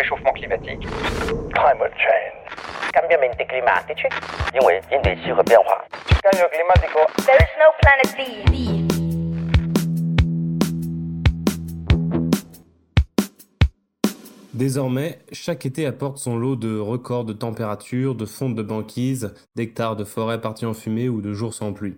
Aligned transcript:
réchauffement 0.00 0.32
climatique. 0.32 0.82
No 7.58 7.70
planet 7.80 8.16
B. 8.16 8.20
Désormais, 14.54 15.18
chaque 15.32 15.66
été 15.66 15.86
apporte 15.86 16.18
son 16.18 16.36
lot 16.36 16.56
de 16.56 16.78
records 16.78 17.24
de 17.24 17.32
température, 17.32 18.14
de 18.14 18.26
fonte 18.26 18.54
de 18.54 18.62
banquise, 18.62 19.34
d'hectares 19.54 19.96
de 19.96 20.04
forêts 20.04 20.40
partis 20.40 20.66
en 20.66 20.74
fumée 20.74 21.08
ou 21.08 21.20
de 21.20 21.32
jours 21.32 21.54
sans 21.54 21.72
pluie. 21.72 21.96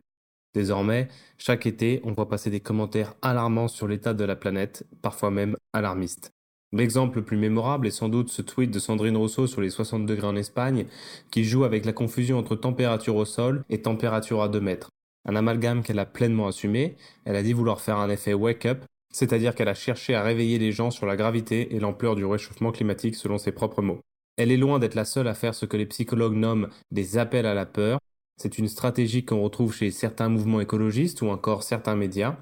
Désormais, 0.54 1.08
chaque 1.38 1.66
été, 1.66 2.00
on 2.04 2.12
voit 2.12 2.28
passer 2.28 2.50
des 2.50 2.60
commentaires 2.60 3.14
alarmants 3.22 3.68
sur 3.68 3.88
l'état 3.88 4.12
de 4.12 4.24
la 4.24 4.36
planète, 4.36 4.84
parfois 5.00 5.30
même 5.30 5.56
alarmistes. 5.72 6.32
L'exemple 6.72 7.18
le 7.18 7.24
plus 7.24 7.36
mémorable 7.36 7.86
est 7.86 7.90
sans 7.90 8.08
doute 8.08 8.30
ce 8.30 8.40
tweet 8.40 8.70
de 8.70 8.78
Sandrine 8.78 9.16
Rousseau 9.16 9.46
sur 9.46 9.60
les 9.60 9.68
60 9.68 10.06
degrés 10.06 10.26
en 10.26 10.36
Espagne, 10.36 10.86
qui 11.30 11.44
joue 11.44 11.64
avec 11.64 11.84
la 11.84 11.92
confusion 11.92 12.38
entre 12.38 12.56
température 12.56 13.16
au 13.16 13.26
sol 13.26 13.62
et 13.68 13.82
température 13.82 14.42
à 14.42 14.48
2 14.48 14.60
mètres. 14.60 14.88
Un 15.28 15.36
amalgame 15.36 15.82
qu'elle 15.82 15.98
a 15.98 16.06
pleinement 16.06 16.46
assumé, 16.46 16.96
elle 17.24 17.36
a 17.36 17.42
dit 17.42 17.52
vouloir 17.52 17.80
faire 17.80 17.98
un 17.98 18.08
effet 18.08 18.32
wake-up, 18.32 18.84
c'est-à-dire 19.12 19.54
qu'elle 19.54 19.68
a 19.68 19.74
cherché 19.74 20.14
à 20.14 20.22
réveiller 20.22 20.58
les 20.58 20.72
gens 20.72 20.90
sur 20.90 21.06
la 21.06 21.16
gravité 21.16 21.76
et 21.76 21.78
l'ampleur 21.78 22.16
du 22.16 22.24
réchauffement 22.24 22.72
climatique 22.72 23.16
selon 23.16 23.36
ses 23.36 23.52
propres 23.52 23.82
mots. 23.82 24.00
Elle 24.38 24.50
est 24.50 24.56
loin 24.56 24.78
d'être 24.78 24.94
la 24.94 25.04
seule 25.04 25.28
à 25.28 25.34
faire 25.34 25.54
ce 25.54 25.66
que 25.66 25.76
les 25.76 25.86
psychologues 25.86 26.34
nomment 26.34 26.68
des 26.90 27.18
appels 27.18 27.46
à 27.46 27.52
la 27.52 27.66
peur. 27.66 27.98
C'est 28.40 28.56
une 28.56 28.68
stratégie 28.68 29.26
qu'on 29.26 29.42
retrouve 29.42 29.74
chez 29.74 29.90
certains 29.90 30.30
mouvements 30.30 30.62
écologistes 30.62 31.20
ou 31.20 31.28
encore 31.28 31.62
certains 31.62 31.96
médias. 31.96 32.38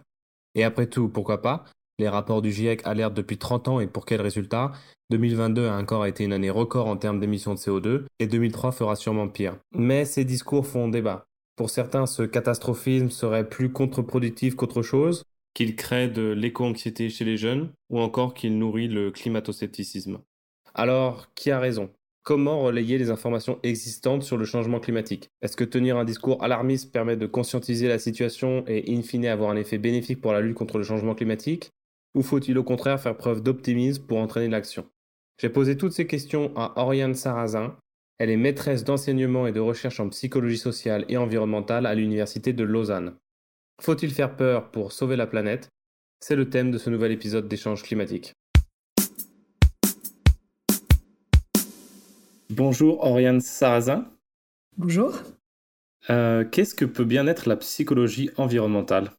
Et 0.54 0.62
après 0.62 0.86
tout, 0.86 1.08
pourquoi 1.08 1.42
pas? 1.42 1.64
Les 2.00 2.08
rapports 2.08 2.40
du 2.40 2.50
GIEC 2.50 2.80
alertent 2.86 3.12
depuis 3.12 3.36
30 3.36 3.68
ans 3.68 3.78
et 3.78 3.86
pour 3.86 4.06
quel 4.06 4.22
résultat 4.22 4.72
2022 5.10 5.66
a 5.66 5.76
encore 5.76 6.06
été 6.06 6.24
une 6.24 6.32
année 6.32 6.48
record 6.48 6.86
en 6.86 6.96
termes 6.96 7.20
d'émissions 7.20 7.52
de 7.52 7.58
CO2 7.58 8.04
et 8.18 8.26
2003 8.26 8.72
fera 8.72 8.96
sûrement 8.96 9.28
pire. 9.28 9.58
Mais 9.74 10.06
ces 10.06 10.24
discours 10.24 10.66
font 10.66 10.88
débat. 10.88 11.26
Pour 11.56 11.68
certains, 11.68 12.06
ce 12.06 12.22
catastrophisme 12.22 13.10
serait 13.10 13.46
plus 13.46 13.70
contre-productif 13.70 14.56
qu'autre 14.56 14.80
chose, 14.80 15.24
qu'il 15.52 15.76
crée 15.76 16.08
de 16.08 16.30
l'éco-anxiété 16.30 17.10
chez 17.10 17.26
les 17.26 17.36
jeunes 17.36 17.68
ou 17.90 18.00
encore 18.00 18.32
qu'il 18.32 18.56
nourrit 18.56 18.88
le 18.88 19.10
climato-scepticisme. 19.10 20.20
Alors, 20.72 21.26
qui 21.34 21.50
a 21.50 21.60
raison? 21.60 21.90
Comment 22.22 22.62
relayer 22.62 22.96
les 22.96 23.10
informations 23.10 23.58
existantes 23.62 24.22
sur 24.22 24.38
le 24.38 24.46
changement 24.46 24.80
climatique? 24.80 25.28
Est-ce 25.42 25.56
que 25.58 25.64
tenir 25.64 25.98
un 25.98 26.04
discours 26.06 26.42
alarmiste 26.42 26.92
permet 26.92 27.18
de 27.18 27.26
conscientiser 27.26 27.88
la 27.88 27.98
situation 27.98 28.64
et 28.66 28.90
in 28.90 29.02
fine 29.02 29.26
avoir 29.26 29.50
un 29.50 29.56
effet 29.56 29.76
bénéfique 29.76 30.22
pour 30.22 30.32
la 30.32 30.40
lutte 30.40 30.56
contre 30.56 30.78
le 30.78 30.84
changement 30.84 31.14
climatique? 31.14 31.72
Ou 32.14 32.22
faut-il 32.22 32.58
au 32.58 32.64
contraire 32.64 33.00
faire 33.00 33.16
preuve 33.16 33.40
d'optimisme 33.42 34.04
pour 34.04 34.18
entraîner 34.18 34.48
l'action? 34.48 34.86
J'ai 35.40 35.48
posé 35.48 35.76
toutes 35.76 35.92
ces 35.92 36.06
questions 36.06 36.52
à 36.56 36.72
Oriane 36.76 37.14
Sarrazin. 37.14 37.76
Elle 38.18 38.30
est 38.30 38.36
maîtresse 38.36 38.84
d'enseignement 38.84 39.46
et 39.46 39.52
de 39.52 39.60
recherche 39.60 40.00
en 40.00 40.08
psychologie 40.08 40.58
sociale 40.58 41.04
et 41.08 41.16
environnementale 41.16 41.86
à 41.86 41.94
l'Université 41.94 42.52
de 42.52 42.64
Lausanne. 42.64 43.14
Faut-il 43.80 44.10
faire 44.10 44.36
peur 44.36 44.70
pour 44.70 44.92
sauver 44.92 45.16
la 45.16 45.26
planète? 45.26 45.68
C'est 46.20 46.36
le 46.36 46.50
thème 46.50 46.70
de 46.70 46.78
ce 46.78 46.90
nouvel 46.90 47.12
épisode 47.12 47.48
d'échange 47.48 47.82
climatique. 47.82 48.34
Bonjour 52.50 53.04
Oriane 53.04 53.40
Sarrazin. 53.40 54.10
Bonjour. 54.76 55.16
Euh, 56.10 56.44
Qu'est-ce 56.44 56.74
que 56.74 56.84
peut 56.84 57.04
bien 57.04 57.26
être 57.28 57.48
la 57.48 57.56
psychologie 57.56 58.30
environnementale? 58.36 59.12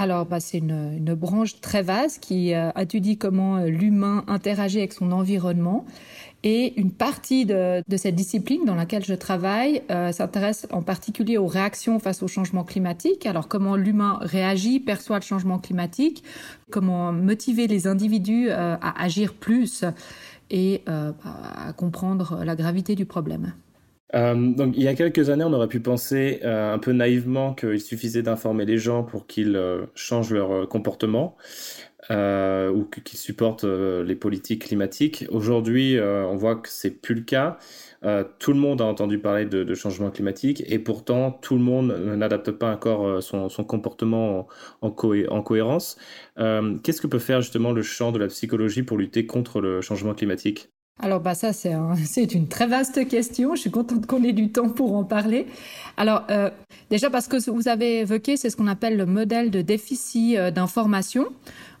Alors, 0.00 0.26
bah, 0.26 0.38
c'est 0.38 0.58
une, 0.58 1.14
branche 1.14 1.60
très 1.60 1.82
vaste 1.82 2.22
qui 2.22 2.54
euh, 2.54 2.70
étudie 2.78 3.18
comment 3.18 3.58
l'humain 3.58 4.24
interagit 4.28 4.78
avec 4.78 4.92
son 4.92 5.10
environnement. 5.10 5.84
Et 6.44 6.78
une 6.78 6.92
partie 6.92 7.46
de, 7.46 7.82
cette 7.96 8.14
discipline 8.14 8.64
dans 8.64 8.76
laquelle 8.76 9.04
je 9.04 9.14
travaille 9.14 9.82
euh, 9.90 10.12
s'intéresse 10.12 10.68
en 10.70 10.82
particulier 10.82 11.36
aux 11.36 11.48
réactions 11.48 11.98
face 11.98 12.22
au 12.22 12.28
changement 12.28 12.62
climatique. 12.62 13.26
Alors 13.26 13.48
comment 13.48 13.74
l'humain 13.74 14.18
réagit, 14.20 14.78
perçoit 14.78 15.16
le 15.16 15.24
changement 15.24 15.58
climatique, 15.58 16.22
comment 16.70 17.12
motiver 17.12 17.66
les 17.66 17.88
individus 17.88 18.50
euh, 18.50 18.76
à 18.80 19.02
agir 19.02 19.34
plus 19.34 19.84
et 20.50 20.82
euh, 20.88 21.12
à 21.24 21.72
comprendre 21.72 22.44
la 22.44 22.54
gravité 22.54 22.94
du 22.94 23.04
problème. 23.04 23.52
Euh, 24.14 24.34
donc, 24.34 24.74
il 24.76 24.82
y 24.82 24.88
a 24.88 24.94
quelques 24.94 25.30
années, 25.30 25.44
on 25.44 25.52
aurait 25.52 25.68
pu 25.68 25.80
penser 25.80 26.40
euh, 26.42 26.72
un 26.72 26.78
peu 26.78 26.92
naïvement 26.92 27.54
qu'il 27.54 27.80
suffisait 27.80 28.22
d'informer 28.22 28.64
les 28.64 28.78
gens 28.78 29.02
pour 29.04 29.26
qu'ils 29.26 29.56
euh, 29.56 29.86
changent 29.94 30.32
leur 30.32 30.68
comportement 30.68 31.36
ou 32.10 32.84
qu'ils 33.04 33.18
supportent 33.18 33.64
les 33.64 34.14
politiques 34.14 34.62
climatiques. 34.66 35.26
Aujourd'hui, 35.30 35.98
on 36.00 36.36
voit 36.36 36.56
que 36.56 36.68
c'est 36.70 36.90
plus 36.90 37.14
le 37.14 37.20
cas. 37.20 37.58
tout 38.38 38.52
le 38.54 38.58
monde 38.58 38.80
a 38.80 38.84
entendu 38.84 39.18
parler 39.18 39.44
de, 39.44 39.74
changement 39.74 40.10
climatique 40.10 40.62
et 40.66 40.78
pourtant 40.78 41.32
tout 41.32 41.54
le 41.54 41.60
monde 41.60 41.92
n'adapte 42.16 42.52
pas 42.52 42.72
encore 42.72 43.22
son, 43.22 43.48
comportement 43.64 44.48
en 44.80 44.90
cohérence. 44.90 45.98
Qu'est-ce 46.36 47.02
que 47.02 47.06
peut 47.08 47.18
faire 47.18 47.42
justement 47.42 47.72
le 47.72 47.82
champ 47.82 48.10
de 48.10 48.18
la 48.18 48.28
psychologie 48.28 48.84
pour 48.84 48.96
lutter 48.96 49.26
contre 49.26 49.60
le 49.60 49.82
changement 49.82 50.14
climatique? 50.14 50.70
Alors 51.00 51.20
bah 51.20 51.34
ça 51.34 51.52
c'est 51.52 51.72
un, 51.72 51.94
c'est 52.04 52.34
une 52.34 52.48
très 52.48 52.66
vaste 52.66 53.06
question. 53.08 53.54
Je 53.54 53.60
suis 53.62 53.70
contente 53.70 54.06
qu'on 54.06 54.22
ait 54.24 54.32
du 54.32 54.50
temps 54.50 54.68
pour 54.68 54.96
en 54.96 55.04
parler. 55.04 55.46
Alors 55.96 56.24
euh, 56.30 56.50
déjà 56.90 57.10
parce 57.10 57.28
que 57.28 57.50
vous 57.50 57.68
avez 57.68 58.00
évoqué 58.00 58.36
c'est 58.36 58.50
ce 58.50 58.56
qu'on 58.56 58.66
appelle 58.66 58.96
le 58.96 59.06
modèle 59.06 59.50
de 59.50 59.62
déficit 59.62 60.36
euh, 60.36 60.50
d'information 60.50 61.26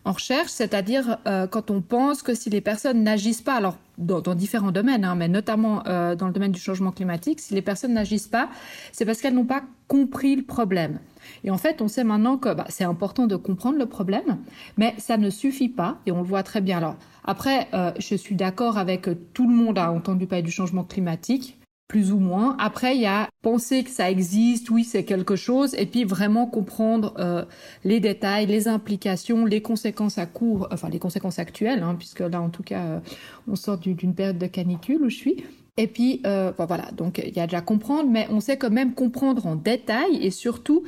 en 0.08 0.12
recherche, 0.12 0.48
c'est-à-dire 0.48 1.18
euh, 1.26 1.46
quand 1.46 1.70
on 1.70 1.82
pense 1.82 2.22
que 2.22 2.34
si 2.34 2.48
les 2.48 2.62
personnes 2.62 3.02
n'agissent 3.02 3.42
pas, 3.42 3.56
alors 3.56 3.76
dans, 3.98 4.34
différents 4.34 4.72
domaines, 4.72 5.04
hein, 5.04 5.14
mais 5.14 5.28
notamment 5.28 5.82
euh, 5.86 6.14
dans 6.14 6.28
le 6.28 6.32
domaine 6.32 6.52
du 6.52 6.60
changement 6.60 6.92
climatique, 6.92 7.40
si 7.40 7.52
les 7.52 7.60
personnes 7.60 7.92
n'agissent 7.92 8.26
pas, 8.28 8.48
c'est 8.92 9.04
parce 9.04 9.20
qu'elles 9.20 9.34
n'ont 9.34 9.44
pas 9.44 9.62
compris 9.86 10.34
le 10.34 10.44
problème. 10.44 10.98
Et 11.44 11.50
en 11.50 11.58
fait, 11.58 11.82
on 11.82 11.88
sait 11.88 12.04
maintenant 12.04 12.38
que 12.38 12.54
bah, 12.54 12.64
c'est 12.70 12.84
important 12.84 13.26
de 13.26 13.36
comprendre 13.36 13.76
le 13.76 13.86
problème, 13.86 14.38
mais 14.78 14.94
ça 14.96 15.18
ne 15.18 15.28
suffit 15.28 15.68
pas, 15.68 15.98
et 16.06 16.12
on 16.12 16.18
le 16.18 16.26
voit 16.26 16.42
très 16.42 16.62
bien. 16.62 16.78
Alors 16.78 16.96
après, 17.24 17.68
euh, 17.74 17.92
je 17.98 18.14
suis 18.14 18.34
d'accord 18.34 18.78
avec 18.78 19.08
tout 19.34 19.46
le 19.46 19.54
monde 19.54 19.76
a 19.76 19.92
entendu 19.92 20.26
parler 20.26 20.42
du 20.42 20.50
changement 20.50 20.84
climatique 20.84 21.58
plus 21.88 22.12
ou 22.12 22.18
moins. 22.18 22.54
Après, 22.58 22.94
il 22.94 23.02
y 23.02 23.06
a 23.06 23.28
penser 23.42 23.82
que 23.82 23.90
ça 23.90 24.10
existe, 24.10 24.70
oui, 24.70 24.84
c'est 24.84 25.04
quelque 25.04 25.36
chose, 25.36 25.74
et 25.74 25.86
puis 25.86 26.04
vraiment 26.04 26.46
comprendre 26.46 27.14
euh, 27.18 27.44
les 27.82 27.98
détails, 27.98 28.46
les 28.46 28.68
implications, 28.68 29.46
les 29.46 29.62
conséquences 29.62 30.18
à 30.18 30.26
court, 30.26 30.68
enfin 30.70 30.90
les 30.90 30.98
conséquences 30.98 31.38
actuelles, 31.38 31.82
hein, 31.82 31.96
puisque 31.98 32.20
là, 32.20 32.40
en 32.42 32.50
tout 32.50 32.62
cas, 32.62 32.84
euh, 32.84 33.00
on 33.48 33.56
sort 33.56 33.78
d'une 33.78 34.14
période 34.14 34.38
de 34.38 34.46
canicule 34.46 35.02
où 35.02 35.08
je 35.08 35.16
suis. 35.16 35.44
Et 35.78 35.86
puis, 35.86 36.20
euh, 36.26 36.50
bon, 36.58 36.66
voilà, 36.66 36.90
donc 36.90 37.22
il 37.24 37.34
y 37.34 37.40
a 37.40 37.46
déjà 37.46 37.60
comprendre, 37.60 38.10
mais 38.10 38.26
on 38.30 38.40
sait 38.40 38.56
quand 38.56 38.70
même 38.70 38.94
comprendre 38.94 39.46
en 39.46 39.54
détail 39.54 40.18
et 40.20 40.32
surtout 40.32 40.82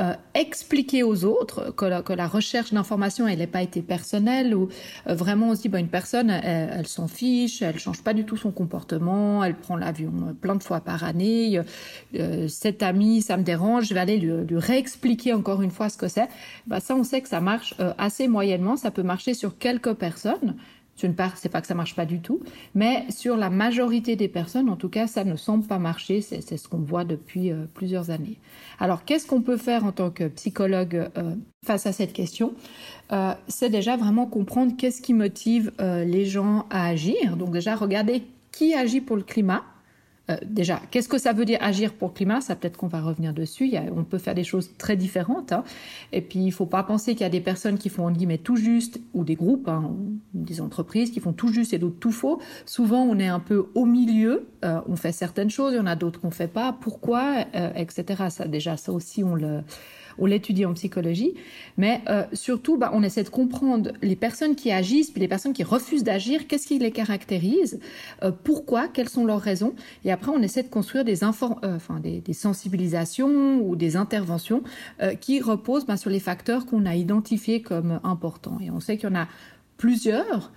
euh, 0.00 0.14
expliquer 0.34 1.04
aux 1.04 1.24
autres 1.24 1.70
que 1.70 1.84
la, 1.84 2.26
recherche 2.26 2.72
d'information, 2.72 3.28
elle 3.28 3.38
n'a 3.38 3.46
pas 3.46 3.62
été 3.62 3.82
personnelle 3.82 4.54
ou 4.54 4.68
euh, 5.06 5.14
vraiment 5.14 5.50
on 5.50 5.54
se 5.54 5.62
dit, 5.62 5.68
bah, 5.68 5.78
une 5.78 5.88
personne, 5.88 6.28
elle, 6.30 6.88
s'en 6.88 7.06
fiche, 7.06 7.62
elle 7.62 7.78
change 7.78 8.02
pas 8.02 8.14
du 8.14 8.24
tout 8.24 8.36
son 8.36 8.50
comportement, 8.50 9.44
elle 9.44 9.54
prend 9.54 9.76
l'avion 9.76 10.12
plein 10.40 10.56
de 10.56 10.62
fois 10.62 10.80
par 10.80 11.04
année, 11.04 11.60
euh, 12.14 12.48
cet 12.48 12.82
ami, 12.82 13.22
ça 13.22 13.36
me 13.36 13.44
dérange, 13.44 13.86
je 13.86 13.94
vais 13.94 14.00
aller 14.00 14.16
lui, 14.18 14.32
réexpliquer 14.56 15.34
encore 15.34 15.62
une 15.62 15.70
fois 15.70 15.88
ce 15.88 15.98
que 15.98 16.08
c'est. 16.08 16.28
Bah, 16.66 16.80
ça, 16.80 16.96
on 16.96 17.04
sait 17.04 17.20
que 17.20 17.28
ça 17.28 17.40
marche 17.40 17.74
euh, 17.78 17.92
assez 17.96 18.26
moyennement, 18.26 18.76
ça 18.76 18.90
peut 18.90 19.02
marcher 19.04 19.34
sur 19.34 19.56
quelques 19.58 19.92
personnes, 19.92 20.56
c'est 20.96 21.48
pas 21.48 21.60
que 21.60 21.66
ça 21.66 21.74
marche 21.74 21.96
pas 21.96 22.06
du 22.06 22.20
tout, 22.20 22.40
mais 22.74 23.04
sur 23.10 23.36
la 23.36 23.50
majorité 23.50 24.16
des 24.16 24.28
personnes, 24.28 24.68
en 24.68 24.76
tout 24.76 24.88
cas, 24.88 25.06
ça 25.06 25.24
ne 25.24 25.36
semble 25.36 25.66
pas 25.66 25.78
marcher. 25.78 26.20
C'est 26.20 26.56
ce 26.56 26.68
qu'on 26.68 26.78
voit 26.78 27.04
depuis 27.04 27.50
euh, 27.50 27.64
plusieurs 27.74 28.10
années. 28.10 28.38
Alors, 28.78 29.04
qu'est-ce 29.04 29.26
qu'on 29.26 29.42
peut 29.42 29.56
faire 29.56 29.84
en 29.84 29.92
tant 29.92 30.10
que 30.10 30.28
psychologue 30.28 31.10
euh, 31.16 31.34
face 31.64 31.86
à 31.86 31.92
cette 31.92 32.12
question? 32.12 32.54
Euh, 33.12 33.34
C'est 33.48 33.70
déjà 33.70 33.96
vraiment 33.96 34.26
comprendre 34.26 34.74
qu'est-ce 34.76 35.02
qui 35.02 35.14
motive 35.14 35.72
les 35.80 36.24
gens 36.24 36.66
à 36.70 36.86
agir. 36.86 37.36
Donc 37.36 37.52
déjà, 37.52 37.74
regarder 37.74 38.22
qui 38.52 38.74
agit 38.74 39.00
pour 39.00 39.16
le 39.16 39.22
climat. 39.22 39.62
Euh, 40.30 40.36
déjà, 40.46 40.80
qu'est-ce 40.90 41.08
que 41.08 41.18
ça 41.18 41.32
veut 41.32 41.44
dire 41.44 41.58
agir 41.60 41.92
pour 41.92 42.08
le 42.08 42.14
climat? 42.14 42.40
Ça, 42.40 42.54
peut-être 42.54 42.76
qu'on 42.76 42.86
va 42.86 43.00
revenir 43.00 43.32
dessus. 43.32 43.74
A, 43.76 43.82
on 43.94 44.04
peut 44.04 44.18
faire 44.18 44.34
des 44.34 44.44
choses 44.44 44.70
très 44.78 44.96
différentes. 44.96 45.52
Hein. 45.52 45.64
Et 46.12 46.20
puis, 46.20 46.40
il 46.40 46.46
ne 46.46 46.50
faut 46.52 46.66
pas 46.66 46.82
penser 46.84 47.12
qu'il 47.12 47.22
y 47.22 47.26
a 47.26 47.30
des 47.30 47.40
personnes 47.40 47.76
qui 47.76 47.88
font, 47.88 48.06
en 48.06 48.10
guillemets, 48.12 48.38
tout 48.38 48.56
juste, 48.56 49.00
ou 49.14 49.24
des 49.24 49.34
groupes, 49.34 49.68
hein, 49.68 49.90
ou 49.92 50.20
des 50.34 50.60
entreprises 50.60 51.10
qui 51.10 51.20
font 51.20 51.32
tout 51.32 51.48
juste 51.48 51.72
et 51.72 51.78
d'autres 51.78 51.98
tout 51.98 52.12
faux. 52.12 52.40
Souvent, 52.66 53.02
on 53.02 53.18
est 53.18 53.28
un 53.28 53.40
peu 53.40 53.66
au 53.74 53.84
milieu. 53.84 54.46
Euh, 54.64 54.80
on 54.88 54.96
fait 54.96 55.12
certaines 55.12 55.50
choses, 55.50 55.72
il 55.72 55.76
y 55.76 55.80
en 55.80 55.86
a 55.86 55.96
d'autres 55.96 56.20
qu'on 56.20 56.28
ne 56.28 56.32
fait 56.32 56.48
pas. 56.48 56.72
Pourquoi 56.72 57.44
euh, 57.54 57.72
Etc. 57.74 58.04
Ça, 58.30 58.46
déjà, 58.46 58.76
ça 58.76 58.92
aussi, 58.92 59.24
on 59.24 59.34
le 59.34 59.62
on 60.18 60.26
l'étudie 60.26 60.64
en 60.64 60.74
psychologie, 60.74 61.34
mais 61.76 62.00
euh, 62.08 62.24
surtout, 62.32 62.76
bah, 62.76 62.90
on 62.92 63.02
essaie 63.02 63.22
de 63.22 63.28
comprendre 63.28 63.92
les 64.02 64.16
personnes 64.16 64.54
qui 64.54 64.70
agissent, 64.70 65.10
puis 65.10 65.20
les 65.20 65.28
personnes 65.28 65.52
qui 65.52 65.64
refusent 65.64 66.04
d'agir, 66.04 66.46
qu'est-ce 66.46 66.66
qui 66.66 66.78
les 66.78 66.90
caractérise, 66.90 67.80
euh, 68.22 68.30
pourquoi, 68.30 68.88
quelles 68.88 69.08
sont 69.08 69.24
leurs 69.24 69.40
raisons, 69.40 69.74
et 70.04 70.12
après 70.12 70.30
on 70.30 70.42
essaie 70.42 70.62
de 70.62 70.68
construire 70.68 71.04
des, 71.04 71.24
euh, 71.24 71.78
des, 72.00 72.32
sensibilisations 72.32 73.60
ou 73.60 73.76
des 73.76 73.96
interventions 73.96 74.62
qui 75.20 75.40
reposent 75.40 75.86
bah, 75.86 75.96
sur 75.96 76.10
les 76.10 76.20
facteurs 76.20 76.66
qu'on 76.66 76.86
a 76.86 76.94
identifiés 76.94 77.62
comme 77.62 78.00
importants. 78.04 78.58
Et 78.62 78.70
on 78.70 78.80
sait 78.80 78.96
qu'il 78.96 79.08
y 79.08 79.12
en 79.12 79.16
a 79.16 79.28
plusieurs 79.76 80.52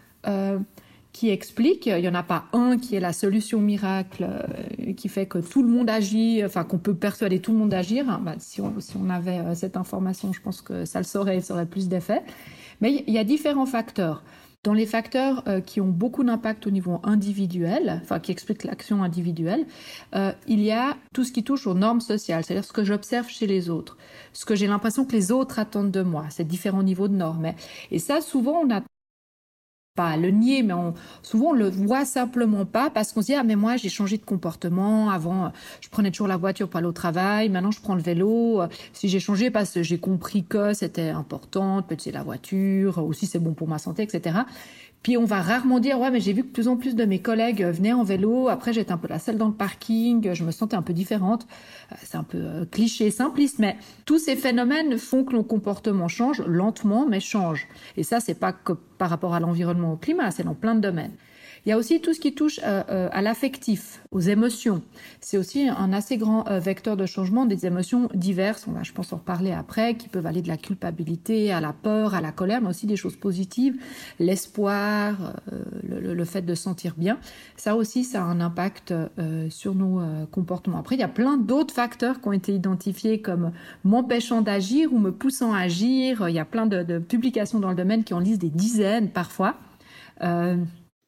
qui 1.15 1.29
explique, 1.29 1.85
il 1.85 2.01
n'y 2.01 2.09
en 2.09 2.13
a 2.13 2.23
pas 2.23 2.43
un 2.51 2.77
qui 2.77 2.93
est 2.93 2.99
la 2.99 3.13
solution 3.13 3.61
miracle 3.61 4.27
euh, 4.29 4.93
qui 4.95 5.07
fait 5.07 5.25
que 5.25 5.37
tout 5.37 5.63
le 5.63 5.69
monde 5.69 5.89
agit, 5.89 6.43
enfin 6.43 6.65
qu'on 6.65 6.77
peut 6.77 6.93
persuader 6.93 7.39
tout 7.39 7.53
le 7.53 7.57
monde 7.57 7.69
d'agir. 7.69 8.19
Bah, 8.19 8.35
si, 8.37 8.59
on, 8.59 9.09
avait 9.09 9.39
euh, 9.39 9.55
cette 9.55 9.77
information, 9.77 10.33
je 10.33 10.41
pense 10.41 10.61
que 10.61 10.83
ça 10.83 10.99
le 10.99 11.05
saurait, 11.05 11.39
ça 11.39 11.53
aurait 11.53 11.67
plus 11.67 11.87
d'effet. 11.87 12.21
Mais 12.81 13.05
il 13.07 13.13
y 13.13 13.17
a 13.17 13.23
différents 13.23 13.65
facteurs. 13.65 14.23
Dans 14.63 14.73
les 14.73 14.85
facteurs 14.85 15.43
euh, 15.47 15.61
qui 15.61 15.79
ont 15.79 15.87
beaucoup 15.87 16.25
d'impact 16.25 16.67
au 16.67 16.71
niveau 16.71 16.99
individuel, 17.03 18.01
enfin 18.03 18.19
qui 18.19 18.33
expliquent 18.33 18.65
l'action 18.65 19.01
individuelle, 19.01 19.65
il 20.47 20.59
y 20.59 20.71
a 20.71 20.97
tout 21.13 21.23
ce 21.23 21.31
qui 21.31 21.45
touche 21.45 21.65
aux 21.65 21.75
normes 21.75 22.01
sociales, 22.01 22.43
c'est-à-dire 22.43 22.65
ce 22.65 22.73
que 22.73 22.83
j'observe 22.83 23.29
chez 23.29 23.47
les 23.47 23.69
autres, 23.69 23.95
ce 24.33 24.43
que 24.43 24.55
j'ai 24.55 24.67
l'impression 24.67 25.05
que 25.05 25.13
les 25.13 25.31
autres 25.31 25.59
attendent 25.59 25.91
de 25.91 26.01
moi, 26.01 26.25
c'est 26.29 26.45
différents 26.45 26.83
niveaux 26.83 27.07
de 27.07 27.15
normes. 27.15 27.53
Et 27.91 27.99
ça, 27.99 28.19
souvent, 28.19 28.63
on 28.65 28.75
a 28.75 28.81
pas 29.95 30.17
le 30.17 30.29
nier, 30.29 30.61
mais 30.61 30.73
on, 30.73 30.93
souvent 31.23 31.47
on 31.47 31.53
le 31.53 31.69
voit 31.69 32.05
simplement 32.05 32.65
pas 32.65 32.89
parce 32.89 33.13
qu'on 33.13 33.21
se 33.21 33.27
dit 33.27 33.33
ah 33.33 33.43
mais 33.43 33.55
moi 33.55 33.77
j'ai 33.77 33.89
changé 33.89 34.17
de 34.17 34.25
comportement. 34.25 35.09
Avant 35.09 35.51
je 35.81 35.89
prenais 35.89 36.11
toujours 36.11 36.27
la 36.27 36.37
voiture 36.37 36.69
pour 36.69 36.77
aller 36.77 36.87
au 36.87 36.91
travail, 36.91 37.49
maintenant 37.49 37.71
je 37.71 37.81
prends 37.81 37.95
le 37.95 38.01
vélo. 38.01 38.61
Si 38.93 39.07
j'ai 39.07 39.19
changé 39.19 39.49
parce 39.49 39.71
que 39.71 39.83
j'ai 39.83 39.97
compris 39.97 40.43
que 40.43 40.73
c'était 40.73 41.09
important, 41.09 41.83
c'est 41.97 42.11
la 42.11 42.23
voiture, 42.23 42.97
aussi 42.97 43.25
c'est 43.25 43.39
bon 43.39 43.53
pour 43.53 43.67
ma 43.67 43.77
santé, 43.77 44.03
etc. 44.03 44.39
Puis 45.05 45.17
on 45.17 45.23
va 45.23 45.39
rarement 45.39 45.79
dire 45.79 45.99
ouais 45.99 46.09
mais 46.09 46.19
j'ai 46.19 46.33
vu 46.33 46.41
que 46.41 46.47
de 46.47 46.51
plus 46.51 46.67
en 46.67 46.77
plus 46.77 46.95
de 46.95 47.05
mes 47.05 47.19
collègues 47.19 47.63
venaient 47.63 47.93
en 47.93 48.01
vélo. 48.01 48.49
Après 48.49 48.73
j'étais 48.73 48.91
un 48.91 48.97
peu 48.97 49.07
la 49.07 49.19
seule 49.19 49.37
dans 49.37 49.49
le 49.49 49.53
parking, 49.53 50.33
je 50.33 50.43
me 50.43 50.49
sentais 50.49 50.75
un 50.75 50.81
peu 50.81 50.93
différente. 50.93 51.45
Euh, 51.91 51.95
c'est 52.01 52.17
un 52.17 52.23
peu 52.23 52.39
euh, 52.39 52.65
cliché, 52.65 53.11
simpliste, 53.11 53.59
mais 53.59 53.77
tous 54.05 54.17
ces 54.17 54.35
phénomènes 54.35 54.97
font 54.97 55.23
que 55.23 55.33
nos 55.33 55.43
comportements 55.43 56.07
changent 56.07 56.41
lentement, 56.47 57.05
mais 57.07 57.19
changent. 57.19 57.67
Et 57.97 58.03
ça 58.03 58.19
c'est 58.19 58.33
pas 58.33 58.51
que 58.51 58.73
par 58.73 59.11
rapport 59.11 59.35
à 59.35 59.39
l'environnement, 59.39 59.93
au 59.93 59.95
climat, 59.95 60.31
c'est 60.31 60.41
dans 60.43 60.55
plein 60.55 60.73
de 60.73 60.79
domaines. 60.79 61.13
Il 61.65 61.69
y 61.69 61.71
a 61.71 61.77
aussi 61.79 61.99
tout 61.99 62.13
ce 62.13 62.19
qui 62.19 62.35
touche 62.35 62.59
euh, 62.63 62.83
euh, 62.89 63.09
à 63.11 63.23
l'affectif, 63.23 64.03
aux 64.11 64.19
émotions. 64.19 64.83
C'est 65.19 65.37
aussi 65.39 65.67
un 65.67 65.93
assez 65.93 66.17
grand 66.17 66.47
euh, 66.47 66.59
vecteur 66.59 66.95
de 66.95 67.07
changement 67.07 67.47
des 67.47 67.65
émotions 67.65 68.07
diverses. 68.13 68.67
On 68.67 68.71
va, 68.71 68.83
je 68.83 68.91
pense, 68.91 69.11
en 69.13 69.17
reparler 69.17 69.51
après, 69.51 69.95
qui 69.95 70.07
peuvent 70.07 70.27
aller 70.27 70.43
de 70.43 70.47
la 70.47 70.57
culpabilité 70.57 71.51
à 71.51 71.61
la 71.61 71.73
peur, 71.73 72.13
à 72.13 72.21
la 72.21 72.31
colère, 72.31 72.61
mais 72.61 72.69
aussi 72.69 72.85
des 72.85 72.95
choses 72.95 73.15
positives, 73.15 73.81
l'espoir, 74.19 75.33
le, 75.83 76.25
fait 76.25 76.43
de 76.43 76.53
se 76.53 76.63
sentir 76.63 76.93
bien. 76.97 77.17
Ça 77.57 77.75
aussi, 77.75 78.03
ça 78.03 78.21
a 78.21 78.25
un 78.25 78.41
impact 78.41 78.93
sur 79.49 79.75
nos 79.75 80.01
comportements. 80.31 80.79
Après, 80.79 80.95
il 80.95 80.99
y 80.99 81.03
a 81.03 81.07
plein 81.07 81.37
d'autres 81.37 81.73
facteurs 81.73 82.21
qui 82.21 82.27
ont 82.27 82.33
été 82.33 82.53
identifiés 82.53 83.21
comme 83.21 83.51
m'empêchant 83.83 84.41
d'agir 84.41 84.91
ou 84.93 84.99
me 84.99 85.11
poussant 85.11 85.53
à 85.53 85.59
agir. 85.59 86.27
Il 86.29 86.35
y 86.35 86.39
a 86.39 86.45
plein 86.45 86.65
de, 86.65 86.99
publications 86.99 87.59
dans 87.59 87.69
le 87.69 87.75
domaine 87.75 88.03
qui 88.03 88.13
en 88.13 88.19
lisent 88.19 88.39
des 88.39 88.49
dizaines 88.49 89.09
parfois. 89.09 89.55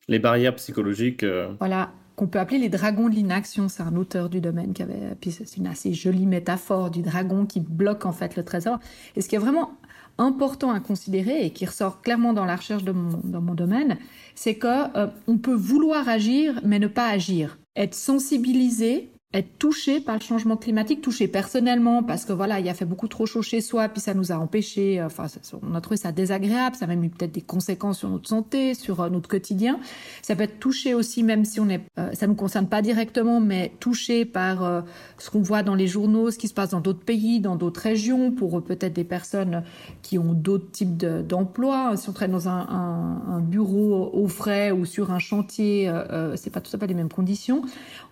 Les 0.08 0.20
barrières 0.20 0.56
psychologiques. 0.56 1.24
Euh, 1.24 1.54
voilà, 1.60 1.92
qu'on 2.16 2.28
peut 2.28 2.40
appeler 2.40 2.60
les 2.60 2.70
dragons 2.70 3.10
de 3.10 3.16
l'inaction. 3.16 3.70
C'est 3.70 3.84
un 3.84 3.96
auteur 3.96 4.30
du 4.30 4.42
domaine 4.42 4.74
qui 4.74 4.84
avait. 4.84 5.16
Puis 5.20 5.32
c'est 5.32 5.58
une 5.58 5.68
assez 5.68 5.94
jolie 5.94 6.26
métaphore 6.26 6.92
du 6.92 7.02
dragon 7.02 7.46
qui 7.46 7.60
bloque 7.60 8.06
en 8.06 8.14
fait 8.14 8.36
le 8.36 8.44
trésor. 8.44 8.80
Et 9.16 9.22
ce 9.22 9.30
qui 9.30 9.36
est 9.36 9.40
vraiment 9.40 9.78
important 10.18 10.72
à 10.72 10.80
considérer 10.80 11.46
et 11.46 11.52
qui 11.52 11.66
ressort 11.66 12.02
clairement 12.02 12.34
dans 12.34 12.46
la 12.46 12.56
recherche 12.56 12.84
de 12.84 12.92
mon, 12.92 13.20
dans 13.24 13.42
mon 13.42 13.54
domaine, 13.54 13.98
c'est 14.34 14.56
que 14.56 14.98
euh, 14.98 15.08
on 15.28 15.38
peut 15.38 15.54
vouloir 15.54 16.10
agir 16.10 16.60
mais 16.64 16.80
ne 16.80 16.88
pas 16.88 17.08
agir. 17.08 17.60
Être 17.76 17.94
sensibilisé 17.94 19.12
être 19.34 19.60
touché 19.60 20.00
par 20.00 20.16
le 20.16 20.22
changement 20.22 20.56
climatique, 20.56 21.02
touché 21.02 21.28
personnellement 21.28 22.02
parce 22.02 22.24
que 22.24 22.32
voilà, 22.32 22.62
il 22.62 22.70
a 22.70 22.74
fait 22.74 22.86
beaucoup 22.86 23.10
trop 23.10 23.26
chaud 23.26 23.42
chez 23.42 23.60
soi, 23.60 23.90
puis 23.90 24.00
ça 24.00 24.14
nous 24.14 24.32
a 24.32 24.36
empêché, 24.36 25.02
euh, 25.02 25.08
enfin, 25.08 25.26
on 25.70 25.76
a 25.76 25.82
trouvé 25.82 25.98
ça 25.98 26.14
désagréable, 26.14 26.78
ça 26.78 26.86
a 26.86 26.88
même 26.88 27.04
eu 27.04 27.10
peut-être 27.10 27.34
des 27.34 27.42
conséquences 27.42 28.00
sur 28.00 28.10
notre 28.10 28.30
santé, 28.30 28.74
sur 28.74 29.02
euh, 29.02 29.10
notre 29.10 29.28
quotidien. 29.28 29.82
Ça 30.22 30.38
peut 30.38 30.44
être 30.44 30.60
touché 30.60 30.94
aussi, 30.94 31.24
même 31.24 31.44
si 31.44 31.60
on 31.60 31.68
est, 31.68 31.82
euh, 32.00 32.14
ça 32.14 32.26
nous 32.26 32.36
concerne 32.36 32.68
pas 32.70 32.82
directement, 32.82 33.42
mais 33.42 33.74
touché 33.82 34.24
par 34.24 34.84
ce 35.18 35.30
qu'on 35.30 35.42
voit 35.42 35.62
dans 35.62 35.76
les 35.76 35.88
journaux, 35.88 36.32
ce 36.32 36.38
qui 36.38 36.48
se 36.48 36.54
passe 36.54 36.70
dans 36.70 36.80
d'autres 36.80 37.04
pays, 37.04 37.42
dans 37.42 37.58
d'autres 37.58 37.82
régions, 37.82 38.32
pour 38.32 38.64
peut-être 38.64 38.94
des 38.94 39.04
personnes 39.04 39.64
qui 40.02 40.18
ont 40.18 40.34
d'autres 40.34 40.72
types 40.72 40.98
d'emplois. 40.98 41.98
si 41.98 42.10
on 42.10 42.14
travaille 42.14 42.34
dans 42.34 42.48
un, 42.50 43.42
bureau 43.42 44.10
au 44.14 44.28
frais 44.28 44.72
ou 44.72 44.86
sur 44.86 45.12
un 45.12 45.20
chantier, 45.20 45.92
c'est 46.36 46.50
pas 46.50 46.62
tout 46.62 46.76
à 46.76 46.80
fait 46.80 46.88
les 46.88 46.94
mêmes 46.94 47.12
conditions. 47.12 47.62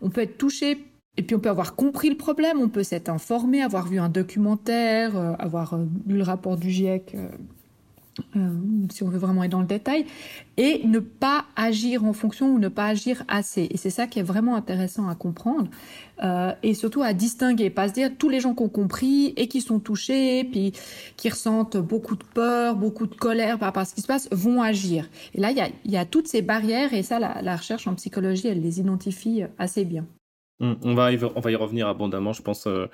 On 0.01 0.09
peut 0.09 0.21
être 0.21 0.37
touché 0.37 0.77
et 1.17 1.23
puis 1.23 1.35
on 1.35 1.39
peut 1.39 1.49
avoir 1.49 1.75
compris 1.75 2.09
le 2.09 2.17
problème, 2.17 2.59
on 2.59 2.69
peut 2.69 2.83
s'être 2.83 3.09
informé, 3.09 3.61
avoir 3.61 3.87
vu 3.87 3.99
un 3.99 4.09
documentaire, 4.09 5.15
euh, 5.15 5.33
avoir 5.39 5.73
euh, 5.73 5.85
lu 6.07 6.17
le 6.17 6.23
rapport 6.23 6.57
du 6.57 6.69
GIEC, 6.69 7.15
euh, 8.35 8.49
si 8.91 9.03
on 9.03 9.09
veut 9.09 9.17
vraiment 9.17 9.43
être 9.43 9.51
dans 9.51 9.61
le 9.61 9.65
détail, 9.65 10.05
et 10.57 10.81
ne 10.85 10.99
pas 10.99 11.45
agir 11.55 12.05
en 12.05 12.13
fonction 12.13 12.53
ou 12.53 12.59
ne 12.59 12.69
pas 12.69 12.87
agir 12.87 13.23
assez. 13.27 13.67
Et 13.71 13.77
c'est 13.77 13.89
ça 13.89 14.07
qui 14.07 14.19
est 14.19 14.23
vraiment 14.23 14.55
intéressant 14.55 15.09
à 15.09 15.15
comprendre, 15.15 15.69
et 16.63 16.73
surtout 16.75 17.01
à 17.01 17.11
distinguer, 17.11 17.69
pas 17.69 17.89
se 17.89 17.93
dire 17.93 18.09
tous 18.17 18.29
les 18.29 18.39
gens 18.39 18.55
qui 18.55 18.63
ont 18.63 18.69
compris 18.69 19.33
et 19.35 19.49
qui 19.49 19.59
sont 19.59 19.81
touchés, 19.81 20.45
puis 20.45 20.71
qui 21.17 21.27
ressentent 21.27 21.75
beaucoup 21.75 22.15
de 22.15 22.23
peur, 22.23 22.77
beaucoup 22.77 23.05
de 23.05 23.15
colère 23.15 23.59
par 23.59 23.67
rapport 23.67 23.81
à 23.81 23.85
ce 23.85 23.93
qui 23.93 24.01
se 24.01 24.07
passe, 24.07 24.29
vont 24.31 24.61
agir. 24.61 25.09
Et 25.33 25.41
là, 25.41 25.51
il 25.51 25.91
y 25.91 25.97
a, 25.97 26.05
toutes 26.05 26.29
ces 26.29 26.41
barrières, 26.41 26.93
et 26.93 27.03
ça, 27.03 27.19
la 27.19 27.55
recherche 27.57 27.85
en 27.85 27.95
psychologie, 27.95 28.47
elle 28.47 28.61
les 28.61 28.79
identifie 28.79 29.43
assez 29.57 29.83
bien. 29.83 30.05
On 30.59 30.95
va, 30.95 31.11
y, 31.11 31.17
revenir 31.17 31.87
abondamment, 31.87 32.31
je 32.31 32.41
pense, 32.41 32.65
euh, 32.67 32.87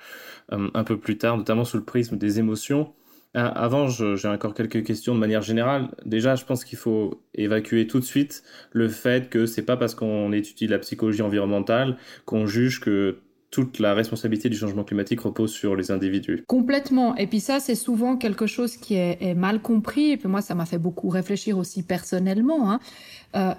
euh, 0.52 0.68
un 0.74 0.84
peu 0.84 0.98
plus 0.98 1.16
tard, 1.16 1.36
notamment 1.36 1.64
sous 1.64 1.76
le 1.76 1.84
prisme 1.84 2.16
des 2.18 2.40
émotions. 2.40 2.92
Euh, 3.36 3.48
avant, 3.54 3.86
j'ai 3.88 4.28
encore 4.28 4.52
quelques 4.52 4.84
questions 4.84 5.14
de 5.14 5.20
manière 5.20 5.42
générale. 5.42 5.88
Déjà, 6.04 6.34
je 6.34 6.44
pense 6.44 6.64
qu'il 6.64 6.76
faut 6.76 7.22
évacuer 7.34 7.86
tout 7.86 8.00
de 8.00 8.04
suite 8.04 8.42
le 8.72 8.88
fait 8.88 9.30
que 9.30 9.46
c'est 9.46 9.62
pas 9.62 9.76
parce 9.76 9.94
qu'on 9.94 10.32
étudie 10.32 10.66
la 10.66 10.78
psychologie 10.80 11.22
environnementale 11.22 11.96
qu'on 12.26 12.46
juge 12.46 12.80
que 12.80 13.20
toute 13.50 13.78
la 13.78 13.94
responsabilité 13.94 14.48
du 14.48 14.56
changement 14.56 14.82
climatique 14.82 15.20
repose 15.20 15.52
sur 15.52 15.76
les 15.76 15.90
individus. 15.90 16.42
Complètement. 16.46 17.14
Et 17.16 17.26
puis 17.26 17.40
ça, 17.40 17.60
c'est 17.60 17.74
souvent 17.74 18.16
quelque 18.16 18.46
chose 18.46 18.76
qui 18.76 18.94
est, 18.94 19.34
mal 19.34 19.60
compris. 19.60 20.10
Et 20.10 20.16
puis 20.16 20.28
moi, 20.28 20.40
ça 20.40 20.54
m'a 20.54 20.66
fait 20.66 20.78
beaucoup 20.78 21.10
réfléchir 21.10 21.58
aussi 21.58 21.82
personnellement. 21.82 22.72
Hein 22.72 23.56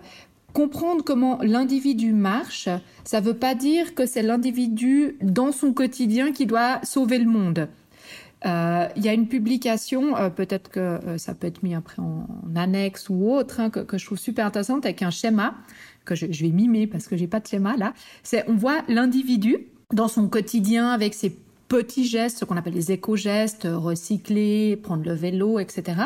comprendre 0.54 1.04
comment 1.04 1.40
l'individu 1.42 2.14
marche, 2.14 2.70
ça 3.04 3.20
ne 3.20 3.26
veut 3.26 3.34
pas 3.36 3.56
dire 3.56 3.96
que 3.96 4.06
c'est 4.06 4.22
l'individu 4.22 5.18
dans 5.22 5.52
son 5.52 5.74
quotidien 5.74 6.32
qui 6.32 6.46
doit 6.46 6.80
sauver 6.84 7.18
le 7.18 7.30
monde. 7.30 7.68
Euh, 8.46 8.88
il 8.96 9.04
y 9.04 9.10
a 9.10 9.14
une 9.14 9.28
publication, 9.28 10.18
euh, 10.18 10.30
peut-être 10.30 10.70
que 10.70 10.80
euh, 10.80 11.18
ça 11.18 11.34
peut 11.34 11.48
être 11.48 11.64
mis 11.64 11.76
après 11.76 12.02
en, 12.02 12.28
annexe 12.56 13.08
ou 13.10 13.32
autre, 13.32 13.62
hein, 13.62 13.70
que, 13.70 13.98
je 13.98 14.06
trouve 14.06 14.20
super 14.20 14.46
intéressante 14.46 14.86
avec 14.86 15.02
un 15.02 15.12
schéma 15.12 15.56
que 16.04 16.14
je, 16.14 16.26
je 16.30 16.44
vais 16.44 16.52
mimer 16.52 16.86
parce 16.86 17.08
que 17.08 17.16
j'ai 17.16 17.28
pas 17.28 17.40
de 17.40 17.48
schéma 17.48 17.78
là. 17.78 17.94
C'est 18.22 18.44
on 18.50 18.56
voit 18.56 18.84
l'individu 18.90 19.68
dans 19.94 20.10
son 20.10 20.28
quotidien 20.28 20.90
avec 20.90 21.14
ses 21.14 21.30
petits 21.74 22.06
gestes, 22.06 22.38
ce 22.38 22.46
qu'on 22.46 22.56
appelle 22.56 22.76
les 22.76 22.92
éco-gestes, 22.92 23.68
recycler, 23.68 24.76
prendre 24.76 25.04
le 25.06 25.16
vélo, 25.16 25.58
etc. 25.58 26.02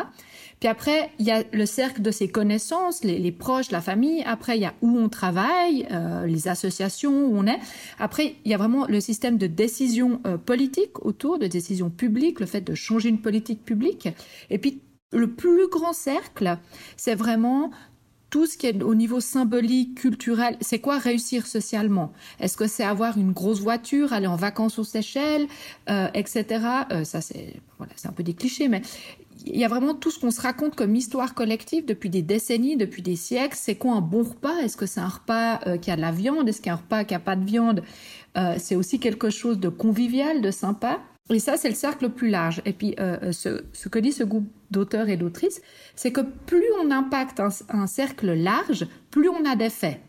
Puis 0.60 0.68
après, 0.68 1.10
il 1.18 1.26
y 1.26 1.30
a 1.30 1.44
le 1.52 1.66
cercle 1.66 2.00
de 2.00 2.10
ses 2.10 2.26
connaissances, 2.26 3.04
les, 3.04 3.18
les 3.18 3.32
proches, 3.32 3.70
la 3.70 3.82
famille. 3.82 4.22
Après, 4.24 4.56
il 4.56 4.62
y 4.62 4.64
a 4.64 4.72
où 4.80 4.98
on 4.98 5.10
travaille, 5.10 5.86
euh, 5.90 6.24
les 6.24 6.48
associations 6.48 7.26
où 7.26 7.36
on 7.36 7.46
est. 7.46 7.58
Après, 7.98 8.36
il 8.46 8.50
y 8.50 8.54
a 8.54 8.56
vraiment 8.56 8.86
le 8.86 8.98
système 8.98 9.36
de 9.36 9.46
décision 9.46 10.22
euh, 10.26 10.38
politique 10.38 11.04
autour, 11.04 11.38
de 11.38 11.46
décision 11.46 11.90
publique, 11.90 12.40
le 12.40 12.46
fait 12.46 12.62
de 12.62 12.74
changer 12.74 13.10
une 13.10 13.20
politique 13.20 13.62
publique. 13.62 14.08
Et 14.48 14.56
puis, 14.56 14.80
le 15.12 15.34
plus 15.34 15.68
grand 15.68 15.92
cercle, 15.92 16.56
c'est 16.96 17.14
vraiment 17.14 17.70
tout 18.30 18.46
ce 18.46 18.58
qui 18.58 18.66
est 18.66 18.82
au 18.82 18.94
niveau 18.94 19.20
symbolique, 19.20 19.94
culturel, 19.96 20.56
c'est 20.60 20.80
quoi 20.80 20.98
réussir 20.98 21.46
socialement? 21.46 22.12
Est-ce 22.40 22.56
que 22.56 22.66
c'est 22.66 22.84
avoir 22.84 23.16
une 23.16 23.32
grosse 23.32 23.60
voiture, 23.60 24.12
aller 24.12 24.26
en 24.26 24.36
vacances 24.36 24.78
aux 24.78 24.84
Seychelles, 24.84 25.46
euh, 25.88 26.08
etc. 26.14 26.44
Euh, 26.92 27.04
ça, 27.04 27.20
c'est 27.20 27.54
voilà, 27.78 27.92
un 28.04 28.12
peu 28.12 28.22
des 28.22 28.34
clichés, 28.34 28.68
mais 28.68 28.82
il 29.46 29.56
y 29.56 29.64
a 29.64 29.68
vraiment 29.68 29.94
tout 29.94 30.10
ce 30.10 30.18
qu'on 30.18 30.30
se 30.30 30.40
raconte 30.40 30.74
comme 30.74 30.94
histoire 30.94 31.32
collective 31.32 31.86
depuis 31.86 32.10
des 32.10 32.22
décennies, 32.22 32.76
depuis 32.76 33.02
des 33.02 33.16
siècles. 33.16 33.56
C'est 33.58 33.76
quoi 33.76 33.94
un 33.94 34.00
bon 34.00 34.24
repas? 34.24 34.58
Est-ce 34.58 34.76
que 34.76 34.86
c'est 34.86 35.00
un 35.00 35.08
repas 35.08 35.60
euh, 35.66 35.78
qui 35.78 35.90
a 35.90 35.96
de 35.96 36.00
la 36.02 36.12
viande? 36.12 36.48
Est-ce 36.48 36.58
qu'il 36.58 36.66
y 36.66 36.70
a 36.70 36.74
un 36.74 36.76
repas 36.76 37.04
qui 37.04 37.14
a 37.14 37.20
pas 37.20 37.36
de 37.36 37.44
viande? 37.44 37.82
C'est 38.58 38.76
aussi 38.76 39.00
quelque 39.00 39.30
chose 39.30 39.58
de 39.58 39.68
convivial, 39.68 40.40
de 40.42 40.52
sympa. 40.52 41.00
Et 41.30 41.38
ça, 41.40 41.56
c'est 41.56 41.68
le 41.68 41.74
cercle 41.74 42.04
le 42.04 42.10
plus 42.10 42.28
large. 42.28 42.62
Et 42.64 42.72
puis, 42.72 42.94
euh, 42.98 43.32
ce, 43.32 43.62
ce, 43.72 43.88
que 43.88 43.98
dit 43.98 44.12
ce 44.12 44.24
groupe 44.24 44.48
d'auteurs 44.70 45.08
et 45.08 45.16
d'autrices, 45.16 45.60
c'est 45.94 46.10
que 46.10 46.22
plus 46.22 46.64
on 46.82 46.90
impacte 46.90 47.40
un, 47.40 47.86
cercle 47.86 48.32
large, 48.32 48.86
plus 49.10 49.28
on 49.28 49.44
a 49.44 49.54
d'effets. 49.54 50.00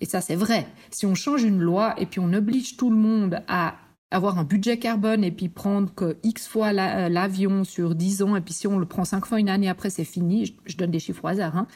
Et 0.00 0.06
ça, 0.06 0.20
c'est 0.20 0.36
vrai. 0.36 0.66
Si 0.90 1.06
on 1.06 1.14
change 1.14 1.42
une 1.42 1.60
loi 1.60 1.94
et 1.98 2.06
puis 2.06 2.20
on 2.20 2.32
oblige 2.32 2.76
tout 2.76 2.90
le 2.90 2.96
monde 2.96 3.42
à 3.48 3.74
avoir 4.10 4.38
un 4.38 4.44
budget 4.44 4.78
carbone 4.78 5.24
et 5.24 5.32
puis 5.32 5.48
prendre 5.48 5.92
que 5.94 6.16
X 6.22 6.46
fois 6.46 6.68
euh, 6.68 7.08
l'avion 7.08 7.64
sur 7.64 7.94
10 7.94 8.22
ans, 8.22 8.36
et 8.36 8.40
puis 8.40 8.54
si 8.54 8.66
on 8.66 8.78
le 8.78 8.86
prend 8.86 9.04
5 9.04 9.26
fois 9.26 9.40
une 9.40 9.48
année 9.48 9.68
après, 9.68 9.90
c'est 9.90 10.04
fini, 10.04 10.54
je, 10.64 10.76
donne 10.76 10.92
des 10.92 11.00
chiffres 11.00 11.24
au 11.24 11.28
hasard, 11.28 11.56
hein, 11.56 11.66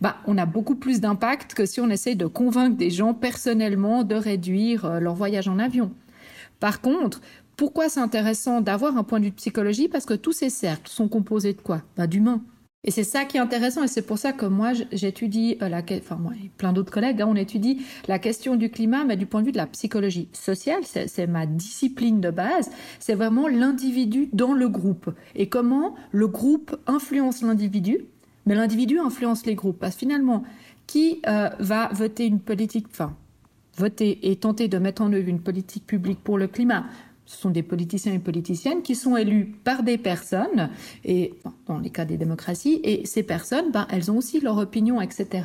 bah, 0.00 0.16
on 0.26 0.38
a 0.38 0.46
beaucoup 0.46 0.76
plus 0.76 1.00
d'impact 1.00 1.54
que 1.54 1.66
si 1.66 1.80
on 1.80 1.90
essaie 1.90 2.14
de 2.14 2.26
convaincre 2.26 2.76
des 2.76 2.90
gens 2.90 3.14
personnellement 3.14 4.04
de 4.04 4.14
réduire 4.14 4.84
euh, 4.84 5.00
leur 5.00 5.14
voyage 5.14 5.48
en 5.48 5.58
avion. 5.58 5.92
Par 6.60 6.80
contre, 6.80 7.20
pourquoi 7.56 7.88
c'est 7.88 8.00
intéressant 8.00 8.60
d'avoir 8.60 8.96
un 8.96 9.04
point 9.04 9.20
de 9.20 9.24
vue 9.24 9.30
de 9.30 9.36
psychologie? 9.36 9.88
Parce 9.88 10.06
que 10.06 10.14
tous 10.14 10.32
ces 10.32 10.50
cercles 10.50 10.90
sont 10.90 11.08
composés 11.08 11.52
de 11.52 11.60
quoi? 11.60 11.82
Bah, 11.96 12.06
D'humains. 12.06 12.42
Et 12.86 12.90
c'est 12.90 13.04
ça 13.04 13.24
qui 13.24 13.38
est 13.38 13.40
intéressant, 13.40 13.82
et 13.82 13.88
c'est 13.88 14.02
pour 14.02 14.18
ça 14.18 14.34
que 14.34 14.44
moi 14.44 14.72
j'étudie 14.92 15.56
euh, 15.62 15.80
enfin 15.98 16.16
moi 16.16 16.32
et 16.44 16.50
plein 16.58 16.74
d'autres 16.74 16.92
collègues, 16.92 17.22
hein, 17.22 17.26
on 17.30 17.34
étudie 17.34 17.80
la 18.08 18.18
question 18.18 18.56
du 18.56 18.68
climat, 18.68 19.04
mais 19.04 19.16
du 19.16 19.24
point 19.24 19.40
de 19.40 19.46
vue 19.46 19.52
de 19.52 19.56
la 19.56 19.66
psychologie 19.66 20.28
sociale, 20.32 20.82
c'est 20.84 21.26
ma 21.26 21.46
discipline 21.46 22.20
de 22.20 22.30
base. 22.30 22.70
C'est 22.98 23.14
vraiment 23.14 23.48
l'individu 23.48 24.28
dans 24.34 24.52
le 24.52 24.68
groupe 24.68 25.10
et 25.34 25.48
comment 25.48 25.94
le 26.12 26.28
groupe 26.28 26.76
influence 26.86 27.40
l'individu, 27.40 28.04
mais 28.44 28.54
l'individu 28.54 28.98
influence 28.98 29.46
les 29.46 29.54
groupes. 29.54 29.78
Parce 29.78 29.94
que 29.94 30.00
finalement, 30.00 30.44
qui 30.86 31.22
euh, 31.26 31.48
va 31.60 31.88
voter 31.94 32.26
une 32.26 32.40
politique, 32.40 32.86
enfin 32.90 33.16
voter 33.78 34.30
et 34.30 34.36
tenter 34.36 34.68
de 34.68 34.76
mettre 34.76 35.00
en 35.00 35.10
œuvre 35.12 35.28
une 35.28 35.40
politique 35.40 35.86
publique 35.86 36.22
pour 36.22 36.36
le 36.36 36.48
climat? 36.48 36.84
Ce 37.26 37.38
sont 37.38 37.50
des 37.50 37.62
politiciens 37.62 38.12
et 38.12 38.18
politiciennes 38.18 38.82
qui 38.82 38.94
sont 38.94 39.16
élus 39.16 39.54
par 39.64 39.82
des 39.82 39.98
personnes, 39.98 40.70
et 41.04 41.34
dans 41.66 41.78
les 41.78 41.90
cas 41.90 42.04
des 42.04 42.16
démocraties, 42.16 42.80
et 42.84 43.06
ces 43.06 43.22
personnes, 43.22 43.70
ben, 43.72 43.86
elles 43.90 44.10
ont 44.10 44.18
aussi 44.18 44.40
leur 44.40 44.58
opinion, 44.58 45.00
etc. 45.00 45.44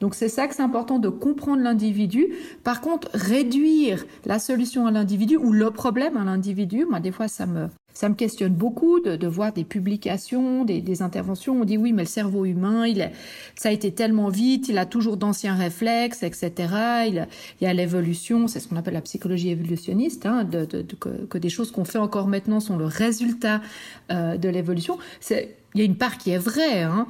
Donc 0.00 0.14
c'est 0.14 0.28
ça 0.28 0.48
que 0.48 0.54
c'est 0.54 0.62
important 0.62 0.98
de 0.98 1.08
comprendre 1.08 1.62
l'individu. 1.62 2.28
Par 2.64 2.80
contre, 2.80 3.10
réduire 3.12 4.04
la 4.24 4.38
solution 4.38 4.86
à 4.86 4.90
l'individu 4.90 5.36
ou 5.36 5.52
le 5.52 5.70
problème 5.70 6.16
à 6.16 6.24
l'individu, 6.24 6.86
moi 6.86 7.00
des 7.00 7.12
fois 7.12 7.28
ça 7.28 7.46
me 7.46 7.68
ça 7.94 8.08
me 8.08 8.14
questionne 8.14 8.54
beaucoup 8.54 9.00
de, 9.00 9.26
voir 9.26 9.52
des 9.52 9.64
publications, 9.64 10.64
des, 10.64 11.02
interventions. 11.02 11.60
On 11.60 11.64
dit 11.64 11.76
oui, 11.76 11.92
mais 11.92 12.02
le 12.02 12.08
cerveau 12.08 12.44
humain, 12.44 12.86
il 12.86 13.00
est, 13.00 13.12
ça 13.54 13.68
a 13.68 13.72
été 13.72 13.92
tellement 13.92 14.28
vite, 14.28 14.68
il 14.68 14.78
a 14.78 14.86
toujours 14.86 15.16
d'anciens 15.16 15.54
réflexes, 15.54 16.22
etc. 16.22 16.52
Il, 17.08 17.26
y 17.60 17.66
a 17.66 17.74
l'évolution, 17.74 18.48
c'est 18.48 18.60
ce 18.60 18.68
qu'on 18.68 18.76
appelle 18.76 18.94
la 18.94 19.00
psychologie 19.02 19.50
évolutionniste, 19.50 20.26
hein, 20.26 20.48
que, 21.00 21.38
des 21.38 21.48
choses 21.48 21.70
qu'on 21.70 21.84
fait 21.84 21.98
encore 21.98 22.26
maintenant 22.26 22.60
sont 22.60 22.76
le 22.76 22.86
résultat 22.86 23.60
euh, 24.10 24.36
de 24.36 24.48
l'évolution. 24.48 24.98
Il 25.30 25.78
y 25.78 25.82
a 25.82 25.84
une 25.84 25.96
part 25.96 26.18
qui 26.18 26.30
est 26.30 26.38
vraie. 26.38 26.82
Hein. 26.82 27.06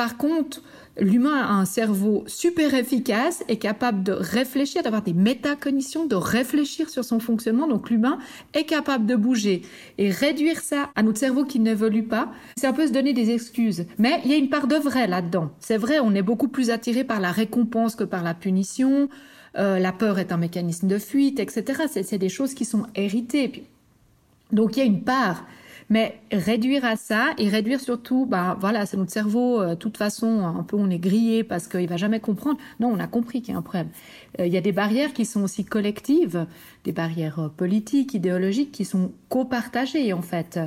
Par 0.00 0.16
contre, 0.16 0.62
l'humain 0.98 1.36
a 1.36 1.52
un 1.52 1.66
cerveau 1.66 2.24
super 2.26 2.72
efficace 2.72 3.44
et 3.50 3.58
capable 3.58 4.02
de 4.02 4.12
réfléchir, 4.12 4.82
d'avoir 4.82 5.02
des 5.02 5.12
métacognitions, 5.12 6.06
de 6.06 6.14
réfléchir 6.14 6.88
sur 6.88 7.04
son 7.04 7.20
fonctionnement. 7.20 7.68
Donc 7.68 7.90
l'humain 7.90 8.18
est 8.54 8.64
capable 8.64 9.04
de 9.04 9.14
bouger 9.14 9.60
et 9.98 10.10
réduire 10.10 10.60
ça 10.60 10.88
à 10.94 11.02
notre 11.02 11.18
cerveau 11.18 11.44
qui 11.44 11.60
n'évolue 11.60 12.04
pas, 12.04 12.32
c'est 12.56 12.66
un 12.66 12.72
peu 12.72 12.86
se 12.86 12.92
donner 12.92 13.12
des 13.12 13.30
excuses. 13.30 13.84
Mais 13.98 14.22
il 14.24 14.30
y 14.30 14.32
a 14.32 14.38
une 14.38 14.48
part 14.48 14.68
de 14.68 14.76
vrai 14.76 15.06
là-dedans. 15.06 15.50
C'est 15.60 15.76
vrai, 15.76 15.98
on 16.00 16.14
est 16.14 16.22
beaucoup 16.22 16.48
plus 16.48 16.70
attiré 16.70 17.04
par 17.04 17.20
la 17.20 17.30
récompense 17.30 17.94
que 17.94 18.04
par 18.04 18.24
la 18.24 18.32
punition. 18.32 19.10
Euh, 19.58 19.78
la 19.78 19.92
peur 19.92 20.18
est 20.18 20.32
un 20.32 20.38
mécanisme 20.38 20.86
de 20.86 20.98
fuite, 20.98 21.40
etc. 21.40 21.82
C'est 21.90 22.16
des 22.16 22.30
choses 22.30 22.54
qui 22.54 22.64
sont 22.64 22.86
héritées. 22.94 23.64
Donc 24.50 24.78
il 24.78 24.80
y 24.80 24.82
a 24.82 24.86
une 24.86 25.02
part 25.02 25.44
mais 25.90 26.20
réduire 26.30 26.84
à 26.84 26.94
ça 26.94 27.30
et 27.36 27.48
réduire 27.48 27.80
surtout, 27.80 28.24
bah 28.24 28.56
voilà, 28.60 28.86
c'est 28.86 28.96
notre 28.96 29.10
cerveau, 29.10 29.60
euh, 29.60 29.70
de 29.70 29.74
toute 29.74 29.96
façon, 29.96 30.46
un 30.46 30.62
peu 30.62 30.76
on 30.76 30.88
est 30.88 31.00
grillé 31.00 31.42
parce 31.42 31.66
qu'il 31.66 31.88
va 31.88 31.96
jamais 31.96 32.20
comprendre. 32.20 32.58
Non, 32.78 32.88
on 32.88 33.00
a 33.00 33.08
compris 33.08 33.42
qu'il 33.42 33.52
y 33.52 33.56
a 33.56 33.58
un 33.58 33.62
problème. 33.62 33.88
Euh, 34.38 34.46
il 34.46 34.52
y 34.52 34.56
a 34.56 34.60
des 34.60 34.70
barrières 34.70 35.12
qui 35.12 35.24
sont 35.24 35.42
aussi 35.42 35.64
collectives, 35.64 36.46
des 36.84 36.92
barrières 36.92 37.40
euh, 37.40 37.48
politiques, 37.48 38.14
idéologiques, 38.14 38.70
qui 38.70 38.84
sont 38.84 39.10
copartagées 39.28 40.12
en 40.12 40.22
fait. 40.22 40.58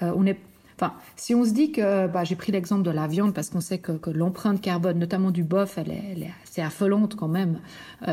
on 0.00 0.26
est 0.26 0.38
Enfin, 0.82 0.94
si 1.14 1.34
on 1.34 1.44
se 1.44 1.50
dit 1.50 1.72
que, 1.72 2.06
bah, 2.06 2.24
j'ai 2.24 2.36
pris 2.36 2.52
l'exemple 2.52 2.84
de 2.84 2.90
la 2.90 3.06
viande 3.06 3.34
parce 3.34 3.50
qu'on 3.50 3.60
sait 3.60 3.76
que, 3.76 3.92
l'empreinte 4.08 4.62
carbone, 4.62 4.98
notamment 4.98 5.30
du 5.30 5.44
bœuf, 5.44 5.76
elle 5.76 5.90
est, 5.90 6.02
elle 6.12 6.26
assez 6.42 6.62
affolante 6.62 7.16
quand 7.16 7.28
même 7.28 7.58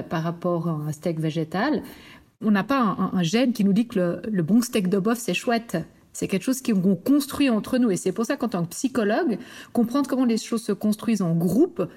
par 0.10 0.22
rapport 0.22 0.68
à 0.68 0.72
un 0.72 0.92
steak 0.92 1.18
végétal. 1.18 1.82
On 2.42 2.52
n'a 2.52 2.66
pas 2.66 2.82
un, 2.82 3.12
un, 3.14 3.24
gène 3.24 3.54
qui 3.54 3.64
nous 3.64 3.72
dit 3.72 3.88
que 3.88 3.98
le, 3.98 4.22
le 4.30 4.44
bon 4.44 4.62
steak 4.62 4.90
de 4.90 5.00
bœuf 5.00 5.18
c'est 5.18 5.34
chouette. 5.34 5.78
C'est 6.18 6.28
quelque 6.28 6.42
chose 6.42 6.64
qu'on 6.64 6.96
construit 6.96 7.48
entre 7.48 7.78
nous. 7.78 7.92
Et 7.92 7.96
c'est 7.96 8.12
pour 8.12 8.26
ça 8.26 8.38
qu'en 8.38 8.48
tant 8.48 8.64
que 8.64 8.70
psychologue, 8.70 9.38
comprendre 9.72 10.10
comment 10.10 10.26
les 10.26 10.40
choses 10.40 10.64
se 10.64 10.72
construisent 10.72 11.22
en 11.22 11.36
groupe, 11.36 11.88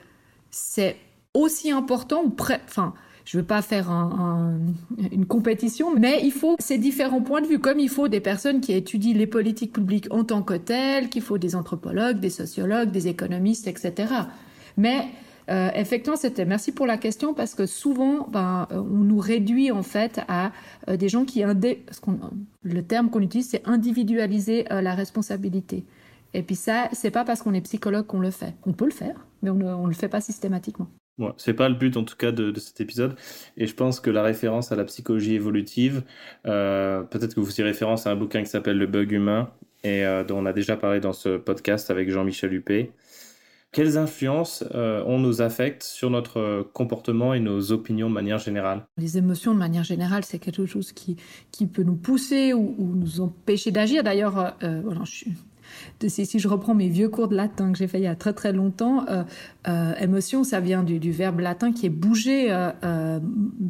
c'est 0.51 0.97
aussi 1.33 1.71
important. 1.71 2.25
Enfin, 2.67 2.93
je 3.25 3.39
ne 3.39 3.41
veux 3.41 3.47
pas 3.47 3.63
faire 3.63 3.91
un, 3.91 4.59
un, 5.01 5.07
une 5.11 5.25
compétition, 5.25 5.95
mais 5.99 6.21
il 6.23 6.33
faut 6.33 6.57
ces 6.59 6.77
différents 6.77 7.23
points 7.23 7.41
de 7.41 7.47
vue, 7.47 7.61
comme 7.61 7.79
il 7.79 7.89
faut 7.89 8.09
des 8.09 8.21
personnes 8.21 8.61
qui 8.61 8.75
étudient 8.75 9.15
les 9.15 9.27
politiques 9.27 9.73
publiques 9.73 10.09
en 10.11 10.23
tant 10.23 10.43
que 10.43 10.53
telles, 10.53 11.09
qu'il 11.09 11.23
faut 11.23 11.39
des 11.39 11.57
anthropologues, 11.57 12.21
des 12.21 12.29
sociologues, 12.29 12.91
des 12.91 13.09
économistes, 13.09 13.69
etc. 13.69 14.13
Mais 14.77 15.07
euh, 15.51 15.71
effectivement, 15.75 16.17
c'était 16.17 16.45
merci 16.45 16.73
pour 16.73 16.87
la 16.87 16.97
question 16.97 17.35
parce 17.35 17.55
que 17.55 17.67
souvent, 17.67 18.29
ben, 18.29 18.69
euh, 18.71 18.77
on 18.77 19.03
nous 19.05 19.19
réduit 19.19 19.73
en 19.73 19.83
fait 19.83 20.21
à 20.29 20.53
euh, 20.89 20.97
des 20.97 21.09
gens 21.09 21.25
qui 21.25 21.43
indé... 21.43 21.85
le 22.63 22.83
terme 22.83 23.11
qu'on 23.11 23.21
utilise, 23.21 23.51
c'est 23.51 23.67
individualiser 23.67 24.65
la 24.71 24.95
responsabilité. 24.95 25.85
Et 26.35 26.43
puis 26.43 26.55
ça, 26.55 26.89
c'est 26.93 27.11
pas 27.11 27.25
parce 27.25 27.43
qu'on 27.43 27.55
est 27.55 27.61
psychologue 27.63 28.07
qu'on 28.07 28.21
le 28.21 28.31
fait. 28.31 28.55
On 28.65 28.73
peut 28.73 28.85
le 28.85 28.93
faire, 28.93 29.27
mais 29.43 29.51
on 29.51 29.55
ne 29.55 29.65
on 29.65 29.87
le 29.87 29.95
fait 29.95 30.09
pas 30.09 30.21
systématiquement. 30.21 30.87
Ouais, 31.19 31.33
c'est 31.37 31.55
pas 31.55 31.69
le 31.69 31.75
but 31.75 31.97
en 31.97 32.05
tout 32.05 32.17
cas 32.17 32.31
de, 32.31 32.57
cet 32.59 32.81
épisode. 32.81 33.17
Et 33.57 33.67
je 33.67 33.75
pense 33.75 33.99
que 33.99 34.11
la 34.11 34.23
référence 34.23 34.71
à 34.71 34.77
la 34.77 34.85
psychologie 34.85 35.35
évolutive, 35.35 36.05
peut-être 36.45 37.35
que 37.35 37.41
vous 37.41 37.61
y 37.61 37.65
référence 37.65 38.07
à 38.07 38.13
un 38.13 38.17
bouquin 38.17 38.43
qui 38.43 38.49
s'appelle 38.49 38.79
Le 38.79 38.87
bug 38.87 39.11
humain 39.11 39.51
et 39.83 40.05
dont 40.29 40.39
on 40.39 40.47
a 40.47 40.53
déjà 40.53 40.77
parlé 40.77 41.01
dans 41.01 41.13
ce 41.13 41.37
podcast 41.37 41.91
avec 41.91 42.11
Jean-Michel 42.11 42.53
Huppé. 42.55 42.93
Quelles 43.73 43.97
influences 43.97 44.65
euh, 44.75 45.05
ont 45.05 45.19
nos 45.19 45.43
affects 45.43 45.85
sur 45.85 46.11
notre 46.11 46.69
comportement 46.73 47.35
et 47.35 47.41
nos 47.41 47.71
opinions 47.73 48.09
de 48.09 48.15
manière 48.15 48.39
générale? 48.39 48.87
Les 48.99 49.17
émotions, 49.17 49.55
de 49.55 49.59
manière 49.59 49.85
générale, 49.85 50.25
c'est 50.25 50.39
quelque 50.39 50.67
chose 50.67 50.93
qui, 50.93 51.17
qui 51.53 51.67
peut 51.67 51.85
nous 51.85 51.97
pousser 51.97 52.53
ou, 52.53 52.75
ou 52.79 52.95
nous 52.97 53.21
empêcher 53.21 53.71
d'agir. 53.71 54.03
D'ailleurs, 54.03 54.57
euh, 54.63 54.81
voilà, 54.85 55.03
suis 55.05 55.35
de, 56.01 56.09
si, 56.09 56.39
je 56.39 56.49
reprends 56.49 56.75
mes 56.75 56.89
vieux 56.89 57.09
cours 57.09 57.29
de 57.29 57.37
latin 57.37 57.73
que 57.73 57.79
j'ai 57.79 57.87
fait 57.87 57.99
il 57.99 58.05
y 58.05 58.09
a 58.09 58.17
très 58.17 58.33
très 58.33 58.53
longtemps, 58.53 59.05
euh, 59.09 59.23
euh, 59.69 59.95
émotion, 59.97 60.45
ça 60.45 60.61
vient 60.61 60.83
du, 60.83 61.11
verbe 61.11 61.41
latin 61.41 61.73
qui 61.73 61.87
est 61.87 61.91
bouger. 61.91 62.51
Euh, 62.51 62.71
euh 62.85 63.21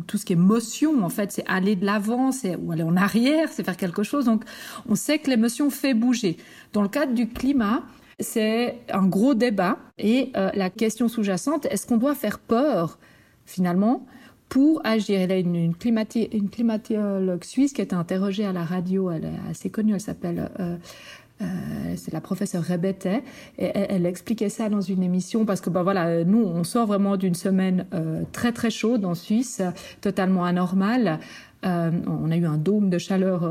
tout 0.06 0.18
ce 0.18 0.24
qui 0.24 0.32
est 0.32 0.36
motion, 0.36 1.04
en 1.04 1.08
fait, 1.08 1.32
c'est 1.32 1.44
aller 1.46 1.76
de 1.76 1.84
l'avant, 1.84 2.30
ou 2.60 2.72
aller 2.72 2.82
en 2.82 2.96
arrière, 2.96 3.48
c'est 3.50 3.64
faire 3.64 3.76
quelque 3.76 4.02
chose. 4.02 4.24
Donc, 4.24 4.44
on 4.88 4.94
sait 4.94 5.18
que 5.18 5.30
l'émotion 5.30 5.70
fait 5.70 5.94
bouger. 5.94 6.36
Dans 6.72 6.82
le 6.82 6.88
cadre 6.88 7.14
du 7.14 7.28
climat, 7.28 7.82
c'est 8.20 8.78
un 8.92 9.06
gros 9.06 9.34
débat 9.34 9.78
et 9.98 10.30
euh, 10.36 10.50
la 10.54 10.70
question 10.70 11.08
sous-jacente, 11.08 11.66
est-ce 11.66 11.86
qu'on 11.86 11.96
doit 11.96 12.14
faire 12.14 12.38
peur 12.38 12.98
finalement 13.46 14.06
pour 14.48 14.80
agir? 14.84 15.20
Il 15.20 15.30
y 15.30 15.32
a 15.32 15.38
une, 15.38 15.74
climatologue 15.74 17.44
suisse 17.44 17.72
qui 17.72 17.80
a 17.80 17.84
été 17.84 17.94
interrogée 17.94 18.44
à 18.44 18.52
la 18.52 18.64
radio, 18.64 19.10
elle 19.10 19.24
est 19.24 19.50
assez 19.50 19.70
connue, 19.70 19.94
elle 19.94 20.00
s'appelle 20.00 20.50
euh, 20.60 20.76
euh, 21.42 21.46
c'est 21.96 22.12
la 22.12 22.20
professeure 22.20 22.62
Rebette, 22.62 23.06
et 23.06 23.22
elle, 23.58 23.86
elle, 23.88 24.06
expliquait 24.06 24.50
ça 24.50 24.68
dans 24.68 24.82
une 24.82 25.02
émission 25.02 25.46
parce 25.46 25.62
que 25.62 25.70
bah 25.70 25.82
voilà, 25.82 26.22
nous 26.24 26.42
on 26.42 26.64
sort 26.64 26.86
vraiment 26.86 27.16
d'une 27.16 27.34
semaine 27.34 27.86
très 28.32 28.52
très 28.52 28.70
chaude 28.70 29.06
en 29.06 29.14
Suisse, 29.14 29.62
totalement 30.02 30.44
anormale. 30.44 31.18
On 31.62 32.30
a 32.30 32.36
eu 32.36 32.44
un 32.44 32.58
dôme 32.58 32.90
de 32.90 32.98
chaleur 32.98 33.50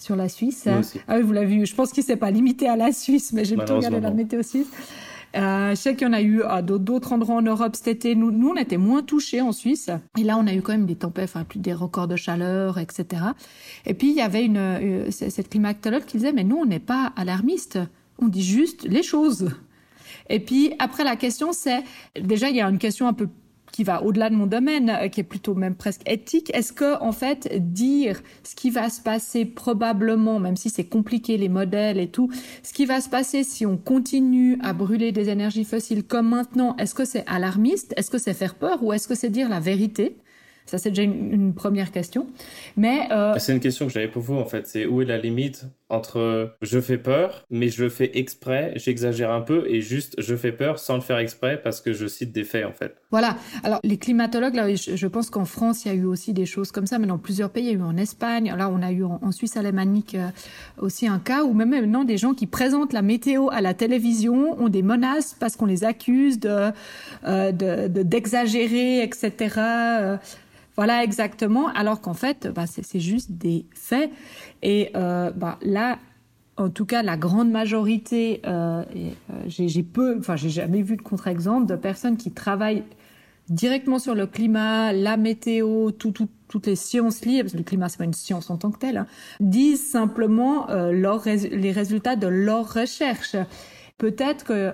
sur 0.00 0.16
la 0.16 0.28
Suisse. 0.28 0.66
Ah 1.06 1.16
oui, 1.16 1.22
vous 1.22 1.32
l'avez 1.32 1.46
vu. 1.58 1.66
Je 1.66 1.74
pense 1.74 1.92
qu'il 1.92 2.02
s'est 2.02 2.16
pas 2.16 2.30
limité 2.30 2.68
à 2.68 2.76
la 2.76 2.92
Suisse, 2.92 3.32
mais 3.32 3.44
j'ai 3.44 3.56
plutôt 3.56 3.76
regardé 3.76 4.00
la 4.00 4.10
météo 4.10 4.42
suisse. 4.42 4.68
Euh, 5.36 5.70
je 5.70 5.74
sais 5.76 5.94
qu'il 5.94 6.08
y 6.08 6.10
en 6.10 6.12
a 6.12 6.22
eu 6.22 6.42
à 6.42 6.60
d'autres 6.62 7.12
endroits 7.12 7.36
en 7.36 7.42
Europe 7.42 7.76
cet 7.76 7.88
été. 7.88 8.14
Nous, 8.14 8.30
nous, 8.32 8.48
on 8.48 8.56
était 8.56 8.78
moins 8.78 9.02
touchés 9.02 9.40
en 9.40 9.52
Suisse. 9.52 9.90
Et 10.18 10.24
là, 10.24 10.36
on 10.38 10.46
a 10.46 10.54
eu 10.54 10.62
quand 10.62 10.72
même 10.72 10.86
des 10.86 10.96
tempêtes, 10.96 11.24
enfin, 11.24 11.44
plus 11.44 11.60
des 11.60 11.72
records 11.72 12.08
de 12.08 12.16
chaleur, 12.16 12.78
etc. 12.78 13.22
Et 13.86 13.94
puis, 13.94 14.08
il 14.08 14.16
y 14.16 14.22
avait 14.22 14.44
une, 14.44 14.56
euh, 14.56 15.10
cette 15.10 15.50
climatologue 15.50 16.04
qui 16.04 16.16
disait, 16.16 16.32
mais 16.32 16.44
nous, 16.44 16.56
on 16.56 16.66
n'est 16.66 16.80
pas 16.80 17.12
alarmiste. 17.16 17.78
On 18.18 18.28
dit 18.28 18.42
juste 18.42 18.84
les 18.84 19.02
choses. 19.02 19.50
Et 20.28 20.40
puis, 20.40 20.72
après, 20.78 21.04
la 21.04 21.16
question, 21.16 21.52
c'est, 21.52 21.82
déjà, 22.20 22.48
il 22.50 22.56
y 22.56 22.60
a 22.60 22.68
une 22.68 22.78
question 22.78 23.06
un 23.06 23.12
peu 23.12 23.28
qui 23.72 23.84
va 23.84 24.02
au-delà 24.02 24.30
de 24.30 24.34
mon 24.34 24.46
domaine, 24.46 24.90
euh, 24.90 25.08
qui 25.08 25.20
est 25.20 25.24
plutôt 25.24 25.54
même 25.54 25.74
presque 25.74 26.02
éthique. 26.06 26.50
Est-ce 26.54 26.72
que, 26.72 27.00
en 27.02 27.12
fait, 27.12 27.48
dire 27.72 28.20
ce 28.42 28.54
qui 28.54 28.70
va 28.70 28.88
se 28.90 29.00
passer 29.00 29.44
probablement, 29.44 30.38
même 30.38 30.56
si 30.56 30.70
c'est 30.70 30.84
compliqué 30.84 31.36
les 31.36 31.48
modèles 31.48 31.98
et 31.98 32.08
tout, 32.08 32.30
ce 32.62 32.72
qui 32.72 32.86
va 32.86 33.00
se 33.00 33.08
passer 33.08 33.44
si 33.44 33.66
on 33.66 33.76
continue 33.76 34.58
à 34.62 34.72
brûler 34.72 35.12
des 35.12 35.28
énergies 35.28 35.64
fossiles 35.64 36.04
comme 36.04 36.28
maintenant, 36.28 36.76
est-ce 36.76 36.94
que 36.94 37.04
c'est 37.04 37.24
alarmiste, 37.26 37.94
est-ce 37.96 38.10
que 38.10 38.18
c'est 38.18 38.34
faire 38.34 38.54
peur? 38.54 38.82
Ou 38.82 38.92
est-ce 38.92 39.08
que 39.08 39.14
c'est 39.14 39.30
dire 39.30 39.48
la 39.48 39.60
vérité? 39.60 40.16
Ça, 40.66 40.78
c'est 40.78 40.90
déjà 40.90 41.02
une, 41.02 41.52
première 41.54 41.90
question. 41.90 42.28
Mais 42.76 43.08
euh... 43.10 43.34
c'est 43.38 43.52
une 43.52 43.60
question 43.60 43.86
que 43.86 43.92
j'avais 43.92 44.08
pour 44.08 44.22
vous 44.22 44.36
en 44.36 44.44
fait. 44.44 44.68
C'est 44.68 44.86
où 44.86 45.02
est 45.02 45.04
la 45.04 45.18
limite 45.18 45.66
entre 45.90 46.54
je 46.62 46.80
fais 46.80 46.98
peur, 46.98 47.44
mais 47.50 47.68
je 47.68 47.84
le 47.84 47.90
fais 47.90 48.10
exprès, 48.18 48.72
j'exagère 48.76 49.30
un 49.30 49.40
peu, 49.40 49.64
et 49.68 49.80
juste 49.80 50.14
je 50.18 50.34
fais 50.34 50.52
peur 50.52 50.78
sans 50.78 50.94
le 50.94 51.00
faire 51.00 51.18
exprès 51.18 51.60
parce 51.62 51.80
que 51.80 51.92
je 51.92 52.06
cite 52.06 52.32
des 52.32 52.44
faits 52.44 52.64
en 52.64 52.72
fait. 52.72 52.96
Voilà. 53.10 53.36
Alors 53.64 53.80
les 53.82 53.98
climatologues, 53.98 54.54
là, 54.54 54.74
je, 54.74 55.06
pense 55.06 55.30
qu'en 55.30 55.44
France, 55.44 55.84
il 55.84 55.88
y 55.88 55.90
a 55.90 55.94
eu 55.94 56.04
aussi 56.04 56.32
des 56.32 56.46
choses 56.46 56.72
comme 56.72 56.86
ça, 56.86 56.98
mais 56.98 57.06
dans 57.06 57.18
plusieurs 57.18 57.50
pays, 57.50 57.64
il 57.64 57.70
y 57.70 57.74
a 57.74 57.78
eu 57.78 57.82
en 57.82 57.96
Espagne. 57.96 58.54
Là, 58.56 58.70
on 58.70 58.82
a 58.82 58.92
eu 58.92 59.04
en, 59.04 59.18
en 59.22 59.32
Suisse 59.32 59.56
alémanique 59.56 60.14
euh, 60.14 60.28
aussi 60.78 61.06
un 61.06 61.18
cas 61.18 61.44
où 61.44 61.52
même 61.52 61.70
maintenant 61.70 62.04
des 62.04 62.16
gens 62.16 62.34
qui 62.34 62.46
présentent 62.46 62.92
la 62.92 63.02
météo 63.02 63.48
à 63.50 63.60
la 63.60 63.74
télévision 63.74 64.60
ont 64.60 64.68
des 64.68 64.82
menaces 64.82 65.34
parce 65.38 65.56
qu'on 65.56 65.66
les 65.66 65.84
accuse 65.84 66.38
de 66.38 66.70
d'exagérer, 68.02 68.96
de, 68.96 69.00
de, 69.00 69.26
etc. 69.26 69.54
Euh, 69.58 70.16
voilà 70.76 71.04
exactement, 71.04 71.68
alors 71.68 72.00
qu'en 72.00 72.14
fait, 72.14 72.48
bah, 72.48 72.64
c'est 72.66 73.00
juste 73.00 73.32
des 73.32 73.66
faits. 73.74 74.10
Et 74.62 74.90
euh, 74.94 75.30
bah, 75.30 75.58
là, 75.62 75.98
en 76.56 76.68
tout 76.68 76.84
cas 76.84 77.02
la 77.02 77.16
grande 77.16 77.50
majorité, 77.50 78.42
euh, 78.46 78.84
j'ai 79.46 79.82
peu, 79.82 80.16
enfin 80.18 80.36
j'ai 80.36 80.50
jamais 80.50 80.82
vu 80.82 80.96
de 80.96 81.02
contre-exemple 81.02 81.66
de 81.66 81.76
personnes 81.76 82.16
qui 82.16 82.30
travaillent 82.30 82.84
directement 83.48 83.98
sur 83.98 84.14
le 84.14 84.26
climat, 84.26 84.92
la 84.92 85.16
météo, 85.16 85.90
toutes 85.90 86.66
les 86.66 86.76
sciences 86.76 87.24
liées, 87.24 87.42
parce 87.42 87.52
que 87.52 87.58
le 87.58 87.64
climat 87.64 87.88
c'est 87.88 87.98
pas 87.98 88.04
une 88.04 88.12
science 88.12 88.50
en 88.50 88.58
tant 88.58 88.70
que 88.70 88.78
telle, 88.78 88.98
hein, 88.98 89.06
disent 89.40 89.90
simplement 89.90 90.68
les 90.68 91.72
résultats 91.72 92.14
de 92.14 92.28
leurs 92.28 92.72
recherches. 92.72 93.36
Peut-être 93.98 94.44
que 94.44 94.72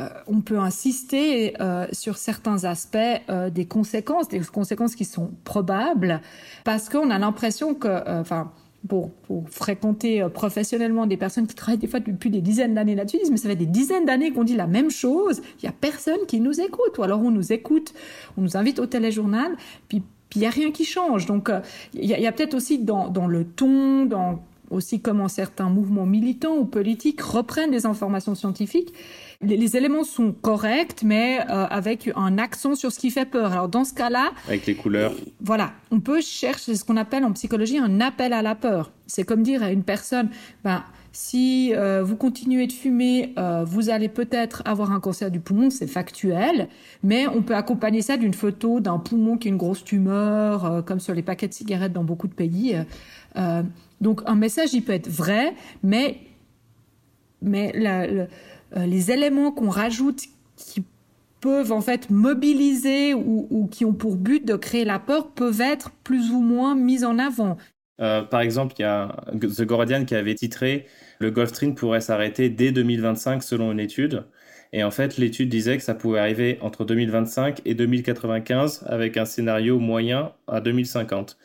euh, 0.00 0.08
on 0.26 0.40
peut 0.40 0.58
insister 0.58 1.60
euh, 1.60 1.86
sur 1.92 2.16
certains 2.16 2.64
aspects 2.64 2.96
euh, 3.28 3.50
des 3.50 3.66
conséquences, 3.66 4.28
des 4.28 4.40
conséquences 4.40 4.94
qui 4.94 5.04
sont 5.04 5.32
probables, 5.44 6.20
parce 6.64 6.88
qu'on 6.88 7.10
a 7.10 7.18
l'impression 7.18 7.74
que, 7.74 8.20
enfin, 8.20 8.52
pour, 8.88 9.10
fréquenter 9.50 10.26
professionnellement 10.32 11.06
des 11.06 11.16
personnes 11.16 11.46
qui 11.46 11.54
travaillent 11.54 11.78
des 11.78 11.86
fois 11.86 12.00
depuis 12.00 12.30
des 12.30 12.40
dizaines 12.40 12.74
d'années 12.74 12.94
là-dessus, 12.94 13.18
disent 13.18 13.30
mais 13.30 13.36
ça 13.36 13.48
fait 13.48 13.56
des 13.56 13.66
dizaines 13.66 14.06
d'années 14.06 14.32
qu'on 14.32 14.44
dit 14.44 14.56
la 14.56 14.66
même 14.66 14.90
chose, 14.90 15.42
il 15.60 15.66
y 15.66 15.68
a 15.68 15.72
personne 15.72 16.26
qui 16.26 16.40
nous 16.40 16.60
écoute, 16.60 16.98
ou 16.98 17.02
alors 17.02 17.20
on 17.20 17.30
nous 17.30 17.52
écoute, 17.52 17.92
on 18.36 18.42
nous 18.42 18.56
invite 18.56 18.78
au 18.78 18.86
téléjournal, 18.86 19.56
puis 19.88 20.02
il 20.34 20.40
n'y 20.40 20.46
a 20.46 20.50
rien 20.50 20.70
qui 20.70 20.84
change. 20.84 21.26
Donc 21.26 21.50
il 21.94 22.04
y 22.04 22.26
a, 22.26 22.32
peut-être 22.32 22.54
aussi 22.54 22.78
dans, 22.78 23.08
dans 23.08 23.26
le 23.26 23.44
ton, 23.44 24.06
dans 24.06 24.40
aussi 24.70 25.00
comment 25.00 25.28
certains 25.28 25.68
mouvements 25.68 26.06
militants 26.06 26.56
ou 26.56 26.64
politiques 26.64 27.20
reprennent 27.20 27.70
des 27.70 27.86
informations 27.86 28.34
scientifiques 28.34 28.94
les, 29.42 29.76
éléments 29.76 30.04
sont 30.04 30.32
corrects, 30.32 31.02
mais 31.02 31.40
euh, 31.40 31.66
avec 31.70 32.10
un 32.14 32.36
accent 32.38 32.74
sur 32.74 32.92
ce 32.92 32.98
qui 32.98 33.10
fait 33.10 33.24
peur. 33.24 33.52
Alors 33.52 33.68
dans 33.68 33.84
ce 33.84 33.94
cas-là, 33.94 34.32
avec 34.46 34.66
les 34.66 34.74
couleurs, 34.74 35.14
voilà, 35.40 35.72
on 35.90 36.00
peut 36.00 36.20
chercher 36.20 36.74
ce 36.74 36.84
qu'on 36.84 36.96
appelle 36.96 37.24
en 37.24 37.32
psychologie 37.32 37.78
un 37.78 38.00
appel 38.00 38.32
à 38.32 38.42
la 38.42 38.54
peur. 38.54 38.92
C'est 39.06 39.24
comme 39.24 39.42
dire 39.42 39.62
à 39.62 39.72
une 39.72 39.82
personne, 39.82 40.28
ben 40.62 40.84
si 41.12 41.72
euh, 41.74 42.04
vous 42.04 42.16
continuez 42.16 42.66
de 42.66 42.72
fumer, 42.72 43.32
euh, 43.38 43.64
vous 43.64 43.90
allez 43.90 44.08
peut-être 44.08 44.62
avoir 44.64 44.92
un 44.92 45.00
cancer 45.00 45.30
du 45.30 45.40
poumon, 45.40 45.70
c'est 45.70 45.88
factuel, 45.88 46.68
mais 47.02 47.26
on 47.26 47.42
peut 47.42 47.56
accompagner 47.56 48.02
ça 48.02 48.16
d'une 48.16 48.34
photo 48.34 48.78
d'un 48.78 48.98
poumon 48.98 49.36
qui 49.36 49.48
a 49.48 49.50
une 49.50 49.56
grosse 49.56 49.82
tumeur, 49.82 50.84
comme 50.84 51.00
sur 51.00 51.14
les 51.14 51.22
paquets 51.22 51.48
de 51.48 51.54
cigarettes 51.54 51.92
dans 51.92 52.04
beaucoup 52.04 52.28
de 52.28 52.34
pays. 52.34 52.76
donc 54.00 54.20
un 54.26 54.36
message, 54.36 54.74
il 54.74 54.82
peut 54.82 54.92
être 54.92 55.08
vrai, 55.08 55.54
mais 55.82 56.18
mais 57.42 57.72
la, 57.74 58.02
euh, 58.02 58.26
les 58.76 59.10
éléments 59.10 59.52
qu'on 59.52 59.68
rajoute 59.68 60.22
qui 60.56 60.84
peuvent 61.40 61.72
en 61.72 61.80
fait 61.80 62.10
mobiliser 62.10 63.14
ou, 63.14 63.68
qui 63.70 63.84
ont 63.84 63.92
pour 63.92 64.16
but 64.16 64.46
de 64.46 64.56
créer 64.56 64.84
la 64.84 64.98
peur 64.98 65.30
peuvent 65.30 65.60
être 65.60 65.90
plus 66.04 66.30
ou 66.30 66.40
moins 66.40 66.74
mis 66.74 67.04
en 67.04 67.18
avant. 67.18 67.56
Euh, 68.00 68.22
par 68.22 68.40
exemple, 68.40 68.74
il 68.78 68.82
y 68.82 68.84
a 68.84 69.14
The 69.32 69.62
Guardian 69.62 70.04
qui 70.04 70.14
avait 70.14 70.34
titré 70.34 70.86
Le 71.18 71.30
Gulf 71.30 71.50
Stream 71.50 71.74
pourrait 71.74 72.00
s'arrêter 72.00 72.48
dès 72.48 72.72
2025 72.72 73.42
selon 73.42 73.72
une 73.72 73.80
étude. 73.80 74.24
Et 74.72 74.84
en 74.84 74.90
fait, 74.90 75.18
l'étude 75.18 75.48
disait 75.48 75.76
que 75.76 75.82
ça 75.82 75.94
pouvait 75.94 76.20
arriver 76.20 76.58
entre 76.62 76.84
2025 76.84 77.60
et 77.64 77.74
2095 77.74 78.84
avec 78.86 79.16
un 79.16 79.24
scénario 79.24 79.78
moyen 79.78 80.32
à 80.46 80.60
2050 80.60 81.36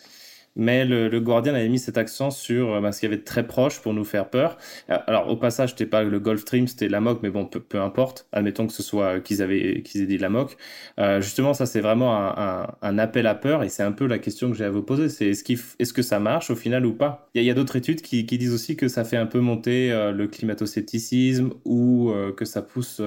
mais 0.55 0.85
le, 0.85 1.19
Guardian 1.19 1.53
avait 1.53 1.69
mis 1.69 1.79
cet 1.79 1.97
accent 1.97 2.31
sur 2.31 2.74
euh, 2.74 2.91
ce 2.91 3.00
qu'il 3.00 3.09
y 3.09 3.12
avait 3.12 3.19
de 3.19 3.25
très 3.25 3.45
proche 3.45 3.79
pour 3.81 3.93
nous 3.93 4.03
faire 4.03 4.29
peur. 4.29 4.57
Euh, 4.89 4.97
alors 5.07 5.29
au 5.29 5.35
passage, 5.35 5.71
c'était 5.71 5.85
pas 5.85 6.03
le 6.03 6.19
Gulf 6.19 6.41
Stream, 6.41 6.67
c'était 6.67 6.88
la 6.88 7.01
moque, 7.01 7.19
mais 7.24 7.29
bon, 7.29 7.45
peu, 7.45 7.81
importe. 7.81 8.27
Admettons 8.31 8.67
que 8.67 8.74
ce 8.74 8.83
soit 8.83 9.19
qu'ils 9.19 9.41
avaient 9.41 9.81
qu'ils 9.81 10.01
aient 10.01 10.05
dit 10.05 10.17
la 10.17 10.29
moque. 10.29 10.55
Euh, 11.00 11.21
justement, 11.21 11.53
ça 11.53 11.65
c'est 11.65 11.81
vraiment 11.81 12.15
un, 12.15 12.97
appel 12.97 13.27
à 13.27 13.35
peur, 13.35 13.63
et 13.63 13.69
c'est 13.69 13.83
un 13.83 13.91
peu 13.91 14.05
la 14.05 14.19
question 14.19 14.50
que 14.50 14.57
j'ai 14.57 14.63
à 14.63 14.69
vous 14.69 14.81
poser. 14.81 15.09
C'est 15.09 15.27
est-ce 15.27 15.93
que 15.93 16.01
ça 16.01 16.19
marche 16.19 16.50
au 16.50 16.55
final 16.55 16.85
ou 16.85 16.93
pas? 16.93 17.27
Il 17.33 17.43
y 17.43 17.51
a, 17.51 17.53
d'autres 17.53 17.75
études 17.75 18.01
qui, 18.01 18.24
disent 18.24 18.53
aussi 18.53 18.75
que 18.75 18.88
ça 18.88 19.03
fait 19.03 19.17
un 19.17 19.25
peu 19.25 19.39
monter 19.39 19.91
euh, 19.91 20.12
le 20.12 20.27
climato-scepticisme 20.27 21.51
ou 21.63 22.13
que 22.35 22.45
ça 22.45 22.62
pousse 22.62 23.01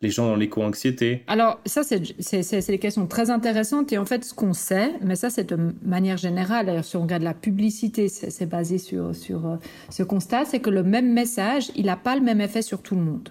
les 0.00 0.10
gens 0.10 0.26
dans 0.26 0.36
l'éco-anxiété. 0.36 1.22
Alors 1.26 1.60
ça 1.66 1.82
c'est 1.82 2.00
c'est 2.20 2.66
des 2.66 2.78
questions 2.78 3.06
très 3.06 3.30
intéressantes 3.30 3.92
et 3.92 3.98
en 3.98 4.04
fait 4.04 4.24
ce 4.24 4.34
qu'on 4.34 4.52
sait, 4.52 4.92
mais 5.02 5.16
ça 5.16 5.30
c'est 5.30 5.50
de 5.50 5.74
manière 5.82 6.16
générale 6.16 6.79
si 6.82 6.96
on 6.96 7.02
regarde 7.02 7.22
la 7.22 7.34
publicité, 7.34 8.08
c'est 8.08 8.46
basé 8.46 8.78
sur, 8.78 9.14
sur 9.14 9.46
euh, 9.46 9.56
ce 9.88 10.02
constat, 10.02 10.44
c'est 10.44 10.60
que 10.60 10.70
le 10.70 10.82
même 10.82 11.12
message, 11.12 11.70
il 11.76 11.86
n'a 11.86 11.96
pas 11.96 12.16
le 12.16 12.22
même 12.22 12.40
effet 12.40 12.62
sur 12.62 12.82
tout 12.82 12.94
le 12.94 13.02
monde. 13.02 13.30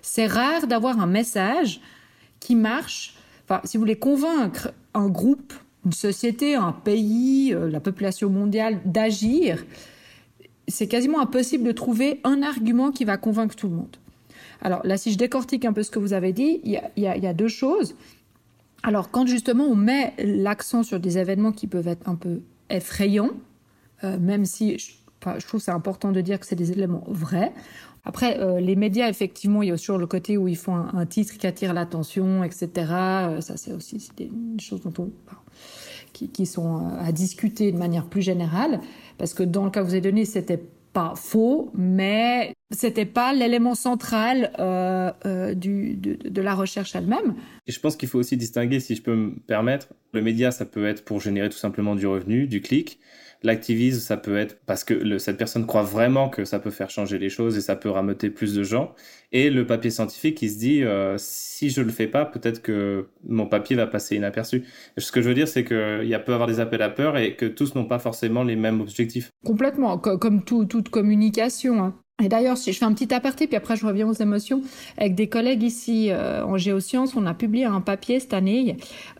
C'est 0.00 0.26
rare 0.26 0.66
d'avoir 0.66 1.00
un 1.00 1.06
message 1.06 1.80
qui 2.40 2.54
marche, 2.56 3.14
enfin, 3.44 3.60
si 3.64 3.76
vous 3.76 3.82
voulez 3.82 3.98
convaincre 3.98 4.72
un 4.94 5.08
groupe, 5.08 5.52
une 5.84 5.92
société, 5.92 6.54
un 6.54 6.72
pays, 6.72 7.52
euh, 7.52 7.70
la 7.70 7.80
population 7.80 8.30
mondiale 8.30 8.80
d'agir, 8.84 9.64
c'est 10.68 10.86
quasiment 10.86 11.20
impossible 11.20 11.64
de 11.64 11.72
trouver 11.72 12.20
un 12.24 12.42
argument 12.42 12.92
qui 12.92 13.04
va 13.04 13.16
convaincre 13.16 13.56
tout 13.56 13.68
le 13.68 13.74
monde. 13.74 13.96
Alors 14.60 14.80
là, 14.84 14.96
si 14.96 15.12
je 15.12 15.18
décortique 15.18 15.64
un 15.64 15.72
peu 15.72 15.82
ce 15.82 15.90
que 15.90 15.98
vous 15.98 16.12
avez 16.12 16.32
dit, 16.32 16.60
il 16.64 16.70
y 16.70 17.06
a, 17.06 17.16
y 17.16 17.26
a 17.26 17.34
deux 17.34 17.48
choses. 17.48 17.96
Alors 18.82 19.10
quand 19.10 19.26
justement 19.26 19.64
on 19.64 19.76
met 19.76 20.14
l'accent 20.18 20.82
sur 20.82 20.98
des 20.98 21.18
événements 21.18 21.52
qui 21.52 21.66
peuvent 21.66 21.88
être 21.88 22.08
un 22.08 22.16
peu 22.16 22.40
effrayant, 22.72 23.30
euh, 24.04 24.18
même 24.18 24.44
si 24.44 24.78
je, 24.78 24.92
je 25.38 25.46
trouve 25.46 25.60
c'est 25.60 25.70
important 25.70 26.12
de 26.12 26.20
dire 26.20 26.40
que 26.40 26.46
c'est 26.46 26.56
des 26.56 26.72
éléments 26.72 27.04
vrais. 27.06 27.52
Après, 28.04 28.40
euh, 28.40 28.58
les 28.58 28.74
médias, 28.74 29.08
effectivement, 29.08 29.62
il 29.62 29.68
y 29.68 29.72
a 29.72 29.78
toujours 29.78 29.98
le 29.98 30.08
côté 30.08 30.36
où 30.36 30.48
ils 30.48 30.56
font 30.56 30.74
un, 30.74 31.06
titre 31.06 31.38
qui 31.38 31.46
attire 31.46 31.72
l'attention, 31.72 32.42
etc. 32.42 32.68
Euh, 32.90 33.40
ça, 33.40 33.56
c'est 33.56 33.72
aussi 33.72 34.10
des, 34.16 34.28
choses 34.58 34.80
dont 34.82 34.92
on, 34.98 35.10
qui, 36.12 36.28
qui, 36.28 36.46
sont 36.46 36.88
à 36.98 37.12
discuter 37.12 37.70
de 37.70 37.78
manière 37.78 38.06
plus 38.06 38.22
générale, 38.22 38.80
parce 39.18 39.34
que 39.34 39.44
dans 39.44 39.64
le 39.64 39.70
cas 39.70 39.80
que 39.80 39.86
vous 39.86 39.92
avez 39.92 40.00
donné, 40.00 40.24
c'était 40.24 40.60
pas 40.92 41.14
faux, 41.16 41.70
mais 41.74 42.54
c'était 42.70 43.06
pas 43.06 43.32
l'élément 43.32 43.74
central 43.74 44.52
euh, 44.58 45.10
euh, 45.26 45.54
du, 45.54 45.96
de, 45.96 46.42
la 46.42 46.54
recherche 46.54 46.94
elle-même. 46.94 47.34
Je 47.66 47.78
pense 47.78 47.96
qu'il 47.96 48.08
faut 48.08 48.18
aussi 48.18 48.36
distinguer, 48.36 48.80
si 48.80 48.94
je 48.94 49.02
peux 49.02 49.14
me 49.14 49.38
permettre, 49.46 49.88
le 50.12 50.22
média, 50.22 50.50
ça 50.50 50.64
peut 50.64 50.86
être 50.86 51.04
pour 51.04 51.20
générer 51.20 51.48
tout 51.48 51.58
simplement 51.58 51.94
du 51.94 52.06
revenu, 52.06 52.46
du 52.46 52.60
clic. 52.60 52.98
L'activisme, 53.42 54.00
ça 54.00 54.16
peut 54.16 54.36
être 54.36 54.58
parce 54.66 54.84
que 54.84 55.18
cette 55.18 55.36
personne 55.36 55.66
croit 55.66 55.82
vraiment 55.82 56.28
que 56.28 56.44
ça 56.44 56.58
peut 56.58 56.70
faire 56.70 56.90
changer 56.90 57.18
les 57.18 57.28
choses 57.28 57.56
et 57.56 57.60
ça 57.60 57.76
peut 57.76 57.90
rameuter 57.90 58.30
plus 58.30 58.54
de 58.54 58.62
gens. 58.62 58.94
Et 59.32 59.50
le 59.50 59.66
papier 59.66 59.90
scientifique 59.90 60.36
qui 60.36 60.48
se 60.48 60.58
dit, 60.58 60.84
euh, 60.84 61.16
si 61.18 61.70
je 61.70 61.80
le 61.80 61.90
fais 61.90 62.06
pas, 62.06 62.24
peut-être 62.24 62.62
que 62.62 63.06
mon 63.26 63.46
papier 63.46 63.76
va 63.76 63.86
passer 63.86 64.16
inaperçu. 64.16 64.64
Ce 64.98 65.10
que 65.10 65.22
je 65.22 65.28
veux 65.28 65.34
dire, 65.34 65.48
c'est 65.48 65.64
qu'il 65.64 66.06
y 66.06 66.14
a 66.14 66.18
peut 66.18 66.34
avoir 66.34 66.48
des 66.48 66.60
appels 66.60 66.82
à 66.82 66.90
peur 66.90 67.16
et 67.16 67.34
que 67.34 67.46
tous 67.46 67.74
n'ont 67.74 67.86
pas 67.86 67.98
forcément 67.98 68.42
les 68.44 68.56
mêmes 68.56 68.80
objectifs. 68.80 69.30
Complètement, 69.44 69.98
comme 69.98 70.44
tout, 70.44 70.64
toute 70.66 70.88
communication. 70.90 71.82
Hein. 71.82 71.94
Et 72.22 72.28
d'ailleurs, 72.28 72.56
si 72.56 72.72
je 72.72 72.78
fais 72.78 72.84
un 72.84 72.92
petit 72.92 73.12
aparté, 73.12 73.46
puis 73.46 73.56
après 73.56 73.76
je 73.76 73.84
reviens 73.84 74.06
aux 74.06 74.12
émotions, 74.12 74.62
avec 74.96 75.14
des 75.14 75.28
collègues 75.28 75.62
ici 75.62 76.10
euh, 76.10 76.44
en 76.44 76.56
géosciences, 76.56 77.16
on 77.16 77.26
a 77.26 77.34
publié 77.34 77.64
un 77.64 77.80
papier 77.80 78.20
cette 78.20 78.34
année 78.34 78.76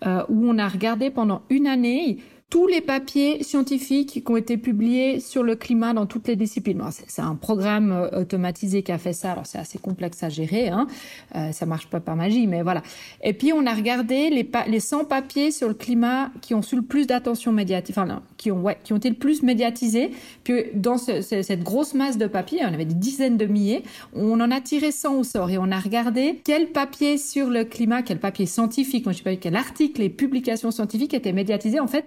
euh, 0.07 0.23
où 0.29 0.47
on 0.47 0.59
a 0.59 0.69
regardé 0.69 1.11
pendant 1.11 1.43
une 1.51 1.67
année 1.67 2.19
tous 2.53 2.67
les 2.67 2.83
papiers 2.83 3.43
scientifiques 3.43 4.23
qui 4.23 4.31
ont 4.31 4.37
été 4.37 4.59
publiés 4.59 5.21
sur 5.21 5.43
le 5.43 5.57
climat 5.57 5.95
dans 5.95 6.05
toutes 6.05 6.29
les 6.29 6.37
disciplines. 6.37 6.83
C'est 7.09 7.23
un 7.23 7.35
programme 7.35 7.93
euh, 7.93 8.21
automatisé 8.21 8.83
qui 8.83 8.93
a 8.93 8.99
fait 8.99 9.15
ça, 9.15 9.33
alors 9.33 9.47
c'est 9.47 9.57
assez 9.57 9.79
complexe 9.79 10.23
à 10.23 10.29
gérer, 10.29 10.69
hein. 10.69 10.87
Euh, 11.35 11.51
ça 11.53 11.65
marche 11.65 11.87
pas 11.87 11.99
par 11.99 12.15
magie, 12.15 12.47
mais 12.47 12.61
voilà. 12.61 12.83
Et 13.23 13.33
puis 13.33 13.55
on 13.55 13.65
a 13.65 13.73
regardé 13.73 14.29
les, 14.29 14.47
les 14.69 14.81
100 14.81 15.07
papiers 15.07 15.51
sur 15.51 15.67
le 15.67 15.73
climat 15.73 16.31
qui 16.43 16.53
ont 16.53 16.61
su 16.61 16.77
le 16.77 16.83
plus 16.83 17.07
d'attention 17.07 17.53
médiatique, 17.53 17.97
enfin 17.97 18.21
qui 18.37 18.51
ont, 18.51 18.61
ouais, 18.61 18.77
qui 18.85 18.93
ont 18.93 18.99
été 18.99 19.09
le 19.09 19.17
plus 19.17 19.43
médiatisés. 19.43 20.11
Puis 20.45 20.65
dans 20.75 20.99
ce, 20.99 21.23
cette 21.23 21.62
grosse 21.62 21.95
masse 21.95 22.19
de 22.19 22.27
papiers, 22.27 22.61
on 22.65 22.75
avait 22.75 22.85
des 22.85 22.93
dizaines 22.93 23.38
de 23.38 23.47
milliers, 23.47 23.83
on 24.12 24.38
en 24.41 24.51
a 24.51 24.61
tiré 24.61 24.93
100 24.93 25.15
au 25.15 25.25
sort 25.25 25.49
et 25.49 25.57
on 25.57 25.71
a 25.71 25.81
regardé 25.81 26.43
quel 26.45 26.67
papier 26.67 27.17
sur 27.17 27.49
le 27.49 27.65
climat, 27.65 28.03
quel 28.03 28.19
papier 28.19 28.45
scientifique, 28.45 29.07
moi 29.07 29.15
je 29.15 29.19
sais 29.19 29.25
pas 29.25 29.37
quel 29.37 29.57
article 29.57 30.03
et 30.03 30.11
publications 30.11 30.71
scientifiques 30.71 31.15
étaient 31.15 31.33
médiatisés. 31.33 31.81
En 31.81 31.87
fait, 31.87 32.05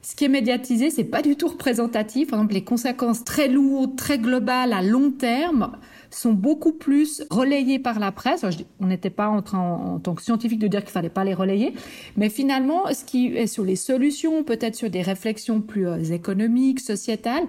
ce 0.00 0.14
qui 0.14 0.24
est 0.24 0.28
médiatisé, 0.28 0.90
c'est 0.90 1.04
pas 1.04 1.22
du 1.22 1.36
tout 1.36 1.48
représentatif. 1.48 2.28
Par 2.28 2.38
exemple, 2.38 2.54
les 2.54 2.64
conséquences 2.64 3.24
très 3.24 3.48
lourdes, 3.48 3.96
très 3.96 4.18
globales, 4.18 4.72
à 4.72 4.80
long 4.80 5.10
terme, 5.10 5.72
sont 6.10 6.32
beaucoup 6.32 6.72
plus 6.72 7.24
relayées 7.30 7.78
par 7.78 7.98
la 7.98 8.12
presse. 8.12 8.44
on 8.80 8.86
n'était 8.86 9.10
pas 9.10 9.28
en 9.28 9.42
train, 9.42 9.58
en, 9.58 9.98
tant 9.98 10.14
que 10.14 10.22
scientifique, 10.22 10.60
de 10.60 10.68
dire 10.68 10.82
qu'il 10.82 10.92
fallait 10.92 11.08
pas 11.08 11.24
les 11.24 11.34
relayer, 11.34 11.74
mais 12.16 12.30
finalement, 12.30 12.84
ce 12.92 13.04
qui 13.04 13.36
est 13.36 13.48
sur 13.48 13.64
les 13.64 13.76
solutions, 13.76 14.44
peut-être 14.44 14.76
sur 14.76 14.88
des 14.88 15.02
réflexions 15.02 15.60
plus 15.60 15.88
euh, 15.88 16.02
économiques, 16.02 16.80
sociétales, 16.80 17.44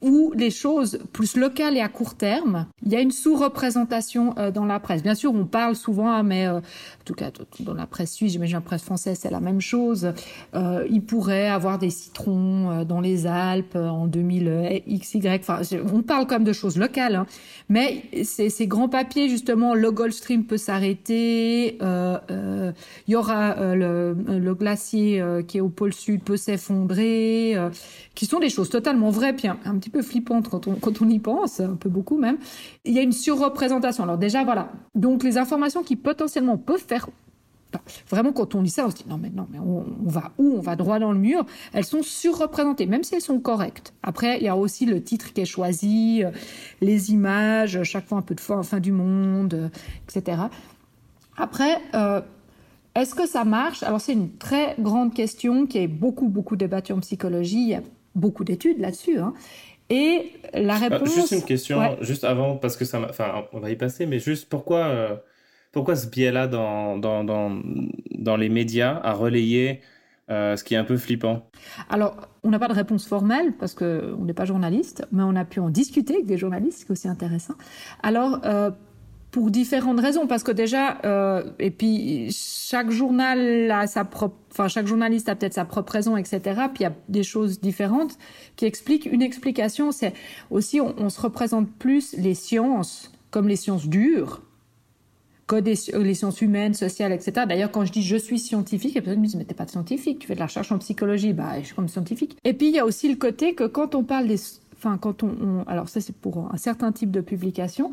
ou 0.00 0.32
les 0.36 0.50
choses 0.50 0.98
plus 1.12 1.36
locales 1.36 1.76
et 1.76 1.80
à 1.80 1.88
court 1.88 2.14
terme, 2.14 2.66
il 2.84 2.92
y 2.92 2.96
a 2.96 3.00
une 3.00 3.10
sous-représentation 3.10 4.34
euh, 4.38 4.50
dans 4.50 4.64
la 4.64 4.80
presse. 4.80 5.02
Bien 5.02 5.14
sûr, 5.14 5.32
on 5.34 5.46
parle 5.46 5.76
souvent, 5.76 6.10
hein, 6.10 6.22
mais 6.22 6.46
euh, 6.46 6.58
en 6.58 7.04
tout 7.04 7.14
cas 7.14 7.30
dans 7.60 7.74
la 7.74 7.86
presse 7.86 8.12
suisse, 8.12 8.32
j'imagine 8.32 8.56
la 8.56 8.60
presse 8.60 8.82
française, 8.82 9.18
c'est 9.20 9.30
la 9.30 9.40
même 9.40 9.60
chose. 9.60 10.12
Euh, 10.54 10.86
il 10.90 11.02
pourrait 11.02 11.48
avoir 11.48 11.78
des 11.78 11.90
citrons 11.90 12.84
dans 12.84 13.00
les 13.00 13.26
Alpes 13.26 13.76
en 13.76 14.06
2000 14.06 14.82
XY. 14.88 15.28
Enfin, 15.28 15.60
on 15.92 16.02
parle 16.02 16.26
quand 16.26 16.36
même 16.36 16.44
de 16.44 16.52
choses 16.52 16.76
locales, 16.76 17.16
hein, 17.16 17.26
mais 17.68 18.04
ces, 18.22 18.66
grands 18.66 18.88
papiers, 18.88 19.28
justement, 19.28 19.74
le 19.74 19.90
Gulf 19.90 20.14
Stream 20.14 20.44
peut 20.44 20.56
s'arrêter, 20.56 21.78
il 21.80 22.74
y 23.08 23.16
aura 23.16 23.74
le, 23.74 24.54
glacier 24.54 25.22
qui 25.48 25.58
est 25.58 25.60
au 25.60 25.68
pôle 25.68 25.92
sud 25.92 26.22
peut 26.22 26.36
s'effondrer, 26.36 27.56
qui 28.14 28.26
sont 28.26 28.38
des 28.38 28.48
choses 28.48 28.70
totalement 28.70 29.10
vraies, 29.10 29.32
puis 29.32 29.48
petit 29.84 29.90
peu 29.90 30.02
flippantes 30.02 30.48
quand 30.48 30.66
on, 30.66 30.74
quand 30.76 31.02
on 31.02 31.08
y 31.08 31.18
pense, 31.18 31.60
un 31.60 31.76
peu 31.76 31.90
beaucoup 31.90 32.16
même. 32.16 32.38
Il 32.84 32.94
y 32.94 32.98
a 32.98 33.02
une 33.02 33.12
surreprésentation. 33.12 34.04
Alors 34.04 34.18
déjà, 34.18 34.44
voilà. 34.44 34.70
Donc 34.94 35.22
les 35.22 35.36
informations 35.36 35.82
qui 35.82 35.96
potentiellement 35.96 36.56
peuvent 36.56 36.84
faire 36.86 37.08
Vraiment, 38.08 38.32
quand 38.32 38.54
on 38.54 38.62
lit 38.62 38.70
ça, 38.70 38.86
on 38.86 38.90
se 38.90 38.94
dit 38.94 39.04
non, 39.08 39.18
mais 39.18 39.30
non, 39.30 39.48
mais 39.50 39.58
on, 39.58 39.84
on, 40.06 40.08
va 40.08 40.30
où? 40.38 40.54
On 40.56 40.60
va 40.60 40.76
droit 40.76 41.00
dans 41.00 41.10
le 41.10 41.18
mur. 41.18 41.44
Elles 41.72 41.84
sont 41.84 42.04
surreprésentées, 42.04 42.86
même 42.86 43.02
si 43.02 43.16
elles 43.16 43.20
sont 43.20 43.40
correctes. 43.40 43.92
Après, 44.04 44.38
il 44.38 44.44
y 44.44 44.48
a 44.48 44.56
aussi 44.56 44.86
le 44.86 45.02
titre 45.02 45.32
qui 45.32 45.40
est 45.40 45.44
choisi, 45.44 46.22
euh, 46.22 46.30
les 46.80 47.12
images, 47.12 47.82
chaque 47.82 48.06
fois 48.06 48.18
un 48.18 48.22
peu 48.22 48.36
de 48.36 48.40
fin, 48.40 48.62
fin 48.62 48.78
du 48.78 48.92
monde, 48.92 49.54
euh, 49.54 49.68
etc. 50.08 50.42
Après, 51.36 51.80
euh, 51.94 52.20
est-ce 52.94 53.16
que 53.16 53.26
ça 53.26 53.44
marche? 53.44 53.82
Alors, 53.82 54.00
c'est 54.00 54.12
une 54.12 54.30
très 54.30 54.76
grande 54.78 55.12
question 55.12 55.66
qui 55.66 55.78
est 55.78 55.88
beaucoup, 55.88 56.28
beaucoup 56.28 56.54
débattue 56.54 56.92
en 56.92 57.00
psychologie. 57.00 57.60
Il 57.60 57.68
y 57.70 57.74
a 57.74 57.82
beaucoup 58.14 58.44
d'études 58.44 58.78
là-dessus. 58.78 59.18
Hein. 59.18 59.34
Et 59.94 60.32
la 60.54 60.76
réponse. 60.76 61.14
juste 61.14 61.30
une 61.30 61.44
question, 61.44 61.78
ouais. 61.78 61.96
juste 62.00 62.24
avant, 62.24 62.56
parce 62.56 62.76
que 62.76 62.84
ça, 62.84 63.00
enfin, 63.08 63.44
on 63.52 63.60
va 63.60 63.70
y 63.70 63.76
passer, 63.76 64.06
mais 64.06 64.18
juste 64.18 64.48
pourquoi 64.48 64.86
euh, 64.86 65.14
pourquoi 65.70 65.94
ce 65.94 66.08
biais-là 66.08 66.46
dans, 66.46 66.96
dans, 66.98 67.22
dans, 67.24 67.60
dans, 68.10 68.36
les 68.36 68.48
médias 68.48 69.00
à 69.02 69.12
relayer 69.12 69.80
euh, 70.30 70.56
ce 70.56 70.64
qui 70.64 70.74
est 70.74 70.76
un 70.76 70.84
peu 70.84 70.96
flippant? 70.96 71.48
Alors, 71.90 72.16
on 72.42 72.50
n'a 72.50 72.58
pas 72.58 72.68
de 72.68 72.74
réponse 72.74 73.06
formelle 73.06 73.52
parce 73.58 73.74
qu'on 73.74 74.24
n'est 74.24 74.34
pas 74.34 74.44
journaliste, 74.46 75.06
mais 75.12 75.22
on 75.22 75.36
a 75.36 75.44
pu 75.44 75.60
en 75.60 75.70
discuter 75.70 76.14
avec 76.14 76.26
des 76.26 76.38
journalistes, 76.38 76.80
ce 76.80 76.84
qui 76.84 76.90
est 76.90 76.92
aussi 76.92 77.08
intéressant. 77.08 77.54
Alors, 78.02 78.40
euh, 78.44 78.70
pour 79.34 79.50
différentes 79.50 79.98
raisons, 79.98 80.28
parce 80.28 80.44
que 80.44 80.52
déjà, 80.52 80.98
euh, 81.04 81.42
et 81.58 81.72
puis 81.72 82.30
chaque 82.30 82.92
journal 82.92 83.68
a 83.68 83.88
sa 83.88 84.04
propre, 84.04 84.36
enfin 84.52 84.68
chaque 84.68 84.86
journaliste 84.86 85.28
a 85.28 85.34
peut-être 85.34 85.54
sa 85.54 85.64
propre 85.64 85.92
raison, 85.92 86.16
etc. 86.16 86.40
Puis 86.72 86.78
il 86.78 86.82
y 86.82 86.86
a 86.86 86.92
des 87.08 87.24
choses 87.24 87.60
différentes 87.60 88.16
qui 88.54 88.64
expliquent. 88.64 89.06
Une 89.06 89.22
explication, 89.22 89.90
c'est 89.90 90.12
aussi 90.52 90.80
on, 90.80 91.10
se 91.10 91.20
représente 91.20 91.68
plus 91.68 92.14
les 92.16 92.34
sciences 92.34 93.10
comme 93.32 93.48
les 93.48 93.56
sciences 93.56 93.88
dures 93.88 94.40
que 95.48 95.56
des, 95.56 95.74
les 95.98 96.14
sciences 96.14 96.40
humaines, 96.40 96.74
sociales, 96.74 97.10
etc. 97.10 97.44
D'ailleurs, 97.48 97.72
quand 97.72 97.84
je 97.84 97.90
dis 97.90 98.04
je 98.04 98.16
suis 98.16 98.38
scientifique, 98.38 98.94
les 98.94 99.00
personnes 99.00 99.20
me 99.20 99.26
disent 99.26 99.34
mais 99.34 99.44
t'es 99.44 99.54
pas 99.54 99.66
scientifique, 99.66 100.20
tu 100.20 100.28
fais 100.28 100.34
de 100.34 100.38
la 100.38 100.46
recherche 100.46 100.70
en 100.70 100.78
psychologie, 100.78 101.32
bah 101.32 101.60
je 101.60 101.66
suis 101.66 101.74
comme 101.74 101.88
scientifique. 101.88 102.36
Et 102.44 102.52
puis 102.52 102.68
il 102.68 102.74
y 102.74 102.78
a 102.78 102.84
aussi 102.84 103.08
le 103.08 103.16
côté 103.16 103.56
que 103.56 103.64
quand 103.64 103.96
on 103.96 104.04
parle 104.04 104.28
des, 104.28 104.38
enfin 104.76 104.96
quand 104.96 105.24
on 105.24 105.64
alors 105.66 105.88
ça 105.88 106.00
c'est 106.00 106.14
pour 106.14 106.52
un 106.54 106.56
certain 106.56 106.92
type 106.92 107.10
de 107.10 107.20
publication, 107.20 107.90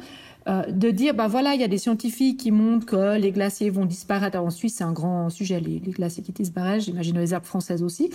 euh, 0.47 0.63
de 0.71 0.89
dire 0.89 1.13
bah 1.13 1.27
voilà 1.27 1.54
il 1.54 1.62
y 1.62 1.63
a 1.63 1.67
des 1.67 1.77
scientifiques 1.77 2.39
qui 2.39 2.51
montrent 2.51 2.86
que 2.86 3.17
les 3.17 3.32
glaciers 3.32 3.69
vont 3.69 3.86
disparaître. 3.86 4.39
En 4.39 4.49
Suisse 4.49 4.75
c'est 4.77 4.84
un 4.84 4.91
grand 4.91 5.30
sujet 5.30 5.60
les, 5.60 5.80
les 5.80 5.91
glaciers 5.91 6.23
qui 6.23 6.32
disparaissent. 6.32 6.86
J'imagine 6.86 7.19
les 7.19 7.34
arbres 7.34 7.45
françaises 7.45 7.84
aussi. 7.84 8.10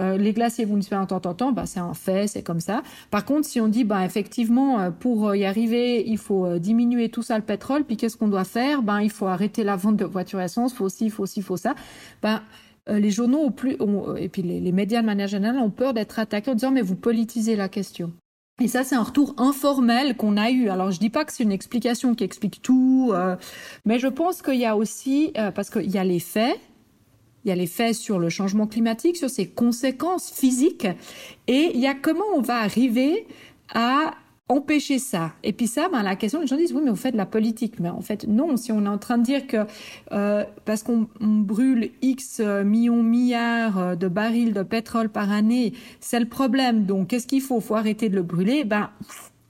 Euh, 0.00 0.18
les 0.18 0.32
glaciers 0.32 0.66
vont 0.66 0.76
disparaître 0.76 1.14
en 1.14 1.20
temps 1.20 1.30
en 1.30 1.34
temps. 1.34 1.52
Bah 1.52 1.64
c'est 1.66 1.80
un 1.80 1.94
fait, 1.94 2.26
c'est 2.26 2.42
comme 2.42 2.60
ça. 2.60 2.82
Par 3.10 3.24
contre 3.24 3.46
si 3.46 3.60
on 3.60 3.68
dit 3.68 3.84
bah 3.84 4.04
effectivement 4.04 4.92
pour 4.92 5.34
y 5.34 5.44
arriver 5.46 6.04
il 6.06 6.18
faut 6.18 6.58
diminuer 6.58 7.08
tout 7.08 7.22
ça 7.22 7.38
le 7.38 7.44
pétrole, 7.44 7.84
puis 7.84 7.96
qu'est-ce 7.96 8.16
qu'on 8.16 8.28
doit 8.28 8.44
faire? 8.44 8.82
Ben 8.82 9.00
il 9.00 9.10
faut 9.10 9.26
arrêter 9.26 9.64
la 9.64 9.76
vente 9.76 9.96
de 9.96 10.04
voitures 10.04 10.40
essence, 10.40 10.74
faut 10.74 10.84
aussi, 10.84 11.08
faut 11.08 11.22
aussi, 11.22 11.40
faut 11.40 11.56
ça. 11.56 11.74
Ben 12.22 12.42
les 12.88 13.10
journaux 13.10 13.40
au 13.40 13.50
plus, 13.50 13.76
ont, 13.78 14.16
et 14.16 14.28
puis 14.28 14.42
les, 14.42 14.58
les, 14.58 14.72
médias 14.72 15.00
de 15.00 15.06
manière 15.06 15.28
générale 15.28 15.60
ont 15.60 15.70
peur 15.70 15.94
d'être 15.94 16.18
attaqués 16.18 16.50
en 16.50 16.54
disant 16.54 16.72
mais 16.72 16.82
vous 16.82 16.96
politisez 16.96 17.54
la 17.54 17.68
question. 17.68 18.12
Et 18.60 18.68
ça, 18.68 18.84
c'est 18.84 18.94
un 18.94 19.02
retour 19.02 19.34
informel 19.38 20.16
qu'on 20.16 20.36
a 20.36 20.50
eu. 20.50 20.68
Alors, 20.68 20.90
je 20.90 20.98
dis 20.98 21.08
pas 21.08 21.24
que 21.24 21.32
c'est 21.32 21.42
une 21.42 21.52
explication 21.52 22.14
qui 22.14 22.24
explique 22.24 22.60
tout, 22.60 23.10
euh, 23.14 23.36
mais 23.86 23.98
je 23.98 24.06
pense 24.06 24.42
qu'il 24.42 24.56
y 24.56 24.66
a 24.66 24.76
aussi, 24.76 25.32
euh, 25.38 25.50
parce 25.50 25.70
qu'il 25.70 25.90
y 25.90 25.96
a 25.96 26.04
les 26.04 26.20
faits, 26.20 26.60
il 27.44 27.48
y 27.48 27.52
a 27.52 27.54
les 27.54 27.66
faits 27.66 27.94
sur 27.94 28.18
le 28.18 28.28
changement 28.28 28.66
climatique, 28.66 29.16
sur 29.16 29.30
ses 29.30 29.48
conséquences 29.48 30.30
physiques, 30.30 30.86
et 31.46 31.70
il 31.72 31.80
y 31.80 31.86
a 31.86 31.94
comment 31.94 32.24
on 32.36 32.42
va 32.42 32.58
arriver 32.58 33.26
à 33.72 34.12
empêcher 34.50 34.98
ça. 34.98 35.32
Et 35.44 35.52
puis 35.52 35.66
ça, 35.68 35.88
ben, 35.90 36.02
la 36.02 36.16
question, 36.16 36.40
les 36.40 36.46
gens 36.46 36.56
disent, 36.56 36.72
oui, 36.72 36.82
mais 36.84 36.90
vous 36.90 36.96
faites 36.96 37.12
de 37.12 37.18
la 37.18 37.24
politique. 37.26 37.78
Mais 37.78 37.88
en 37.88 38.00
fait, 38.00 38.26
non, 38.26 38.56
si 38.56 38.72
on 38.72 38.84
est 38.84 38.88
en 38.88 38.98
train 38.98 39.16
de 39.16 39.22
dire 39.22 39.46
que 39.46 39.58
euh, 40.12 40.44
parce 40.64 40.82
qu'on 40.82 41.08
brûle 41.20 41.90
X 42.02 42.40
millions, 42.40 43.02
milliards 43.02 43.96
de 43.96 44.08
barils 44.08 44.52
de 44.52 44.62
pétrole 44.62 45.08
par 45.08 45.30
année, 45.30 45.72
c'est 46.00 46.20
le 46.20 46.28
problème. 46.28 46.84
Donc, 46.84 47.08
qu'est-ce 47.08 47.26
qu'il 47.26 47.40
faut? 47.40 47.60
Faut 47.60 47.76
arrêter 47.76 48.08
de 48.08 48.16
le 48.16 48.22
brûler. 48.22 48.64
Ben, 48.64 48.90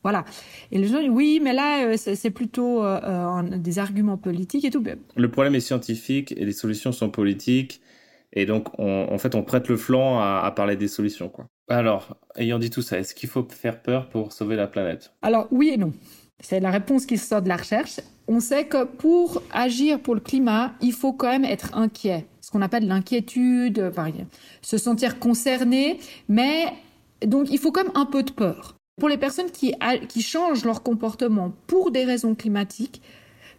voilà. 0.02 0.24
Et 0.70 0.78
les 0.78 0.86
gens 0.86 1.00
disent, 1.00 1.08
oui, 1.10 1.40
mais 1.42 1.54
là, 1.54 1.96
c'est 1.96 2.30
plutôt 2.30 2.84
euh, 2.84 3.42
des 3.42 3.78
arguments 3.78 4.18
politiques 4.18 4.64
et 4.66 4.70
tout. 4.70 4.84
Le 5.16 5.30
problème 5.30 5.54
est 5.54 5.60
scientifique 5.60 6.32
et 6.32 6.44
les 6.44 6.52
solutions 6.52 6.92
sont 6.92 7.10
politiques. 7.10 7.80
Et 8.32 8.46
donc, 8.46 8.68
on, 8.78 9.08
en 9.10 9.18
fait, 9.18 9.34
on 9.34 9.42
prête 9.42 9.68
le 9.68 9.76
flanc 9.76 10.20
à, 10.20 10.42
à 10.44 10.50
parler 10.52 10.76
des 10.76 10.88
solutions, 10.88 11.28
quoi. 11.28 11.46
Alors, 11.70 12.16
ayant 12.34 12.58
dit 12.58 12.68
tout 12.68 12.82
ça, 12.82 12.98
est-ce 12.98 13.14
qu'il 13.14 13.28
faut 13.28 13.46
faire 13.48 13.80
peur 13.80 14.08
pour 14.08 14.32
sauver 14.32 14.56
la 14.56 14.66
planète? 14.66 15.12
Alors, 15.22 15.46
oui 15.52 15.68
et 15.68 15.76
non. 15.76 15.92
C'est 16.40 16.58
la 16.58 16.70
réponse 16.70 17.06
qui 17.06 17.16
sort 17.16 17.42
de 17.42 17.48
la 17.48 17.56
recherche. 17.56 18.00
On 18.26 18.40
sait 18.40 18.66
que 18.66 18.84
pour 18.84 19.40
agir 19.52 20.00
pour 20.00 20.14
le 20.14 20.20
climat, 20.20 20.72
il 20.80 20.92
faut 20.92 21.12
quand 21.12 21.28
même 21.28 21.44
être 21.44 21.76
inquiet. 21.76 22.26
Ce 22.40 22.50
qu'on 22.50 22.62
appelle 22.62 22.88
l'inquiétude, 22.88 23.92
se 24.62 24.78
sentir 24.78 25.20
concerné, 25.20 26.00
mais 26.28 26.64
donc 27.24 27.48
il 27.50 27.58
faut 27.58 27.70
quand 27.70 27.84
même 27.84 27.92
un 27.94 28.06
peu 28.06 28.24
de 28.24 28.32
peur. 28.32 28.74
Pour 28.98 29.08
les 29.08 29.18
personnes 29.18 29.50
qui, 29.50 29.74
qui 30.08 30.22
changent 30.22 30.64
leur 30.64 30.82
comportement 30.82 31.52
pour 31.68 31.92
des 31.92 32.04
raisons 32.04 32.34
climatiques, 32.34 33.00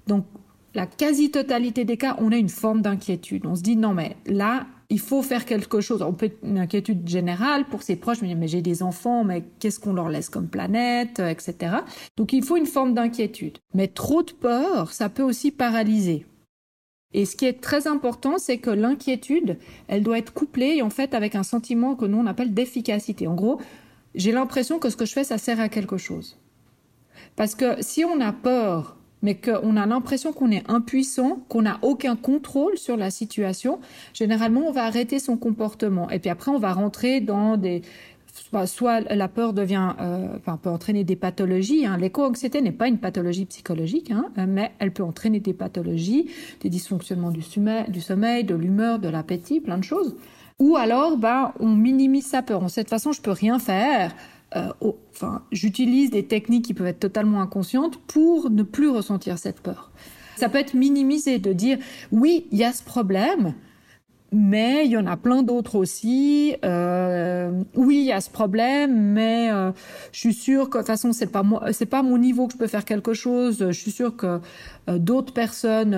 donc 0.07 0.25
la 0.73 0.85
quasi-totalité 0.85 1.85
des 1.85 1.97
cas, 1.97 2.17
on 2.19 2.31
a 2.31 2.37
une 2.37 2.49
forme 2.49 2.81
d'inquiétude. 2.81 3.45
On 3.45 3.55
se 3.55 3.61
dit 3.61 3.77
non 3.77 3.93
mais 3.93 4.17
là, 4.25 4.65
il 4.91 4.99
faut 4.99 5.21
faire 5.21 5.45
quelque 5.45 5.79
chose. 5.79 6.01
On 6.01 6.11
peut 6.11 6.31
une 6.43 6.59
inquiétude 6.59 7.07
générale 7.07 7.65
pour 7.65 7.81
ses 7.81 7.95
proches, 7.95 8.21
mais, 8.21 8.35
mais 8.35 8.49
j'ai 8.49 8.61
des 8.61 8.83
enfants, 8.83 9.23
mais 9.23 9.45
qu'est-ce 9.59 9.79
qu'on 9.79 9.93
leur 9.93 10.09
laisse 10.09 10.27
comme 10.27 10.49
planète, 10.49 11.19
etc. 11.19 11.77
Donc 12.17 12.33
il 12.33 12.43
faut 12.43 12.57
une 12.57 12.65
forme 12.65 12.93
d'inquiétude. 12.93 13.57
Mais 13.73 13.87
trop 13.87 14.21
de 14.21 14.33
peur, 14.33 14.91
ça 14.91 15.07
peut 15.07 15.23
aussi 15.23 15.49
paralyser. 15.49 16.25
Et 17.13 17.25
ce 17.25 17.37
qui 17.37 17.45
est 17.45 17.61
très 17.61 17.87
important, 17.87 18.37
c'est 18.37 18.57
que 18.57 18.69
l'inquiétude, 18.69 19.57
elle 19.87 20.03
doit 20.03 20.17
être 20.17 20.33
couplée 20.33 20.81
en 20.81 20.89
fait 20.89 21.13
avec 21.13 21.35
un 21.35 21.43
sentiment 21.43 21.95
que 21.95 22.05
nous 22.05 22.17
on 22.17 22.27
appelle 22.27 22.53
d'efficacité. 22.53 23.27
En 23.27 23.35
gros, 23.35 23.61
j'ai 24.13 24.33
l'impression 24.33 24.77
que 24.77 24.89
ce 24.89 24.97
que 24.97 25.05
je 25.05 25.13
fais, 25.13 25.23
ça 25.23 25.37
sert 25.37 25.61
à 25.61 25.69
quelque 25.69 25.97
chose. 25.97 26.37
Parce 27.37 27.55
que 27.55 27.81
si 27.81 28.03
on 28.03 28.19
a 28.19 28.33
peur 28.33 28.97
mais 29.21 29.35
qu'on 29.35 29.77
a 29.77 29.85
l'impression 29.85 30.33
qu'on 30.33 30.51
est 30.51 30.69
impuissant, 30.69 31.39
qu'on 31.49 31.63
n'a 31.63 31.77
aucun 31.81 32.15
contrôle 32.15 32.77
sur 32.77 32.97
la 32.97 33.11
situation, 33.11 33.79
généralement, 34.13 34.61
on 34.61 34.71
va 34.71 34.85
arrêter 34.85 35.19
son 35.19 35.37
comportement. 35.37 36.09
Et 36.09 36.19
puis 36.19 36.29
après, 36.29 36.51
on 36.51 36.59
va 36.59 36.73
rentrer 36.73 37.21
dans 37.21 37.57
des... 37.57 37.81
Soit, 38.65 39.01
la 39.01 39.27
peur 39.27 39.51
devient, 39.51 39.93
euh, 39.99 40.37
enfin, 40.37 40.57
peut 40.57 40.69
entraîner 40.69 41.03
des 41.03 41.17
pathologies. 41.17 41.85
Hein. 41.85 41.97
L'éco-anxiété 41.97 42.61
n'est 42.61 42.71
pas 42.71 42.87
une 42.87 42.97
pathologie 42.97 43.43
psychologique, 43.45 44.09
hein, 44.09 44.29
mais 44.47 44.71
elle 44.79 44.91
peut 44.91 45.03
entraîner 45.03 45.41
des 45.41 45.53
pathologies, 45.53 46.29
des 46.61 46.69
dysfonctionnements 46.69 47.31
du 47.31 47.41
sommeil, 47.41 47.89
du 47.89 47.99
sommeil 47.99 48.45
de 48.45 48.55
l'humeur, 48.55 48.99
de 48.99 49.09
l'appétit, 49.09 49.59
plein 49.59 49.77
de 49.77 49.83
choses. 49.83 50.15
Ou 50.59 50.77
alors, 50.77 51.17
ben, 51.17 51.51
on 51.59 51.75
minimise 51.75 52.25
sa 52.25 52.41
peur. 52.41 52.63
En 52.63 52.69
cette 52.69 52.87
façon, 52.87 53.11
je 53.11 53.21
peux 53.21 53.31
rien 53.31 53.59
faire 53.59 54.13
euh, 54.55 54.69
enfin, 55.13 55.43
j'utilise 55.51 56.11
des 56.11 56.25
techniques 56.25 56.65
qui 56.65 56.73
peuvent 56.73 56.87
être 56.87 56.99
totalement 56.99 57.41
inconscientes 57.41 57.97
pour 58.07 58.49
ne 58.49 58.63
plus 58.63 58.89
ressentir 58.89 59.37
cette 59.37 59.61
peur. 59.61 59.91
Ça 60.35 60.49
peut 60.49 60.57
être 60.57 60.73
minimisé 60.73 61.39
de 61.39 61.53
dire 61.53 61.77
oui, 62.11 62.47
il 62.51 62.57
y 62.57 62.63
a 62.63 62.73
ce 62.73 62.83
problème, 62.83 63.53
mais 64.33 64.85
il 64.85 64.91
y 64.91 64.97
en 64.97 65.05
a 65.05 65.15
plein 65.15 65.43
d'autres 65.43 65.75
aussi. 65.75 66.55
Euh, 66.65 67.63
oui, 67.75 67.97
il 67.97 68.05
y 68.05 68.11
a 68.11 68.19
ce 68.19 68.29
problème, 68.29 69.13
mais 69.13 69.51
euh, 69.51 69.71
je 70.11 70.19
suis 70.19 70.33
sûre 70.33 70.69
que 70.69 70.79
de 70.79 70.81
toute 70.81 70.87
façon 70.87 71.13
c'est 71.13 71.31
pas 71.31 71.43
moi, 71.43 71.63
pas 71.89 72.03
mon 72.03 72.17
niveau 72.17 72.47
que 72.47 72.53
je 72.53 72.57
peux 72.57 72.67
faire 72.67 72.85
quelque 72.85 73.13
chose. 73.13 73.59
Je 73.59 73.71
suis 73.71 73.91
sûre 73.91 74.17
que 74.17 74.39
d'autres 74.87 75.33
personnes 75.33 75.95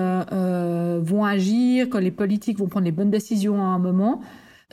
vont 1.02 1.24
agir, 1.24 1.88
que 1.90 1.98
les 1.98 2.12
politiques 2.12 2.58
vont 2.58 2.68
prendre 2.68 2.84
les 2.84 2.92
bonnes 2.92 3.10
décisions 3.10 3.60
à 3.60 3.66
un 3.66 3.78
moment. 3.78 4.20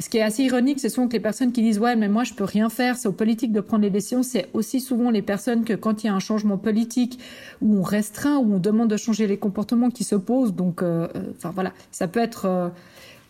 Ce 0.01 0.09
qui 0.09 0.17
est 0.17 0.23
assez 0.23 0.43
ironique, 0.43 0.79
ce 0.79 0.89
sont 0.89 1.07
que 1.07 1.13
les 1.13 1.19
personnes 1.19 1.51
qui 1.51 1.61
disent 1.61 1.77
ouais 1.77 1.95
mais 1.95 2.09
moi 2.09 2.23
je 2.23 2.33
peux 2.33 2.43
rien 2.43 2.69
faire, 2.69 2.97
c'est 2.97 3.07
aux 3.07 3.13
politiques 3.13 3.51
de 3.51 3.61
prendre 3.61 3.83
les 3.83 3.91
décisions. 3.91 4.23
C'est 4.23 4.49
aussi 4.53 4.79
souvent 4.79 5.11
les 5.11 5.21
personnes 5.21 5.63
que 5.63 5.73
quand 5.73 6.03
il 6.03 6.07
y 6.07 6.09
a 6.09 6.13
un 6.13 6.19
changement 6.19 6.57
politique 6.57 7.19
où 7.61 7.77
on 7.77 7.83
restreint, 7.83 8.37
où 8.37 8.55
on 8.55 8.59
demande 8.59 8.89
de 8.89 8.97
changer 8.97 9.27
les 9.27 9.37
comportements 9.37 9.91
qui 9.91 10.03
s'opposent. 10.03 10.55
Donc, 10.55 10.81
euh, 10.81 11.07
enfin 11.37 11.51
voilà, 11.51 11.71
ça 11.91 12.07
peut 12.07 12.19
être 12.19 12.45
euh, 12.45 12.69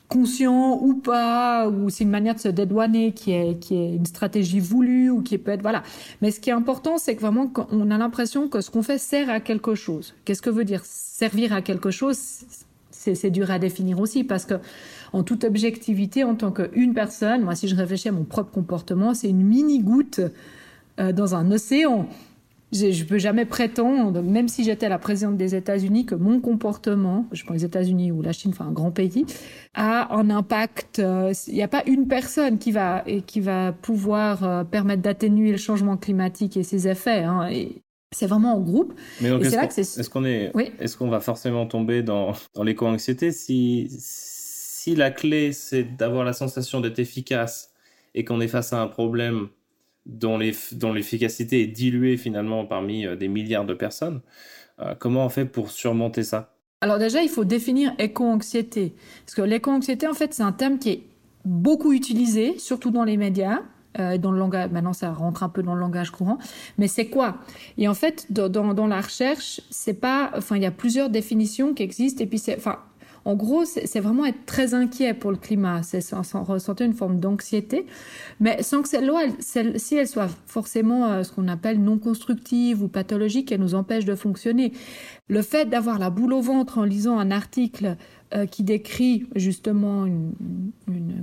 conscient 0.08 0.80
ou 0.82 0.94
pas, 0.94 1.68
ou 1.68 1.90
c'est 1.90 2.06
une 2.06 2.10
manière 2.10 2.36
de 2.36 2.40
se 2.40 2.48
dédouaner 2.48 3.12
qui 3.12 3.34
est 3.34 3.60
qui 3.60 3.76
est 3.76 3.96
une 3.96 4.06
stratégie 4.06 4.62
voulue 4.62 5.10
ou 5.10 5.22
qui 5.22 5.38
peut 5.38 5.52
être 5.52 5.62
voilà. 5.62 5.84
Mais 6.22 6.32
ce 6.32 6.40
qui 6.40 6.52
est 6.52 6.54
important, 6.54 6.98
c'est 6.98 7.16
que 7.16 7.22
vraiment 7.22 7.52
on 7.72 7.92
a 7.92 7.98
l'impression 7.98 8.48
que 8.48 8.62
ce 8.62 8.72
qu'on 8.72 8.82
fait 8.82 8.98
sert 8.98 9.30
à 9.30 9.42
quelque 9.42 9.76
chose. 9.76 10.14
Qu'est-ce 10.24 10.42
que 10.42 10.50
veut 10.50 10.66
dire 10.66 10.86
servir 10.86 11.52
à 11.52 11.62
quelque 11.62 11.92
chose? 11.92 12.18
C'est 12.92 13.32
dur 13.32 13.50
à 13.50 13.58
définir 13.58 14.00
aussi 14.00 14.24
parce 14.24 14.46
que 14.46 14.54
en 15.14 15.24
toute 15.24 15.44
objectivité, 15.44 16.24
en 16.24 16.36
tant 16.36 16.52
qu'une 16.52 16.94
personne, 16.94 17.42
moi, 17.44 17.56
si 17.56 17.68
je 17.68 17.76
réfléchis 17.76 18.10
à 18.10 18.12
mon 18.12 18.24
propre 18.24 18.52
comportement, 18.52 19.14
c'est 19.14 19.30
une 19.30 19.44
mini 19.44 19.80
goutte 19.80 20.22
euh, 21.00 21.12
dans 21.12 21.36
un 21.36 21.52
océan. 21.52 22.08
je 22.74 23.04
peux 23.04 23.18
jamais 23.18 23.44
prétendre, 23.44 24.22
même 24.22 24.48
si 24.48 24.64
j'étais 24.64 24.88
la 24.88 24.98
présidente 24.98 25.36
des 25.36 25.56
États-Unis, 25.56 26.06
que 26.06 26.16
mon 26.16 26.40
comportement, 26.40 27.26
je 27.34 27.44
prends 27.44 27.54
les 27.54 27.66
États-Unis 27.66 28.14
ou 28.14 28.22
la 28.22 28.32
Chine, 28.32 28.52
enfin 28.54 28.68
un 28.68 28.72
grand 28.72 28.92
pays, 28.92 29.26
a 29.74 30.16
un 30.16 30.30
impact. 30.30 31.00
euh, 31.00 31.34
Il 31.48 31.56
n'y 31.56 31.64
a 31.64 31.68
pas 31.68 31.84
une 31.86 32.08
personne 32.08 32.58
qui 32.60 32.72
va 32.72 33.04
et 33.06 33.22
qui 33.22 33.42
va 33.42 33.74
pouvoir 33.74 34.44
euh, 34.46 34.64
permettre 34.64 35.02
d'atténuer 35.02 35.52
le 35.52 35.58
changement 35.58 35.98
climatique 35.98 36.56
et 36.56 36.64
ses 36.64 36.88
effets. 36.88 37.24
hein, 37.24 37.50
et 37.50 37.82
c'est 38.14 38.28
vraiment 38.28 38.56
en 38.56 38.60
groupe. 38.60 38.94
Mais 39.22 39.30
donc, 39.30 39.42
est-ce 39.44 40.10
qu'on 40.10 40.24
est-ce 40.26 40.28
est, 40.28 40.52
Oui. 40.54 40.72
est-ce 40.80 41.04
va 41.04 41.20
forcément 41.20 41.66
tomber 41.66 42.04
dans, 42.04 42.34
dans 42.56 42.64
l'éco-anxiété 42.64 43.32
si, 43.32 43.88
si 44.82 44.96
la 44.96 45.12
clé 45.12 45.52
c'est 45.54 45.84
d'avoir 45.84 46.24
la 46.24 46.34
sensation 46.34 46.82
d'être 46.82 46.98
efficace 46.98 47.72
et 48.16 48.26
qu'on 48.26 48.42
est 48.42 48.48
face 48.48 48.74
à 48.74 48.82
un 48.82 48.88
problème 48.88 49.50
dont 50.08 50.40
l'eff- 50.40 50.74
dont 50.74 50.92
l'efficacité 50.92 51.62
est 51.62 51.68
diluée 51.68 52.18
finalement 52.18 52.66
parmi 52.66 53.06
euh, 53.06 53.16
des 53.16 53.28
milliards 53.28 53.66
de 53.66 53.76
personnes, 53.76 54.22
euh, 54.80 54.96
comment 54.98 55.24
on 55.26 55.30
fait 55.30 55.46
pour 55.46 55.70
surmonter 55.70 56.24
ça? 56.24 56.56
Alors 56.82 56.98
déjà, 56.98 57.22
il 57.22 57.30
faut 57.30 57.46
définir 57.46 57.94
éco-anxiété. 58.00 58.96
Parce 59.24 59.36
que 59.36 59.44
l'éco-anxiété, 59.44 60.08
en 60.08 60.16
fait, 60.16 60.34
c'est 60.34 60.42
un 60.42 60.52
terme 60.52 60.80
qui 60.80 60.90
est 60.90 61.04
beaucoup 61.46 61.94
utilisé, 61.94 62.58
surtout 62.58 62.90
dans 62.90 63.04
les 63.04 63.18
médias. 63.18 63.60
euh, 64.00 64.18
dans 64.18 64.32
le 64.32 64.40
langage, 64.40 64.72
maintenant 64.72 64.94
ça 64.94 65.12
rentre 65.12 65.44
un 65.44 65.50
peu 65.50 65.62
dans 65.62 65.76
le 65.76 65.82
langage 65.82 66.12
courant, 66.12 66.38
mais 66.78 66.88
c'est 66.88 67.08
quoi? 67.08 67.38
Et 67.78 67.88
en 67.88 67.94
fait, 67.94 68.26
dans, 68.30 68.50
dans 68.74 68.88
la 68.88 69.02
recherche, 69.02 69.62
c'est 69.70 70.00
pas, 70.00 70.32
enfin, 70.36 70.56
il 70.56 70.64
y 70.64 70.66
a 70.66 70.72
plusieurs 70.72 71.10
définitions 71.10 71.74
qui 71.76 71.84
existent, 71.84 72.24
et 72.24 72.28
puis 72.28 72.40
c'est, 72.40 72.56
enfin, 72.56 72.80
en 73.24 73.36
gros, 73.36 73.66
c'est 73.66 74.00
vraiment 74.00 74.26
être 74.26 74.46
très 74.46 74.74
inquiet 74.74 75.14
pour 75.14 75.32
le 75.32 75.38
climat, 75.38 75.84
c'est 75.84 76.02
ressentir 76.14 76.86
une 76.86 76.94
forme 76.94 77.20
d'anxiété, 77.20 77.86
mais 78.40 78.64
sans 78.64 78.82
que 78.82 78.90
celle-là, 78.90 79.14
elle- 79.26 79.34
celle-ci, 79.40 79.96
elle 79.96 80.08
soit 80.08 80.30
forcément 80.48 81.06
euh, 81.06 81.24
ce 81.24 81.32
qu'on 81.32 81.48
appelle 81.48 81.82
non 81.82 82.00
constructive 82.00 82.82
ou 82.84 82.88
pathologique, 82.88 83.52
elle 83.52 83.62
nous 83.62 83.76
empêche 83.76 84.06
de 84.06 84.16
fonctionner. 84.16 84.74
Le 85.28 85.42
fait 85.44 85.66
d'avoir 85.66 86.00
la 86.00 86.10
boule 86.10 86.34
au 86.34 86.42
ventre 86.42 86.80
en 86.80 86.84
lisant 86.84 87.20
un 87.20 87.32
article 87.32 87.96
euh, 88.34 88.46
qui 88.46 88.64
décrit 88.64 89.28
justement 89.36 90.06
une, 90.06 90.32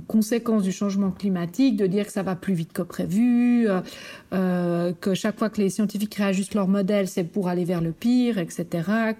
conséquence 0.07 0.61
du 0.61 0.71
changement 0.71 1.09
climatique, 1.09 1.75
de 1.75 1.87
dire 1.87 2.05
que 2.05 2.11
ça 2.11 2.21
va 2.21 2.35
plus 2.35 2.53
vite 2.53 2.71
que 2.71 2.83
prévu, 2.83 3.67
euh, 3.67 3.81
euh, 4.31 4.93
que 4.93 5.15
chaque 5.15 5.39
fois 5.39 5.49
que 5.49 5.59
les 5.59 5.71
scientifiques 5.71 6.13
réajustent 6.13 6.53
leur 6.53 6.67
modèle, 6.67 7.07
c'est 7.07 7.23
pour 7.23 7.47
aller 7.47 7.65
vers 7.65 7.81
le 7.81 7.93
pire, 7.93 8.37
etc. 8.37 9.15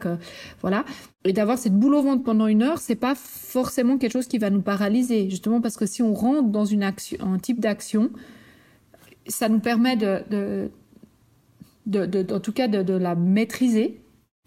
Voilà, 0.62 0.86
et 1.24 1.34
d'avoir 1.34 1.58
cette 1.58 1.74
boule 1.74 1.96
au 1.96 2.04
ventre 2.04 2.24
pendant 2.24 2.46
une 2.46 2.62
heure, 2.62 2.78
c'est 2.78 2.96
pas 2.96 3.16
forcément 3.16 3.98
quelque 3.98 4.14
chose 4.14 4.28
qui 4.28 4.38
va 4.38 4.52
nous 4.52 4.62
paralyser, 4.62 5.28
justement 5.28 5.60
parce 5.60 5.76
que 5.76 5.88
si 5.88 6.04
on 6.04 6.14
rentre 6.14 6.50
dans 6.50 6.66
une 6.66 6.84
action, 6.84 7.18
un 7.22 7.40
type 7.40 7.60
d'action, 7.60 8.12
ça 9.28 9.50
nous 9.50 9.60
permet 9.60 9.96
de, 9.96 10.22
de, 11.88 12.06
de, 12.06 12.34
en 12.34 12.40
tout 12.40 12.54
cas, 12.54 12.68
de 12.68 12.94
la 12.94 13.16
maîtriser. 13.16 14.00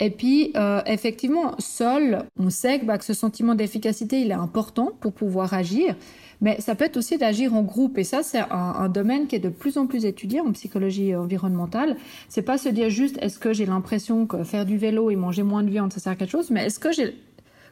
Et 0.02 0.10
puis, 0.10 0.50
euh, 0.56 0.80
effectivement, 0.84 1.54
seul, 1.60 2.24
on 2.36 2.50
sait 2.50 2.80
que, 2.80 2.84
bah, 2.84 2.98
que 2.98 3.04
ce 3.04 3.14
sentiment 3.14 3.54
d'efficacité, 3.54 4.20
il 4.20 4.32
est 4.32 4.34
important 4.34 4.90
pour 5.00 5.12
pouvoir 5.12 5.54
agir. 5.54 5.94
Mais 6.40 6.60
ça 6.60 6.74
peut 6.74 6.86
être 6.86 6.96
aussi 6.96 7.18
d'agir 7.18 7.54
en 7.54 7.62
groupe. 7.62 7.96
Et 7.98 8.02
ça, 8.02 8.24
c'est 8.24 8.40
un, 8.40 8.48
un 8.50 8.88
domaine 8.88 9.28
qui 9.28 9.36
est 9.36 9.38
de 9.38 9.48
plus 9.48 9.78
en 9.78 9.86
plus 9.86 10.04
étudié 10.04 10.40
en 10.40 10.50
psychologie 10.50 11.14
environnementale. 11.14 11.96
C'est 12.28 12.42
pas 12.42 12.58
se 12.58 12.68
dire 12.68 12.90
juste, 12.90 13.16
est-ce 13.22 13.38
que 13.38 13.52
j'ai 13.52 13.64
l'impression 13.64 14.26
que 14.26 14.42
faire 14.42 14.66
du 14.66 14.76
vélo 14.76 15.08
et 15.08 15.14
manger 15.14 15.44
moins 15.44 15.62
de 15.62 15.70
viande, 15.70 15.92
ça 15.92 16.00
sert 16.00 16.12
à 16.14 16.16
quelque 16.16 16.32
chose, 16.32 16.50
mais 16.50 16.66
est-ce 16.66 16.80
que 16.80 16.90
j'ai, 16.90 17.14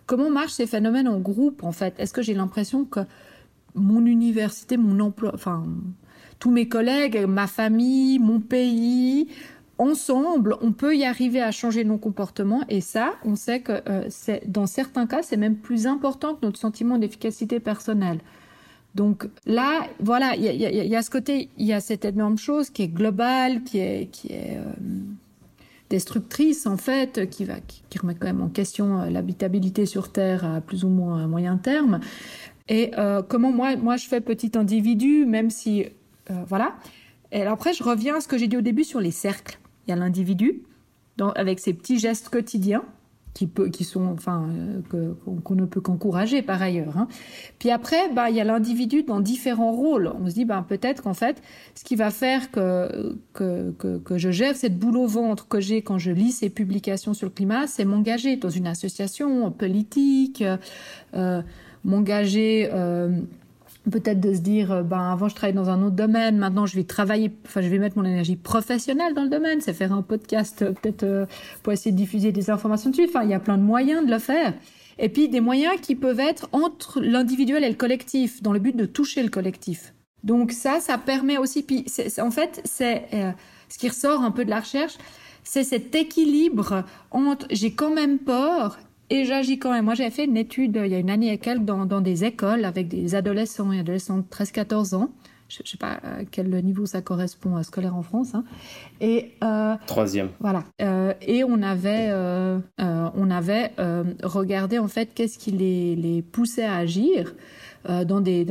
comment 0.06 0.30
marchent 0.30 0.52
ces 0.52 0.66
phénomènes 0.66 1.08
en 1.08 1.18
groupe, 1.18 1.64
en 1.64 1.72
fait? 1.72 1.94
Est-ce 1.98 2.12
que 2.12 2.22
j'ai 2.22 2.34
l'impression 2.34 2.84
que 2.84 3.00
mon 3.74 4.06
université, 4.06 4.76
mon 4.76 5.00
emploi, 5.00 5.32
enfin, 5.34 5.64
tous 6.38 6.52
mes 6.52 6.68
collègues, 6.68 7.24
ma 7.26 7.48
famille, 7.48 8.20
mon 8.20 8.38
pays, 8.38 9.26
ensemble, 9.80 10.56
on 10.60 10.72
peut 10.72 10.94
y 10.94 11.04
arriver 11.04 11.40
à 11.40 11.50
changer 11.50 11.84
nos 11.84 11.96
comportements. 11.96 12.62
Et 12.68 12.82
ça, 12.82 13.14
on 13.24 13.34
sait 13.34 13.60
que 13.60 13.80
euh, 13.88 14.04
c'est, 14.10 14.48
dans 14.48 14.66
certains 14.66 15.06
cas, 15.06 15.22
c'est 15.22 15.38
même 15.38 15.56
plus 15.56 15.86
important 15.86 16.34
que 16.34 16.44
notre 16.44 16.58
sentiment 16.58 16.98
d'efficacité 16.98 17.60
personnelle. 17.60 18.18
Donc 18.94 19.26
là, 19.46 19.86
voilà, 20.00 20.34
il 20.36 20.44
y 20.44 20.96
a, 20.96 21.02
ce 21.02 21.10
côté, 21.10 21.48
il 21.56 21.66
y 21.66 21.72
a 21.72 21.80
cette 21.80 22.04
énorme 22.04 22.36
chose 22.36 22.70
qui 22.70 22.82
est 22.82 22.88
globale, 22.88 23.62
qui 23.62 23.78
est, 23.78 24.10
qui 24.10 24.32
est 24.32 24.58
euh, 24.58 24.64
destructrice 25.88 26.66
en 26.66 26.76
fait, 26.76 27.30
qui 27.30 27.44
va, 27.44 27.54
qui, 27.60 27.98
remet 27.98 28.16
quand 28.16 28.26
même 28.26 28.42
en 28.42 28.48
question 28.48 29.00
euh, 29.00 29.10
l'habitabilité 29.10 29.86
sur 29.86 30.10
Terre 30.12 30.44
à 30.44 30.60
plus 30.60 30.84
ou 30.84 30.88
moins 30.88 31.18
un 31.18 31.28
moyen 31.28 31.56
terme. 31.56 32.00
Et 32.68 32.92
comment 33.28 33.50
moi, 33.50 33.74
moi 33.74 33.96
je 33.96 34.06
fais 34.06 34.20
petit 34.20 34.52
individu, 34.54 35.26
même 35.26 35.50
si, 35.50 35.86
voilà. 36.46 36.76
Et 37.32 37.42
après, 37.42 37.72
je 37.72 37.82
reviens 37.82 38.18
à 38.18 38.20
ce 38.20 38.28
que 38.28 38.38
j'ai 38.38 38.46
dit 38.46 38.56
au 38.56 38.60
début 38.60 38.84
sur 38.84 39.00
les 39.00 39.10
cercles. 39.10 39.58
Il 39.90 39.96
y 39.96 39.98
l'individu, 39.98 40.62
avec 41.34 41.58
ses 41.58 41.74
petits 41.74 41.98
gestes 41.98 42.28
quotidiens, 42.28 42.84
qui, 43.34 43.48
peut, 43.48 43.68
qui 43.70 43.82
sont, 43.82 44.06
enfin, 44.06 44.48
euh, 44.94 45.12
qu'on 45.42 45.54
ne 45.56 45.64
peut 45.64 45.80
qu'encourager 45.80 46.42
par 46.42 46.62
ailleurs. 46.62 46.96
hein. 46.96 47.08
Puis 47.58 47.70
après, 47.70 48.12
bah, 48.12 48.30
il 48.30 48.36
y 48.36 48.40
a 48.40 48.44
l'individu 48.44 49.02
dans 49.02 49.18
différents 49.18 49.72
rôles. 49.72 50.12
On 50.20 50.28
se 50.28 50.34
dit, 50.34 50.44
bah, 50.44 50.64
peut-être 50.68 51.02
qu'en 51.02 51.14
fait, 51.14 51.42
ce 51.74 51.82
qui 51.82 51.96
va 51.96 52.10
faire 52.10 52.52
que 52.52 53.16
je 53.34 54.30
gère 54.30 54.54
cette 54.54 54.78
boule 54.78 54.96
au 54.96 55.06
ventre 55.06 55.48
que 55.48 55.60
j'ai 55.60 55.82
quand 55.82 55.98
je 55.98 56.12
lis 56.12 56.30
ces 56.30 56.50
publications 56.50 57.14
sur 57.14 57.26
le 57.26 57.32
climat, 57.32 57.66
c'est 57.66 57.84
m'engager 57.84 58.36
dans 58.36 58.50
une 58.50 58.68
association 58.68 59.50
politique, 59.50 60.44
euh, 61.14 61.42
m'engager. 61.84 62.68
euh, 62.72 63.20
Peut-être 63.88 64.20
de 64.20 64.34
se 64.34 64.40
dire, 64.40 64.72
euh, 64.72 64.82
ben 64.82 65.12
avant 65.12 65.28
je 65.28 65.34
travaillais 65.34 65.56
dans 65.56 65.70
un 65.70 65.82
autre 65.82 65.96
domaine, 65.96 66.36
maintenant 66.36 66.66
je 66.66 66.76
vais 66.76 66.84
travailler, 66.84 67.32
enfin 67.46 67.62
je 67.62 67.68
vais 67.68 67.78
mettre 67.78 67.96
mon 67.96 68.04
énergie 68.04 68.36
professionnelle 68.36 69.14
dans 69.14 69.22
le 69.22 69.30
domaine, 69.30 69.62
c'est 69.62 69.72
faire 69.72 69.94
un 69.94 70.02
podcast 70.02 70.60
euh, 70.60 70.72
peut-être 70.72 71.02
euh, 71.04 71.24
pour 71.62 71.72
essayer 71.72 71.90
de 71.90 71.96
diffuser 71.96 72.30
des 72.30 72.50
informations 72.50 72.90
dessus. 72.90 73.06
Enfin, 73.08 73.22
il 73.24 73.30
y 73.30 73.34
a 73.34 73.40
plein 73.40 73.56
de 73.56 73.62
moyens 73.62 74.04
de 74.04 74.10
le 74.10 74.18
faire. 74.18 74.52
Et 74.98 75.08
puis 75.08 75.30
des 75.30 75.40
moyens 75.40 75.80
qui 75.80 75.94
peuvent 75.94 76.20
être 76.20 76.50
entre 76.52 77.00
l'individuel 77.00 77.64
et 77.64 77.70
le 77.70 77.74
collectif, 77.74 78.42
dans 78.42 78.52
le 78.52 78.58
but 78.58 78.76
de 78.76 78.84
toucher 78.84 79.22
le 79.22 79.30
collectif. 79.30 79.94
Donc 80.24 80.52
ça, 80.52 80.78
ça 80.80 80.98
permet 80.98 81.38
aussi. 81.38 81.62
Puis 81.62 81.86
en 82.18 82.30
fait, 82.30 82.60
c'est 82.64 83.06
ce 83.70 83.78
qui 83.78 83.88
ressort 83.88 84.20
un 84.20 84.30
peu 84.30 84.44
de 84.44 84.50
la 84.50 84.60
recherche, 84.60 84.98
c'est 85.42 85.64
cet 85.64 85.94
équilibre 85.94 86.84
entre 87.10 87.46
j'ai 87.50 87.72
quand 87.72 87.94
même 87.94 88.18
peur 88.18 88.78
et 89.10 89.24
j'agis 89.24 89.58
quand 89.58 89.72
même. 89.72 89.84
Moi, 89.84 89.94
j'ai 89.94 90.10
fait 90.10 90.24
une 90.24 90.36
étude 90.36 90.76
euh, 90.76 90.86
il 90.86 90.92
y 90.92 90.94
a 90.94 90.98
une 90.98 91.10
année 91.10 91.32
et 91.32 91.38
quelques 91.38 91.64
dans, 91.64 91.84
dans 91.86 92.00
des 92.00 92.24
écoles 92.24 92.64
avec 92.64 92.88
des 92.88 93.14
adolescents 93.14 93.72
et 93.72 93.80
adolescentes 93.80 94.26
de 94.30 94.34
13-14 94.34 94.94
ans. 94.94 95.10
Je 95.48 95.62
ne 95.64 95.66
sais 95.66 95.76
pas 95.78 95.94
à 96.04 96.24
quel 96.30 96.48
niveau 96.64 96.86
ça 96.86 97.02
correspond 97.02 97.56
à 97.56 97.64
scolaire 97.64 97.96
en 97.96 98.02
France. 98.02 98.36
hein. 98.36 98.44
Et 99.00 99.32
euh, 99.42 99.74
Troisième. 99.88 100.28
voilà. 100.38 100.62
Euh, 100.80 101.12
et 101.22 101.42
on 101.42 101.60
avait, 101.62 102.06
euh, 102.10 102.60
euh, 102.80 103.08
on 103.16 103.30
avait 103.32 103.72
euh, 103.80 104.04
regardé 104.22 104.78
en 104.78 104.86
fait 104.86 105.12
qu'est-ce 105.12 105.38
qui 105.38 105.50
les, 105.50 105.96
les 105.96 106.22
poussait 106.22 106.62
à 106.64 106.76
agir. 106.76 107.34
Euh, 107.88 108.04
dans 108.04 108.20
des, 108.20 108.46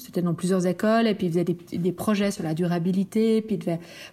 c'était 0.00 0.22
dans 0.22 0.34
plusieurs 0.34 0.66
écoles 0.66 1.06
et 1.06 1.14
puis 1.14 1.26
ils 1.26 1.32
faisaient 1.32 1.44
des, 1.78 1.92
projets 1.92 2.30
sur 2.30 2.42
la 2.42 2.54
durabilité 2.54 3.42
puis 3.42 3.58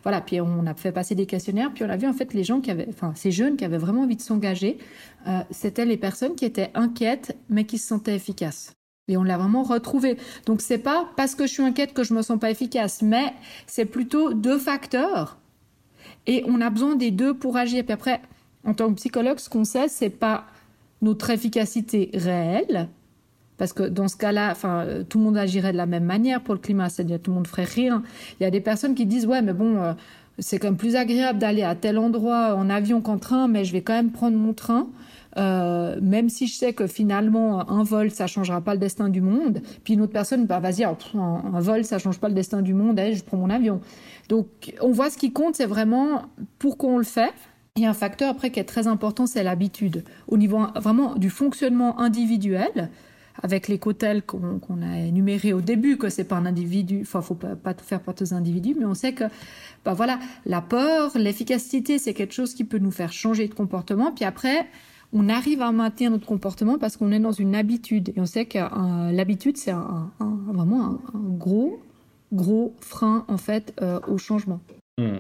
voilà 0.04 0.22
puis 0.22 0.40
on 0.42 0.66
a 0.66 0.74
fait 0.76 0.92
passer 0.92 1.16
des 1.16 1.26
questionnaires 1.26 1.72
puis 1.74 1.84
on 1.84 1.90
a 1.90 1.98
vu 1.98 2.08
en 2.08 2.14
fait 2.14 2.34
les 2.34 2.44
gens 2.44 2.62
qui 2.62 2.70
avaient 2.70 2.88
enfin 2.90 3.14
ces 3.16 3.32
jeunes 3.32 3.58
qui 3.58 3.66
avaient 3.66 3.78
vraiment 3.78 4.04
envie 4.04 4.18
de 4.18 4.22
s'engager 4.22 4.78
euh, 5.28 5.40
c'était 5.50 5.86
les 5.86 5.98
personnes 5.98 6.36
qui 6.36 6.46
étaient 6.46 6.72
inquiètes 6.76 7.36
mais 7.50 7.66
qui 7.66 7.78
se 7.78 7.88
sentaient 7.88 8.16
efficaces 8.16 8.74
et 9.10 9.18
on 9.18 9.24
l'a 9.24 9.38
vraiment 9.38 9.64
retrouvé. 9.64 10.18
Donc 10.46 10.62
c'est 10.62 10.78
pas 10.78 11.10
parce 11.18 11.36
que 11.36 11.48
je 11.48 11.52
suis 11.52 11.64
inquiète 11.64 11.94
que 11.94 12.04
je 12.04 12.14
me 12.14 12.22
sens 12.22 12.40
pas 12.40 12.52
efficace, 12.52 13.02
mais 13.02 13.34
c'est 13.66 13.86
plutôt 13.86 14.34
deux 14.34 14.60
facteurs. 14.60 15.40
Et 16.28 16.44
on 16.48 16.62
a 16.62 16.70
besoin 16.70 16.96
des 16.96 17.12
deux 17.12 17.34
pour 17.34 17.58
agir. 17.58 17.84
Puis 17.84 17.94
après, 17.94 18.22
en 18.64 18.74
tant 18.74 18.90
que 18.90 18.94
psychologue, 18.96 19.40
ce 19.40 19.50
qu'on 19.50 19.66
sait, 19.66 19.88
c'est 19.88 20.12
pas 20.12 20.46
notre 21.02 21.30
efficacité 21.32 22.12
réelle, 22.14 22.88
parce 23.60 23.74
que 23.74 23.84
dans 23.84 24.08
ce 24.08 24.18
cas-là, 24.18 24.50
enfin, 24.52 24.80
euh, 24.80 25.04
tout 25.04 25.20
le 25.20 25.26
monde 25.26 25.38
agirait 25.38 25.74
de 25.74 25.78
la 25.78 25.86
même 25.86 26.06
manière 26.06 26.42
pour 26.42 26.56
le 26.56 26.60
climat, 26.60 26.90
c'est-à-dire 26.90 27.20
tout 27.22 27.30
le 27.30 27.36
monde 27.36 27.46
ferait 27.46 27.66
rien. 27.66 28.02
Il 28.40 28.44
y 28.44 28.46
a 28.48 28.50
des 28.50 28.62
personnes 28.62 28.96
qui 28.96 29.06
disent 29.06 29.28
ouais, 29.28 29.42
mais 29.44 29.54
bon, 29.54 29.78
euh, 29.78 29.94
c'est 30.40 30.58
quand 30.58 30.68
même 30.68 30.78
plus 30.78 30.96
agréable 30.96 31.38
d'aller 31.38 31.64
à 31.64 31.76
tel 31.76 32.00
endroit 32.00 32.56
en 32.56 32.70
avion 32.70 33.02
qu'en 33.02 33.20
train, 33.20 33.48
mais 33.50 33.66
je 33.66 33.74
vais 33.74 33.82
quand 33.82 33.94
même 33.94 34.12
prendre 34.12 34.38
mon 34.38 34.54
train. 34.54 34.88
Euh, 35.38 36.00
même 36.02 36.28
si 36.28 36.48
je 36.48 36.56
sais 36.56 36.74
que 36.74 36.88
finalement 36.88 37.70
un 37.70 37.84
vol 37.84 38.10
ça 38.10 38.26
changera 38.26 38.62
pas 38.62 38.74
le 38.74 38.80
destin 38.80 39.10
du 39.10 39.22
monde, 39.22 39.62
puis 39.84 39.94
une 39.94 40.02
autre 40.02 40.12
personne 40.12 40.48
bah 40.48 40.60
vas-y 40.60 40.84
alors, 40.84 40.98
pff, 40.98 41.14
un, 41.14 41.44
un 41.54 41.60
vol 41.60 41.84
ça 41.84 42.00
change 42.00 42.20
pas 42.20 42.30
le 42.30 42.34
destin 42.34 42.64
du 42.64 42.74
monde, 42.74 43.00
allez 43.00 43.14
je 43.14 43.24
prends 43.24 43.38
mon 43.38 43.52
avion. 43.52 43.80
Donc 44.28 44.48
on 44.82 44.90
voit 44.90 45.12
ce 45.12 45.18
qui 45.18 45.32
compte 45.32 45.54
c'est 45.54 45.68
vraiment 45.68 46.24
pourquoi 46.58 46.90
on 46.90 46.98
le 46.98 47.04
fait. 47.04 47.32
Il 47.76 47.84
y 47.84 47.86
a 47.86 47.92
un 47.92 47.94
facteur 47.94 48.30
après 48.32 48.50
qui 48.50 48.60
est 48.60 48.64
très 48.64 48.88
important 48.88 49.28
c'est 49.28 49.44
l'habitude 49.44 50.04
au 50.28 50.38
niveau 50.38 50.62
vraiment 50.76 51.14
du 51.14 51.30
fonctionnement 51.30 52.00
individuel 52.00 52.90
avec 53.44 53.68
les 53.68 53.80
cotels 53.80 54.24
qu'on 54.24 54.82
a 54.82 55.00
énumérés 55.00 55.54
au 55.54 55.62
début, 55.62 55.98
que 55.98 56.10
c'est 56.10 56.24
pas 56.24 56.36
un 56.36 56.46
individu, 56.46 57.00
enfin, 57.02 57.22
faut 57.22 57.36
pas, 57.36 57.74
tout 57.74 57.86
faire 57.86 58.02
porter 58.02 58.24
aux 58.24 58.34
individus, 58.34 58.76
mais 58.78 58.86
on 58.86 58.94
sait 58.94 59.14
que, 59.14 59.26
bah 59.86 59.94
voilà, 59.94 60.20
la 60.46 60.62
peur, 60.62 61.12
l'efficacité, 61.16 62.00
c'est 62.00 62.14
quelque 62.14 62.34
chose 62.34 62.54
qui 62.54 62.64
peut 62.64 62.78
nous 62.78 62.92
faire 62.92 63.12
changer 63.12 63.48
de 63.48 63.54
comportement, 63.54 64.12
puis 64.12 64.26
après, 64.26 64.68
on 65.14 65.30
arrive 65.30 65.62
à 65.62 65.72
maintenir 65.72 66.12
notre 66.12 66.28
comportement 66.28 66.78
parce 66.78 66.98
qu'on 66.98 67.12
est 67.12 67.20
dans 67.20 67.32
une 67.32 67.56
habitude, 67.56 68.10
et 68.10 68.20
on 68.20 68.26
sait 68.26 68.46
que 68.46 68.60
euh, 68.60 69.12
l'habitude, 69.12 69.58
c'est 69.58 69.72
un, 69.72 70.12
vraiment 70.48 71.00
un, 71.14 71.20
gros, 71.38 71.82
gros 72.34 72.76
frein, 72.80 73.26
en 73.28 73.38
fait, 73.38 73.74
euh, 73.82 74.00
au 74.08 74.18
changement. 74.18 74.60
Hmm. 74.98 75.20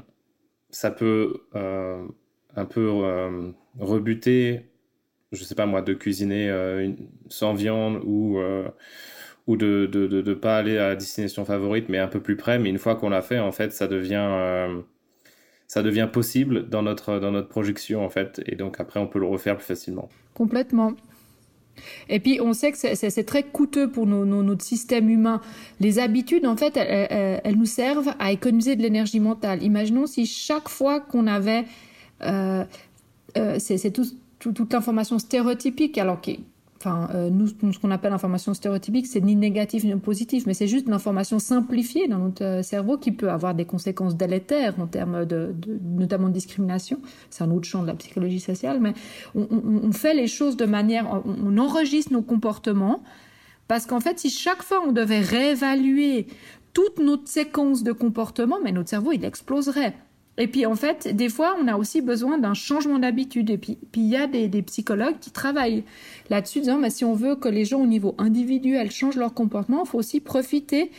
ça 0.72 0.92
peut 0.92 1.42
un 1.54 2.66
peu 2.66 3.54
rebuter, 3.80 4.69
je 5.32 5.44
sais 5.44 5.56
pas 5.56 5.66
moi, 5.66 5.82
de 5.82 5.94
cuisiner 5.94 6.52
sans 7.30 7.54
viande 7.54 8.02
ou 8.06 8.40
ou 9.50 9.58
de 9.58 9.90
ne 9.92 10.08
de, 10.08 10.22
de, 10.22 10.34
pas 10.36 10.58
aller 10.58 10.78
à 10.78 10.90
la 10.90 10.96
destination 10.96 11.44
favorite, 11.44 11.90
mais 11.90 11.98
un 11.98 12.08
peu 12.08 12.20
plus 12.20 12.38
près. 12.38 12.60
Mais 12.60 12.70
une 12.70 12.78
fois 12.78 12.96
qu'on 12.96 13.10
l'a 13.10 13.24
fait, 13.24 13.40
en 13.40 13.52
fait, 13.52 13.74
ça 13.74 13.88
devient, 13.88 14.28
euh, 14.30 14.80
ça 15.68 15.82
devient 15.82 16.08
possible 16.14 16.70
dans 16.70 16.84
notre, 16.84 17.18
dans 17.18 17.32
notre 17.32 17.48
projection, 17.48 18.06
en 18.06 18.10
fait. 18.10 18.40
Et 18.46 18.56
donc 18.56 18.80
après, 18.80 19.00
on 19.00 19.08
peut 19.08 19.18
le 19.18 19.26
refaire 19.26 19.58
plus 19.58 19.66
facilement. 19.66 20.08
Complètement. 20.36 20.94
Et 22.10 22.20
puis, 22.20 22.40
on 22.42 22.54
sait 22.54 22.72
que 22.72 22.78
c'est 22.78 23.24
très 23.24 23.42
coûteux 23.42 23.90
pour 23.90 24.06
notre 24.06 24.64
système 24.64 25.10
humain. 25.10 25.42
Les 25.80 25.98
habitudes, 25.98 26.46
en 26.46 26.56
fait, 26.56 26.78
elles, 26.78 27.56
nous 27.58 27.66
servent 27.66 28.14
à 28.20 28.32
économiser 28.32 28.76
de 28.76 28.84
l'énergie 28.84 29.20
mentale. 29.20 29.64
Imaginons 29.64 30.06
si 30.06 30.28
chaque 30.28 30.70
fois 30.70 31.00
qu'on 31.00 31.26
avait... 31.26 31.66
Euh, 32.22 32.66
euh, 33.38 33.56
c'est 33.60 33.92
tout, 33.92 34.06
toute 34.40 34.74
l'information 34.74 35.20
stéréotypique, 35.20 35.98
alors 35.98 36.22
qui 36.22 36.46
enfin, 36.80 37.10
euh, 37.14 37.30
nous, 37.30 37.48
ce 37.48 37.80
qu'on 37.80 37.92
appelle 37.92 38.12
l'information 38.12 38.54
stéréotypique, 38.54 39.06
c'est 39.06 39.20
ni 39.20 39.36
négatif 39.36 39.84
ni 39.84 39.94
positif, 39.96 40.46
mais 40.46 40.54
c'est 40.54 40.68
juste 40.68 40.88
l'information 40.88 41.38
simplifiée 41.40 42.08
dans 42.08 42.20
notre 42.20 42.44
euh, 42.44 42.64
cerveau 42.64 42.98
qui 42.98 43.12
peut 43.12 43.30
avoir 43.30 43.54
des 43.54 43.66
conséquences 43.66 44.16
délétères 44.16 44.80
en 44.80 44.88
termes 44.88 45.26
de, 45.26 45.54
notamment 45.84 46.30
de 46.30 46.34
discrimination. 46.34 47.00
C'est 47.30 47.44
un 47.44 47.52
autre 47.52 47.68
champ 47.68 47.82
de 47.82 47.88
la 47.88 47.96
psychologie 47.96 48.40
sociale, 48.40 48.80
mais 48.80 48.94
on, 49.36 49.92
fait 49.92 50.14
les 50.14 50.28
choses 50.28 50.56
de 50.56 50.66
manière, 50.66 51.22
on, 51.26 51.58
enregistre 51.58 52.14
nos 52.14 52.22
comportements, 52.22 53.04
parce 53.68 53.86
qu'en 53.86 54.00
fait, 54.00 54.20
si 54.20 54.30
chaque 54.30 54.64
fois 54.64 54.82
on 54.88 54.92
devait 54.92 55.20
réévaluer 55.20 56.28
toute 56.74 57.00
notre 57.00 57.28
séquence 57.28 57.84
de 57.84 57.92
comportement, 57.92 58.58
mais 58.64 58.72
notre 58.72 58.90
cerveau, 58.90 59.12
il 59.12 59.26
exploserait. 59.26 59.96
Et 60.40 60.48
puis 60.48 60.66
en 60.66 60.76
fait, 60.76 61.16
des 61.16 61.30
fois, 61.30 61.56
on 61.62 61.68
a 61.68 61.76
aussi 61.76 62.02
besoin 62.02 62.38
d'un 62.38 62.54
changement 62.54 62.98
d'habitude. 62.98 63.50
Et 63.50 63.58
puis 63.58 63.78
il 63.94 64.08
y 64.08 64.16
a 64.16 64.26
des, 64.26 64.62
psychologues 64.64 65.20
qui 65.20 65.32
travaillent 65.32 65.84
là-dessus, 66.30 66.62
disant, 66.62 66.78
mais 66.78 66.90
si 66.90 67.04
on 67.04 67.14
veut 67.14 67.36
que 67.36 67.50
les 67.50 67.66
gens 67.66 67.82
au 67.82 67.88
niveau 67.88 68.16
individuel 68.18 68.90
changent 68.90 69.18
leur 69.18 69.34
comportement, 69.34 69.84
il 69.86 69.90
faut 69.90 70.00
aussi 70.00 70.22
profiter 70.22 70.92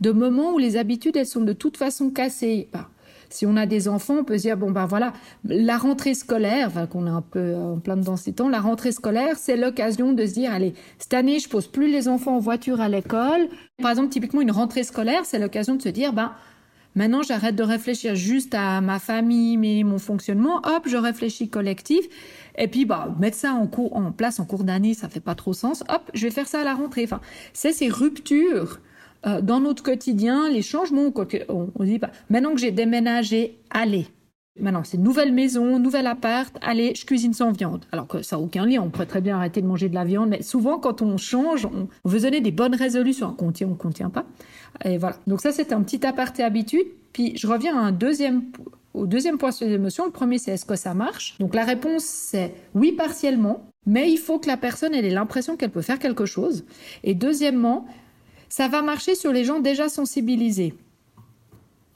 de 0.00 0.10
moments 0.10 0.54
où 0.54 0.58
les 0.58 0.76
habitudes, 0.76 1.16
elles 1.16 1.26
sont 1.26 1.42
de 1.42 1.52
toute 1.52 1.76
façon 1.76 2.10
cassées. 2.10 2.68
Bah, 2.72 2.88
si 3.28 3.44
on 3.44 3.56
a 3.56 3.66
des 3.66 3.88
enfants, 3.88 4.18
on 4.20 4.24
peut 4.24 4.38
se 4.38 4.42
dire, 4.42 4.56
bon 4.56 4.70
ben 4.70 4.86
voilà, 4.86 5.12
la 5.44 5.76
rentrée 5.78 6.14
scolaire, 6.14 6.70
qu'on 6.90 7.06
est 7.06 7.10
un 7.10 7.22
peu 7.22 7.54
en 7.54 7.78
plein 7.78 7.96
dans 7.96 8.16
ces 8.16 8.32
temps, 8.32 8.48
la 8.48 8.60
rentrée 8.60 8.92
scolaire, 8.92 9.36
c'est 9.36 9.56
l'occasion 9.56 10.12
de 10.12 10.24
se 10.24 10.34
dire, 10.34 10.52
allez, 10.52 10.74
cette 10.98 11.12
année, 11.12 11.38
je 11.38 11.48
pose 11.48 11.66
plus 11.66 11.90
les 11.90 12.08
enfants 12.08 12.36
en 12.36 12.38
voiture 12.38 12.80
à 12.80 12.88
l'école. 12.88 13.48
Par 13.82 13.90
exemple, 13.90 14.10
typiquement, 14.10 14.40
une 14.40 14.52
rentrée 14.52 14.84
scolaire, 14.84 15.24
c'est 15.24 15.38
l'occasion 15.38 15.74
de 15.74 15.82
se 15.82 15.88
dire, 15.88 16.12
ben, 16.12 16.32
Maintenant, 16.96 17.22
j'arrête 17.22 17.54
de 17.54 17.62
réfléchir 17.62 18.14
juste 18.14 18.54
à 18.54 18.80
ma 18.80 18.98
famille, 18.98 19.58
mais 19.58 19.82
mon 19.84 19.98
fonctionnement. 19.98 20.56
Hop, 20.64 20.84
je 20.86 20.96
réfléchis 20.96 21.50
collectif. 21.50 22.06
Et 22.56 22.68
puis, 22.68 22.86
bah, 22.86 23.14
mettre 23.20 23.36
ça 23.36 23.52
en, 23.52 23.66
cours, 23.66 23.94
en 23.94 24.12
place 24.12 24.40
en 24.40 24.46
cours 24.46 24.64
d'année, 24.64 24.94
ça 24.94 25.10
fait 25.10 25.20
pas 25.20 25.34
trop 25.34 25.52
sens. 25.52 25.84
Hop, 25.90 26.10
je 26.14 26.26
vais 26.26 26.30
faire 26.32 26.48
ça 26.48 26.62
à 26.62 26.64
la 26.64 26.74
rentrée. 26.74 27.04
Enfin, 27.04 27.20
c'est 27.52 27.72
ces 27.72 27.88
ruptures 27.88 28.80
euh, 29.26 29.42
dans 29.42 29.60
notre 29.60 29.82
quotidien, 29.82 30.48
les 30.48 30.62
changements. 30.62 31.12
On, 31.48 31.70
on 31.74 31.84
dit 31.84 31.98
pas, 31.98 32.10
maintenant 32.30 32.54
que 32.54 32.60
j'ai 32.60 32.72
déménagé, 32.72 33.58
allez, 33.68 34.08
Maintenant, 34.58 34.84
c'est 34.84 34.96
nouvelle 34.96 35.32
maison, 35.32 35.78
nouvel 35.78 36.06
appart, 36.06 36.56
allez, 36.62 36.94
je 36.94 37.04
cuisine 37.04 37.34
sans 37.34 37.52
viande. 37.52 37.84
Alors 37.92 38.06
que 38.06 38.22
ça 38.22 38.36
n'a 38.36 38.42
aucun 38.42 38.64
lien, 38.64 38.80
on 38.80 38.88
pourrait 38.88 39.06
très 39.06 39.20
bien 39.20 39.36
arrêter 39.36 39.60
de 39.60 39.66
manger 39.66 39.88
de 39.90 39.94
la 39.94 40.04
viande, 40.04 40.30
mais 40.30 40.42
souvent, 40.42 40.78
quand 40.78 41.02
on 41.02 41.18
change, 41.18 41.66
on, 41.66 41.88
veut 42.08 42.20
donner 42.20 42.40
des 42.40 42.52
bonnes 42.52 42.74
résolutions. 42.74 43.36
On 43.38 43.52
tient, 43.52 43.66
on 43.66 43.70
ne 43.70 43.76
contient 43.76 44.08
pas. 44.08 44.24
Et 44.84 44.96
voilà. 44.96 45.16
Donc 45.26 45.42
ça, 45.42 45.52
c'est 45.52 45.72
un 45.72 45.82
petit 45.82 46.06
aparté 46.06 46.42
habitude. 46.42 46.86
Puis, 47.12 47.36
je 47.36 47.46
reviens 47.46 47.88
au 48.94 49.06
deuxième 49.06 49.38
point 49.38 49.50
sur 49.50 49.66
les 49.66 49.74
émotions. 49.74 50.06
Le 50.06 50.10
premier, 50.10 50.38
c'est 50.38 50.52
est-ce 50.52 50.64
que 50.64 50.76
ça 50.76 50.94
marche? 50.94 51.36
Donc 51.38 51.54
la 51.54 51.64
réponse, 51.64 52.04
c'est 52.04 52.54
oui, 52.74 52.92
partiellement, 52.92 53.68
mais 53.84 54.10
il 54.10 54.18
faut 54.18 54.38
que 54.38 54.48
la 54.48 54.56
personne 54.56 54.94
ait 54.94 55.02
l'impression 55.10 55.56
qu'elle 55.56 55.70
peut 55.70 55.82
faire 55.82 55.98
quelque 55.98 56.24
chose. 56.24 56.64
Et 57.04 57.14
deuxièmement, 57.14 57.86
ça 58.48 58.68
va 58.68 58.80
marcher 58.80 59.14
sur 59.14 59.32
les 59.32 59.44
gens 59.44 59.60
déjà 59.60 59.88
sensibilisés 59.88 60.74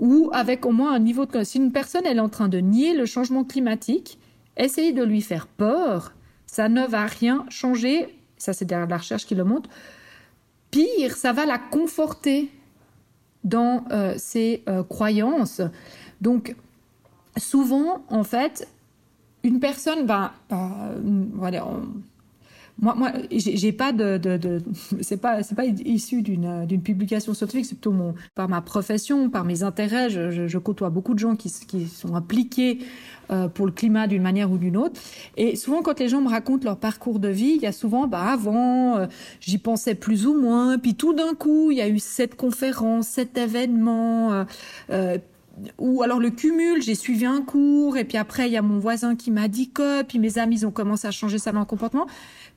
ou 0.00 0.30
avec 0.32 0.66
au 0.66 0.72
moins 0.72 0.92
un 0.94 0.98
niveau 0.98 1.26
de... 1.26 1.44
Si 1.44 1.58
une 1.58 1.72
personne 1.72 2.06
est 2.06 2.18
en 2.18 2.28
train 2.28 2.48
de 2.48 2.58
nier 2.58 2.94
le 2.94 3.06
changement 3.06 3.44
climatique, 3.44 4.18
essayer 4.56 4.92
de 4.92 5.04
lui 5.04 5.20
faire 5.20 5.46
peur, 5.46 6.12
ça 6.46 6.68
ne 6.68 6.84
va 6.86 7.06
rien 7.06 7.44
changer. 7.48 8.16
Ça, 8.36 8.52
c'est 8.52 8.64
derrière 8.64 8.88
la 8.88 8.96
recherche 8.96 9.26
qui 9.26 9.34
le 9.34 9.44
montre. 9.44 9.68
Pire, 10.70 11.16
ça 11.16 11.32
va 11.32 11.46
la 11.46 11.58
conforter 11.58 12.50
dans 13.44 13.84
euh, 13.92 14.14
ses 14.16 14.62
euh, 14.68 14.82
croyances. 14.82 15.60
Donc, 16.20 16.56
souvent, 17.36 18.02
en 18.08 18.24
fait, 18.24 18.66
une 19.42 19.60
personne 19.60 20.06
va... 20.06 20.32
voilà, 21.34 21.66
moi, 22.78 22.94
moi 22.94 23.12
j'ai 23.30 23.72
pas 23.72 23.92
de, 23.92 24.18
de, 24.18 24.36
de 24.36 24.62
c'est 25.00 25.20
pas, 25.20 25.42
c'est 25.42 25.54
pas 25.54 25.64
issu 25.64 26.22
d'une, 26.22 26.66
d'une 26.66 26.82
publication 26.82 27.34
scientifique, 27.34 27.66
c'est 27.66 27.74
plutôt 27.74 27.92
mon, 27.92 28.14
par 28.34 28.48
ma 28.48 28.60
profession, 28.60 29.30
par 29.30 29.44
mes 29.44 29.62
intérêts. 29.62 30.10
Je, 30.10 30.58
côtoie 30.58 30.90
beaucoup 30.90 31.14
de 31.14 31.18
gens 31.18 31.36
qui, 31.36 31.50
qui 31.66 31.86
sont 31.86 32.14
impliqués 32.14 32.80
euh, 33.30 33.48
pour 33.48 33.64
le 33.66 33.72
climat 33.72 34.06
d'une 34.06 34.22
manière 34.22 34.50
ou 34.50 34.58
d'une 34.58 34.76
autre. 34.76 35.00
Et 35.36 35.56
souvent, 35.56 35.82
quand 35.82 35.98
les 36.00 36.08
gens 36.08 36.20
me 36.20 36.28
racontent 36.28 36.64
leur 36.64 36.76
parcours 36.76 37.18
de 37.18 37.28
vie, 37.28 37.52
il 37.56 37.62
y 37.62 37.66
a 37.66 37.72
souvent, 37.72 38.06
bah 38.06 38.24
avant, 38.24 38.98
euh, 38.98 39.06
j'y 39.40 39.58
pensais 39.58 39.94
plus 39.94 40.26
ou 40.26 40.34
moins, 40.34 40.78
puis 40.78 40.94
tout 40.94 41.14
d'un 41.14 41.34
coup, 41.34 41.70
il 41.70 41.78
y 41.78 41.80
a 41.80 41.88
eu 41.88 41.98
cette 41.98 42.34
conférence, 42.34 43.08
cet 43.08 43.38
événement. 43.38 44.32
Euh, 44.32 44.44
euh 44.90 45.18
ou 45.78 46.02
alors 46.02 46.20
le 46.20 46.30
cumul, 46.30 46.82
j'ai 46.82 46.94
suivi 46.94 47.26
un 47.26 47.42
cours 47.42 47.96
et 47.96 48.04
puis 48.04 48.16
après 48.16 48.48
il 48.48 48.52
y 48.52 48.56
a 48.56 48.62
mon 48.62 48.78
voisin 48.78 49.16
qui 49.16 49.30
m'a 49.30 49.48
dit 49.48 49.70
que, 49.70 50.02
puis 50.02 50.18
mes 50.18 50.38
amis 50.38 50.64
ont 50.64 50.70
commencé 50.70 51.06
à 51.06 51.10
changer 51.10 51.38
ça 51.38 51.52
dans 51.52 51.60
le 51.60 51.66
comportement. 51.66 52.06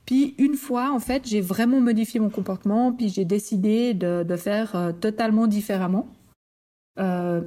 Puis 0.06 0.34
une 0.38 0.54
fois, 0.54 0.92
en 0.92 0.98
fait, 0.98 1.26
j'ai 1.26 1.40
vraiment 1.40 1.80
modifié 1.80 2.20
mon 2.20 2.28
comportement, 2.28 2.92
puis 2.92 3.08
j'ai 3.08 3.24
décidé 3.24 3.94
de, 3.94 4.36
faire 4.36 4.76
euh, 4.76 4.92
totalement 4.92 5.46
différemment. 5.46 6.08
Euh, 6.98 7.40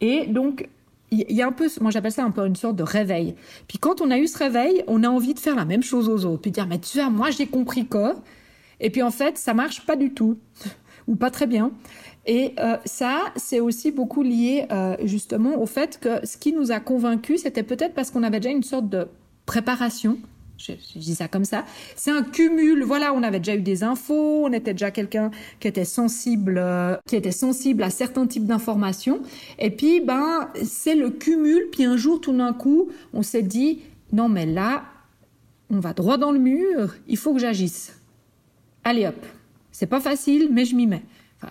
et 0.00 0.26
donc, 0.26 0.68
il 1.10 1.30
y, 1.30 1.42
a 1.42 1.46
un 1.46 1.52
peu, 1.52 1.68
moi 1.80 1.92
j'appelle 1.92 2.10
ça 2.10 2.24
un 2.24 2.32
peu 2.32 2.44
une 2.44 2.56
sorte 2.56 2.74
de 2.74 2.82
réveil. 2.82 3.36
Puis 3.68 3.78
quand 3.78 4.00
on 4.00 4.10
a 4.10 4.18
eu 4.18 4.26
ce 4.26 4.36
réveil, 4.36 4.82
on 4.88 5.04
a 5.04 5.08
envie 5.08 5.32
de 5.32 5.38
faire 5.38 5.54
la 5.54 5.64
même 5.64 5.82
chose 5.82 6.08
aux 6.08 6.24
autres, 6.24 6.42
puis 6.42 6.50
dire, 6.50 6.66
mais 6.66 6.80
tu 6.80 6.98
vois, 6.98 7.08
moi 7.08 7.30
j'ai 7.30 7.46
compris 7.46 7.86
quoi. 7.86 8.16
Et 8.80 8.90
puis 8.90 9.00
en 9.02 9.12
fait, 9.12 9.38
ça 9.38 9.54
marche 9.54 9.86
pas 9.86 9.94
du 9.94 10.12
tout, 10.12 10.38
ou 11.06 11.14
pas 11.14 11.30
très 11.30 11.46
bien. 11.46 11.70
Et 12.26 12.54
euh, 12.58 12.78
ça, 12.84 13.20
c'est 13.36 13.60
aussi 13.60 13.92
beaucoup 13.92 14.24
lié 14.24 14.66
justement 15.04 15.62
au 15.62 15.66
fait 15.66 16.00
que 16.00 16.26
ce 16.26 16.36
qui 16.36 16.52
nous 16.52 16.72
a 16.72 16.80
convaincus, 16.80 17.42
c'était 17.42 17.62
peut-être 17.62 17.94
parce 17.94 18.10
qu'on 18.10 18.24
avait 18.24 18.40
déjà 18.40 18.50
une 18.50 18.64
sorte 18.64 18.88
de 18.88 19.06
préparation 19.46 20.18
je, 20.56 20.72
dis 20.96 21.14
ça 21.14 21.28
comme 21.28 21.44
ça. 21.44 21.64
C'est 21.96 22.10
un 22.10 22.22
cumul. 22.22 22.82
Voilà, 22.84 23.12
on 23.14 23.22
avait 23.22 23.38
déjà 23.38 23.56
eu 23.56 23.62
des 23.62 23.82
infos, 23.82 24.44
on 24.46 24.52
était 24.52 24.72
déjà 24.72 24.90
quelqu'un 24.90 25.30
qui 25.60 25.68
était 25.68 25.84
sensible, 25.84 26.56
euh, 26.58 26.96
qui 27.06 27.16
était 27.16 27.32
sensible 27.32 27.82
à 27.82 27.90
certains 27.90 28.26
types 28.26 28.46
d'informations. 28.46 29.20
Et 29.58 29.70
puis, 29.70 30.00
ben, 30.00 30.48
c'est 30.64 30.94
le 30.94 31.10
cumul. 31.10 31.68
Puis 31.72 31.84
un 31.84 31.96
jour, 31.96 32.20
tout 32.20 32.36
d'un 32.36 32.52
coup, 32.52 32.90
on 33.12 33.22
s'est 33.22 33.42
dit, 33.42 33.80
non, 34.12 34.28
mais 34.28 34.46
là, 34.46 34.84
on 35.70 35.80
va 35.80 35.92
droit 35.92 36.16
dans 36.16 36.32
le 36.32 36.38
mur. 36.38 36.94
Il 37.08 37.16
faut 37.16 37.34
que 37.34 37.40
j'agisse. 37.40 37.98
Allez 38.84 39.06
hop. 39.06 39.26
C'est 39.72 39.86
pas 39.86 40.00
facile, 40.00 40.50
mais 40.52 40.64
je 40.64 40.76
m'y 40.76 40.86
mets 40.86 41.02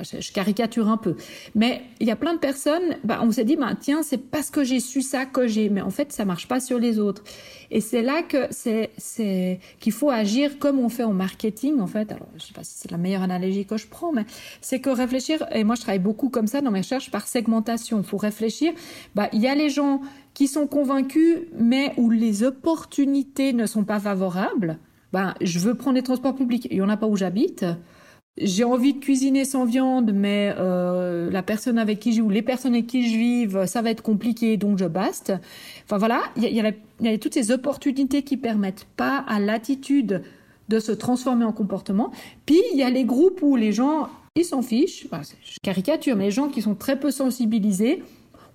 je, 0.01 0.31
caricature 0.31 0.89
un 0.89 0.97
peu. 0.97 1.15
Mais 1.55 1.81
il 1.99 2.07
y 2.07 2.11
a 2.11 2.15
plein 2.15 2.33
de 2.33 2.39
personnes, 2.39 2.97
bah, 3.03 3.19
on 3.21 3.31
s'est 3.31 3.45
dit, 3.45 3.55
bah, 3.55 3.73
tiens, 3.79 4.03
c'est 4.03 4.17
parce 4.17 4.49
que 4.49 4.63
j'ai 4.63 4.79
su 4.79 5.01
ça 5.01 5.25
que 5.25 5.47
j'ai. 5.47 5.69
Mais 5.69 5.81
en 5.81 5.89
fait, 5.89 6.11
ça 6.11 6.25
marche 6.25 6.47
pas 6.47 6.59
sur 6.59 6.79
les 6.79 6.99
autres. 6.99 7.23
Et 7.71 7.81
c'est 7.81 8.01
là 8.01 8.21
que 8.21 8.47
c'est, 8.51 9.59
qu'il 9.79 9.91
faut 9.91 10.09
agir 10.09 10.59
comme 10.59 10.79
on 10.79 10.89
fait 10.89 11.03
en 11.03 11.13
marketing, 11.13 11.79
en 11.79 11.87
fait. 11.87 12.13
Je 12.37 12.43
sais 12.43 12.53
pas 12.53 12.63
si 12.63 12.73
c'est 12.77 12.91
la 12.91 12.97
meilleure 12.97 13.23
analogie 13.23 13.65
que 13.65 13.77
je 13.77 13.87
prends, 13.87 14.11
mais 14.11 14.25
c'est 14.61 14.79
que 14.79 14.89
réfléchir, 14.89 15.45
et 15.51 15.63
moi, 15.63 15.75
je 15.75 15.81
travaille 15.81 15.99
beaucoup 15.99 16.29
comme 16.29 16.47
ça 16.47 16.61
dans 16.61 16.71
mes 16.71 16.81
recherches 16.81 17.11
par 17.11 17.27
segmentation. 17.27 17.99
Il 17.99 18.05
faut 18.05 18.17
réfléchir. 18.17 18.73
Bah, 19.15 19.29
il 19.33 19.41
y 19.41 19.47
a 19.47 19.55
les 19.55 19.69
gens 19.69 20.01
qui 20.33 20.47
sont 20.47 20.67
convaincus, 20.67 21.39
mais 21.57 21.93
où 21.97 22.09
les 22.09 22.43
opportunités 22.43 23.53
ne 23.53 23.65
sont 23.65 23.83
pas 23.83 23.99
favorables. 23.99 24.79
Je 25.41 25.59
veux 25.59 25.75
prendre 25.75 25.95
les 25.95 26.03
transports 26.03 26.35
publics. 26.35 26.67
Il 26.71 26.77
y 26.77 26.81
en 26.81 26.89
a 26.89 26.97
pas 26.97 27.07
où 27.07 27.15
j'habite 27.15 27.65
j'ai 28.37 28.63
envie 28.63 28.93
de 28.93 28.99
cuisiner 28.99 29.45
sans 29.45 29.65
viande, 29.65 30.11
mais 30.13 30.53
euh, 30.57 31.29
la 31.29 31.43
personne 31.43 31.77
avec 31.77 31.99
qui 31.99 32.13
je 32.13 32.21
ou 32.21 32.29
les 32.29 32.41
personnes 32.41 32.73
avec 32.73 32.87
qui 32.87 33.07
je 33.11 33.17
vive, 33.17 33.65
ça 33.67 33.81
va 33.81 33.91
être 33.91 34.01
compliqué, 34.01 34.57
donc 34.57 34.79
je 34.79 34.85
baste. 34.85 35.33
Enfin 35.85 35.97
voilà, 35.97 36.21
il 36.37 36.45
y 36.45 36.59
a, 36.59 37.17
toutes 37.19 37.35
ces 37.35 37.51
opportunités 37.51 38.23
qui 38.23 38.37
permettent 38.37 38.87
pas 38.97 39.23
à 39.27 39.39
l'attitude 39.39 40.23
de 40.69 40.79
se 40.79 40.91
transformer 40.91 41.45
en 41.45 41.51
comportement. 41.51 42.11
Puis 42.47 42.61
il 42.71 42.79
y 42.79 42.83
a 42.83 42.89
les 42.89 43.05
groupes 43.05 43.41
où 43.43 43.55
les 43.55 43.71
gens, 43.71 44.09
ils 44.35 44.45
s'en 44.45 44.63
fichent. 44.63 45.05
Je 45.43 45.57
caricature, 45.61 46.15
mais 46.15 46.25
les 46.25 46.31
gens 46.31 46.47
qui 46.47 46.63
sont 46.63 46.75
très 46.75 46.99
peu 46.99 47.11
sensibilisés, 47.11 48.01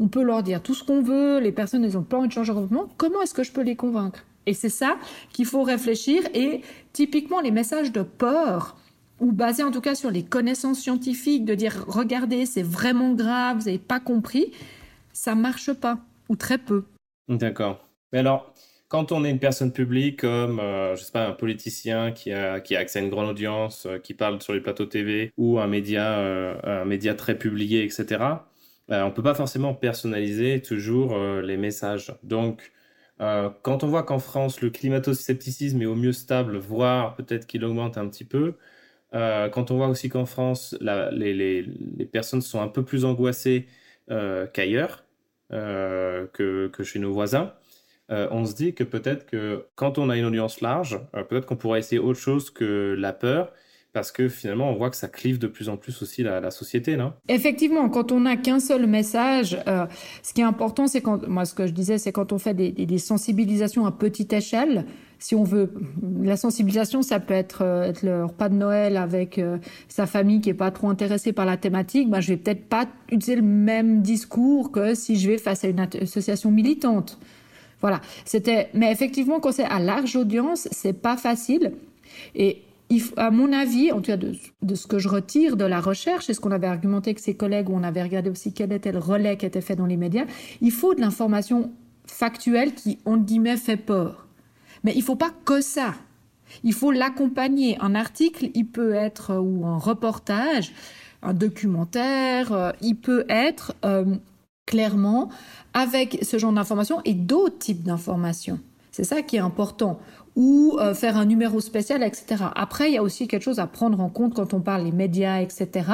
on 0.01 0.09
peut 0.09 0.23
leur 0.23 0.43
dire 0.43 0.61
tout 0.61 0.75
ce 0.75 0.83
qu'on 0.83 1.03
veut. 1.03 1.39
Les 1.39 1.53
personnes, 1.53 1.85
elles 1.85 1.97
ont 1.97 2.03
pas 2.03 2.17
envie 2.19 2.29
de 2.29 2.33
changer 2.33 2.51
de 2.51 2.55
comportement. 2.55 2.89
Comment 2.97 3.23
est-ce 3.23 3.35
que 3.35 3.45
je 3.45 3.53
peux 3.53 3.63
les 3.63 3.77
convaincre? 3.77 4.25
Et 4.47 4.55
c'est 4.55 4.71
ça 4.71 4.97
qu'il 5.33 5.45
faut 5.45 5.63
réfléchir. 5.63 6.23
Et 6.35 6.63
typiquement, 6.93 7.41
les 7.41 7.51
messages 7.51 7.93
de 7.93 8.03
peur 8.03 8.77
ou 9.21 9.33
basé 9.33 9.63
en 9.63 9.71
tout 9.71 9.81
cas 9.81 9.95
sur 9.95 10.11
les 10.11 10.23
connaissances 10.23 10.81
scientifiques, 10.81 11.45
de 11.45 11.55
dire 11.55 11.85
regardez, 11.87 12.47
c'est 12.47 12.63
vraiment 12.63 13.15
grave, 13.15 13.59
vous 13.59 13.65
n'avez 13.65 13.79
pas 13.79 14.01
compris, 14.01 14.53
ça 15.13 15.35
marche 15.35 15.73
pas. 15.73 15.99
ou 16.29 16.37
très 16.37 16.59
peu. 16.59 16.85
D'accord. 17.29 17.89
Mais 18.13 18.19
alors, 18.19 18.53
quand 18.89 19.13
on 19.13 19.25
est 19.25 19.31
une 19.31 19.39
personne 19.39 19.73
publique 19.73 20.21
comme, 20.21 20.61
euh, 20.61 20.97
je 20.97 21.03
sais 21.03 21.13
pas, 21.13 21.27
un 21.29 21.33
politicien 21.33 22.11
qui 22.13 22.33
a, 22.33 22.61
qui 22.61 22.75
a 22.75 22.81
accès 22.81 22.99
à 22.99 23.03
une 23.03 23.11
grande 23.11 23.29
audience, 23.29 23.87
euh, 23.87 23.99
qui 23.99 24.15
parle 24.15 24.41
sur 24.43 24.55
les 24.55 24.61
plateaux 24.61 24.87
TV 24.87 25.33
ou 25.37 25.59
un 25.59 25.67
média, 25.67 26.19
euh, 26.19 26.55
un 26.65 26.85
média 26.87 27.15
très 27.15 27.39
publié, 27.39 27.85
etc., 27.85 28.25
on 28.91 29.11
peut 29.11 29.23
pas 29.23 29.35
forcément 29.35 29.75
personnaliser 29.75 30.63
toujours 30.63 31.15
les 31.43 31.59
messages. 31.59 32.15
Donc, 32.23 32.73
quand 33.19 33.85
on 33.85 33.87
voit 33.87 34.03
qu'en 34.03 34.19
France, 34.19 34.63
le 34.63 34.71
climato-scepticisme 34.71 35.83
est 35.83 35.87
au 35.87 35.95
mieux 35.95 36.13
stable, 36.13 36.57
voire 36.57 37.15
peut-être 37.15 37.47
qu'il 37.47 37.67
augmente 37.67 37.99
un 37.99 38.09
petit 38.09 38.25
peu, 38.25 38.55
quand 39.13 39.71
on 39.71 39.77
voit 39.77 39.89
aussi 39.89 40.09
qu'en 40.09 40.27
France, 40.27 40.77
les, 40.81 41.35
les, 41.35 41.63
les, 41.63 42.05
personnes 42.07 42.43
sont 42.43 42.61
un 42.61 42.69
peu 42.69 42.85
plus 42.85 43.05
angoissées 43.05 43.67
qu'ailleurs, 44.09 45.05
que, 45.51 46.69
que, 46.69 46.83
chez 46.83 46.99
nos 46.99 47.13
voisins, 47.13 47.53
euh, 48.11 48.27
on 48.31 48.47
se 48.47 48.55
dit 48.55 48.75
que 48.75 48.85
peut-être 48.85 49.27
que 49.27 49.67
quand 49.75 49.99
on 49.99 50.09
a 50.09 50.17
une 50.17 50.25
audience 50.25 50.61
large, 50.61 50.99
euh, 51.15 51.23
peut-être 51.25 51.47
qu'on 51.47 51.57
pourrait 51.57 51.81
essayer 51.81 51.99
autre 51.99 52.19
chose 52.19 52.51
que 52.51 52.97
la 52.99 53.13
peur, 53.13 53.53
parce 53.93 54.13
que 54.13 54.29
finalement, 54.29 54.71
on 54.71 54.75
voit 54.75 54.91
que 54.91 54.97
ça 54.97 55.09
clive 55.09 55.39
de 55.39 55.47
plus 55.47 55.69
en 55.69 55.77
plus 55.77 56.01
aussi 56.03 56.23
la, 56.23 56.51
société, 56.51 56.97
non? 56.97 57.13
Effectivement, 57.29 57.89
quand 57.89 58.13
on 58.13 58.21
n'a 58.21 58.37
qu'un 58.37 58.61
seul 58.61 58.87
message, 58.87 59.59
euh, 59.67 59.87
ce 60.23 60.33
qui 60.33 60.41
est 60.41 60.45
important, 60.45 60.87
c'est 60.87 61.01
quand, 61.01 61.27
moi, 61.27 61.45
ce 61.45 61.55
que 61.55 61.67
je 61.67 61.73
disais, 61.73 61.99
c'est 61.99 62.13
quand 62.13 62.33
on 62.33 62.39
fait 62.39 62.55
des, 62.55 62.99
sensibilisations 62.99 63.87
à 63.87 63.93
petite 63.93 64.33
échelle. 64.33 64.85
Si 65.19 65.35
on 65.35 65.43
veut, 65.43 65.73
la 66.23 66.37
sensibilisation, 66.37 67.03
ça 67.03 67.19
peut 67.19 67.35
être, 67.35 67.63
être 67.63 68.03
le 68.03 68.25
repas 68.25 68.49
de 68.49 68.55
Noël 68.55 68.97
avec 68.97 69.41
sa 69.89 70.07
famille 70.07 70.41
qui 70.41 70.51
est 70.51 70.55
pas 70.55 70.71
trop 70.71 70.89
intéressée 70.89 71.33
par 71.33 71.45
la 71.45 71.57
thématique. 71.57 72.09
Ben, 72.09 72.21
je 72.21 72.29
vais 72.29 72.37
peut-être 72.37 72.69
pas 72.69 72.87
utiliser 73.11 73.37
le 73.37 73.43
même 73.43 74.03
discours 74.03 74.71
que 74.71 74.95
si 74.95 75.17
je 75.17 75.29
vais 75.31 75.39
face 75.39 75.65
à 75.65 75.69
une 75.69 75.81
association 75.81 76.51
militante. 76.53 77.19
Voilà. 77.81 78.01
C'était, 78.25 78.69
mais 78.75 78.93
effectivement, 78.93 79.41
quand 79.41 79.53
c'est 79.53 79.65
à 79.65 79.79
large 79.79 80.17
audience, 80.17 80.69
c'est 80.71 80.93
pas 80.93 81.17
facile. 81.17 81.73
Et 82.35 82.63
à 83.17 83.31
mon 83.31 83.53
avis, 83.53 83.93
en 83.93 83.97
tout 83.97 84.11
cas 84.11 84.17
de, 84.17 84.75
ce 84.75 84.87
que 84.87 84.99
je 84.99 85.09
retire 85.09 85.57
de 85.57 85.65
la 85.65 85.81
recherche, 85.81 86.31
et 86.31 86.35
ce 86.35 86.41
qu'on 86.41 86.51
avait 86.51 86.67
argumenté 86.67 87.11
avec 87.11 87.19
ses 87.19 87.35
collègues, 87.35 87.69
où 87.69 87.75
on 87.75 87.83
avait 87.83 88.03
regardé 88.03 88.31
aussi 88.31 88.53
quel 88.53 88.73
était 88.73 88.93
le 88.93 88.99
relais 88.99 89.37
qui 89.37 89.47
était 89.47 89.61
fait 89.61 89.77
dans 89.77 89.87
les 89.87 89.97
médias, 89.97 90.25
il 90.61 90.73
faut 90.73 90.95
de 90.95 91.01
l'information 91.01 91.71
factuelle 92.07 92.75
qui, 92.75 92.99
entre 93.05 93.25
guillemets, 93.25 93.57
fait 93.57 93.77
peur. 93.77 94.28
Mais 94.85 94.93
il 94.95 95.03
faut 95.03 95.17
pas 95.17 95.31
que 95.45 95.61
ça. 95.61 95.95
Il 96.65 96.73
faut 96.73 96.91
l'accompagner. 96.91 97.77
Un 97.81 97.95
article, 97.95 98.51
il 98.55 98.67
peut 98.67 98.95
être, 98.95 99.37
ou 99.37 99.67
un 99.67 99.79
reportage, 99.79 100.73
un 101.23 101.35
documentaire, 101.35 102.53
euh, 102.53 102.73
il 102.81 102.95
peut 102.95 103.25
être 103.29 103.75
euh, 103.85 104.17
clairement 104.67 105.29
avec 105.75 106.19
ce 106.23 106.39
genre 106.39 106.53
d'informations 106.53 107.01
et 107.05 107.15
d'autres 107.15 107.59
types 107.59 107.83
d'informations. 107.83 108.61
C'est 108.93 109.05
ça 109.05 109.23
qui 109.23 109.37
est 109.37 109.41
important. 109.41 109.99
Ou 110.37 110.77
euh, 110.79 110.95
faire 110.95 111.17
un 111.17 111.25
numéro 111.25 111.61
spécial, 111.61 112.03
etc. 112.05 112.45
Après, 112.55 112.89
il 112.91 112.95
y 112.95 112.99
a 112.99 113.03
aussi 113.03 113.27
quelque 113.27 113.43
chose 113.43 113.59
à 113.59 113.67
prendre 113.67 114.01
en 114.01 114.09
compte 114.09 114.35
quand 114.35 114.55
on 114.55 114.61
parle 114.61 114.85
des 114.85 114.93
médias, 114.93 115.41
etc. 115.41 115.91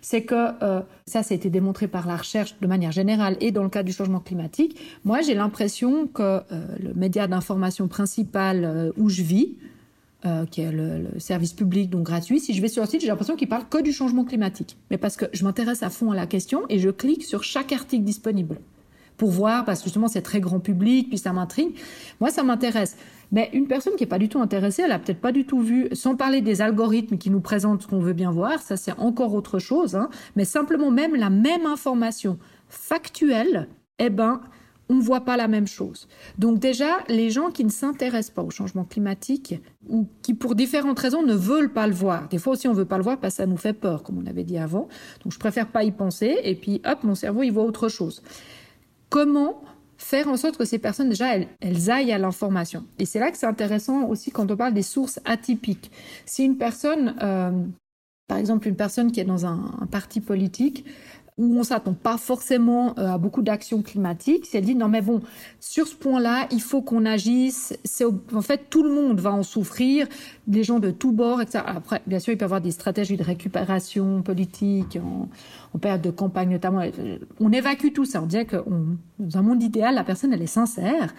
C'est 0.00 0.22
que 0.22 0.34
euh, 0.62 0.80
ça, 1.06 1.22
ça 1.22 1.34
a 1.34 1.36
été 1.36 1.50
démontré 1.50 1.88
par 1.88 2.06
la 2.06 2.16
recherche 2.16 2.56
de 2.60 2.66
manière 2.66 2.92
générale 2.92 3.36
et 3.40 3.50
dans 3.50 3.62
le 3.62 3.68
cas 3.68 3.82
du 3.82 3.92
changement 3.92 4.20
climatique. 4.20 4.78
Moi, 5.04 5.20
j'ai 5.20 5.34
l'impression 5.34 6.06
que 6.06 6.22
euh, 6.22 6.40
le 6.82 6.94
média 6.94 7.26
d'information 7.26 7.88
principal 7.88 8.92
où 8.96 9.08
je 9.08 9.22
vis, 9.22 9.56
qui 10.50 10.60
est 10.60 10.72
le, 10.72 10.98
le, 10.98 11.20
service 11.20 11.52
public, 11.52 11.90
donc 11.90 12.02
gratuit, 12.02 12.40
si 12.40 12.52
je 12.52 12.60
vais 12.60 12.68
sur 12.68 12.82
le 12.82 12.88
site, 12.88 13.00
j'ai 13.00 13.06
l'impression 13.06 13.36
qu'il 13.36 13.48
parle 13.48 13.68
que 13.68 13.80
du 13.80 13.92
changement 13.92 14.24
climatique. 14.24 14.76
Mais 14.90 14.98
parce 14.98 15.16
que 15.16 15.26
je 15.32 15.44
m'intéresse 15.44 15.82
à 15.82 15.90
fond 15.90 16.10
à 16.10 16.16
la 16.16 16.26
question 16.26 16.62
et 16.68 16.78
je 16.78 16.90
clique 16.90 17.24
sur 17.24 17.44
chaque 17.44 17.72
article 17.72 18.04
disponible 18.04 18.58
pour 19.18 19.30
voir, 19.30 19.66
parce 19.66 19.80
que 19.80 19.84
justement 19.84 20.08
c'est 20.08 20.22
très 20.22 20.40
grand 20.40 20.60
public, 20.60 21.08
puis 21.08 21.18
ça 21.18 21.34
m'intrigue. 21.34 21.74
Moi, 22.20 22.30
ça 22.30 22.42
m'intéresse. 22.42 22.96
Mais 23.32 23.50
une 23.52 23.66
personne 23.66 23.94
qui 23.96 24.04
n'est 24.04 24.08
pas 24.08 24.18
du 24.18 24.30
tout 24.30 24.40
intéressée, 24.40 24.82
elle 24.82 24.92
a 24.92 24.98
peut-être 24.98 25.20
pas 25.20 25.32
du 25.32 25.44
tout 25.44 25.60
vu, 25.60 25.88
sans 25.92 26.16
parler 26.16 26.40
des 26.40 26.62
algorithmes 26.62 27.18
qui 27.18 27.28
nous 27.28 27.40
présentent 27.40 27.82
ce 27.82 27.86
qu'on 27.86 27.98
veut 27.98 28.14
bien 28.14 28.30
voir, 28.30 28.62
ça 28.62 28.78
c'est 28.78 28.98
encore 28.98 29.34
autre 29.34 29.58
chose, 29.58 29.96
hein. 29.96 30.08
mais 30.36 30.46
simplement 30.46 30.90
même 30.90 31.14
la 31.14 31.28
même 31.28 31.66
information 31.66 32.38
factuelle, 32.68 33.68
eh 33.98 34.08
ben, 34.08 34.40
on 34.88 34.94
ne 34.94 35.02
voit 35.02 35.20
pas 35.20 35.36
la 35.36 35.48
même 35.48 35.66
chose. 35.66 36.08
Donc 36.38 36.58
déjà, 36.58 37.00
les 37.08 37.28
gens 37.28 37.50
qui 37.50 37.64
ne 37.64 37.68
s'intéressent 37.68 38.34
pas 38.34 38.42
au 38.42 38.48
changement 38.48 38.84
climatique 38.84 39.60
ou 39.86 40.08
qui 40.22 40.32
pour 40.32 40.54
différentes 40.54 40.98
raisons 40.98 41.22
ne 41.22 41.34
veulent 41.34 41.72
pas 41.72 41.86
le 41.86 41.92
voir. 41.92 42.28
Des 42.28 42.38
fois 42.38 42.54
aussi 42.54 42.68
on 42.68 42.72
veut 42.72 42.86
pas 42.86 42.96
le 42.96 43.02
voir 43.02 43.18
parce 43.18 43.34
que 43.34 43.42
ça 43.42 43.46
nous 43.46 43.58
fait 43.58 43.74
peur, 43.74 44.02
comme 44.02 44.16
on 44.16 44.26
avait 44.26 44.44
dit 44.44 44.56
avant. 44.56 44.88
Donc 45.22 45.32
je 45.32 45.38
préfère 45.38 45.68
pas 45.68 45.84
y 45.84 45.90
penser 45.90 46.38
et 46.42 46.54
puis 46.54 46.80
hop, 46.86 47.02
mon 47.02 47.14
cerveau 47.14 47.42
il 47.42 47.50
voit 47.50 47.64
autre 47.64 47.88
chose 47.88 48.22
comment 49.08 49.62
faire 49.96 50.28
en 50.28 50.36
sorte 50.36 50.56
que 50.56 50.64
ces 50.64 50.78
personnes, 50.78 51.08
déjà, 51.08 51.36
elles, 51.60 51.90
aillent 51.90 52.12
à 52.12 52.18
l'information. 52.18 52.84
Et 52.98 53.04
c'est 53.04 53.18
là 53.18 53.30
que 53.30 53.36
c'est 53.36 53.46
intéressant 53.46 54.06
aussi 54.06 54.30
quand 54.30 54.50
on 54.50 54.56
parle 54.56 54.72
des 54.72 54.82
sources 54.82 55.20
atypiques. 55.24 55.90
Si 56.24 56.44
une 56.44 56.56
personne, 56.56 57.16
euh, 57.20 57.50
par 58.28 58.38
exemple, 58.38 58.68
une 58.68 58.76
personne 58.76 59.10
qui 59.10 59.20
est 59.20 59.24
dans 59.24 59.44
un 59.44 59.86
parti 59.90 60.20
politique, 60.20 60.84
où 61.38 61.58
on 61.58 61.62
s'attend 61.62 61.94
pas 61.94 62.18
forcément 62.18 62.98
euh, 62.98 63.14
à 63.14 63.18
beaucoup 63.18 63.42
d'actions 63.42 63.80
climatiques, 63.80 64.46
c'est 64.46 64.60
dit 64.60 64.74
non 64.74 64.88
mais 64.88 65.00
bon, 65.00 65.22
sur 65.60 65.86
ce 65.86 65.94
point-là, 65.94 66.48
il 66.50 66.60
faut 66.60 66.82
qu'on 66.82 67.06
agisse. 67.06 67.78
C'est 67.84 68.04
en 68.04 68.42
fait 68.42 68.68
tout 68.68 68.82
le 68.82 68.92
monde 68.92 69.20
va 69.20 69.32
en 69.32 69.44
souffrir, 69.44 70.08
des 70.46 70.64
gens 70.64 70.80
de 70.80 70.90
tous 70.90 71.12
bords, 71.12 71.40
etc. 71.40 71.62
Après, 71.66 72.02
bien 72.06 72.18
sûr, 72.18 72.32
il 72.32 72.36
peut 72.36 72.42
y 72.42 72.44
avoir 72.44 72.60
des 72.60 72.72
stratégies 72.72 73.16
de 73.16 73.22
récupération 73.22 74.22
politique 74.22 74.98
en, 75.02 75.28
période 75.78 76.02
de 76.02 76.10
campagne 76.10 76.50
notamment. 76.50 76.82
On 77.38 77.52
évacue 77.52 77.92
tout 77.94 78.04
ça. 78.04 78.20
On 78.20 78.26
dirait 78.26 78.46
que 78.46 78.56
dans 79.18 79.38
un 79.38 79.42
monde 79.42 79.62
idéal, 79.62 79.94
la 79.94 80.04
personne 80.04 80.32
elle 80.32 80.42
est 80.42 80.46
sincère. 80.46 81.14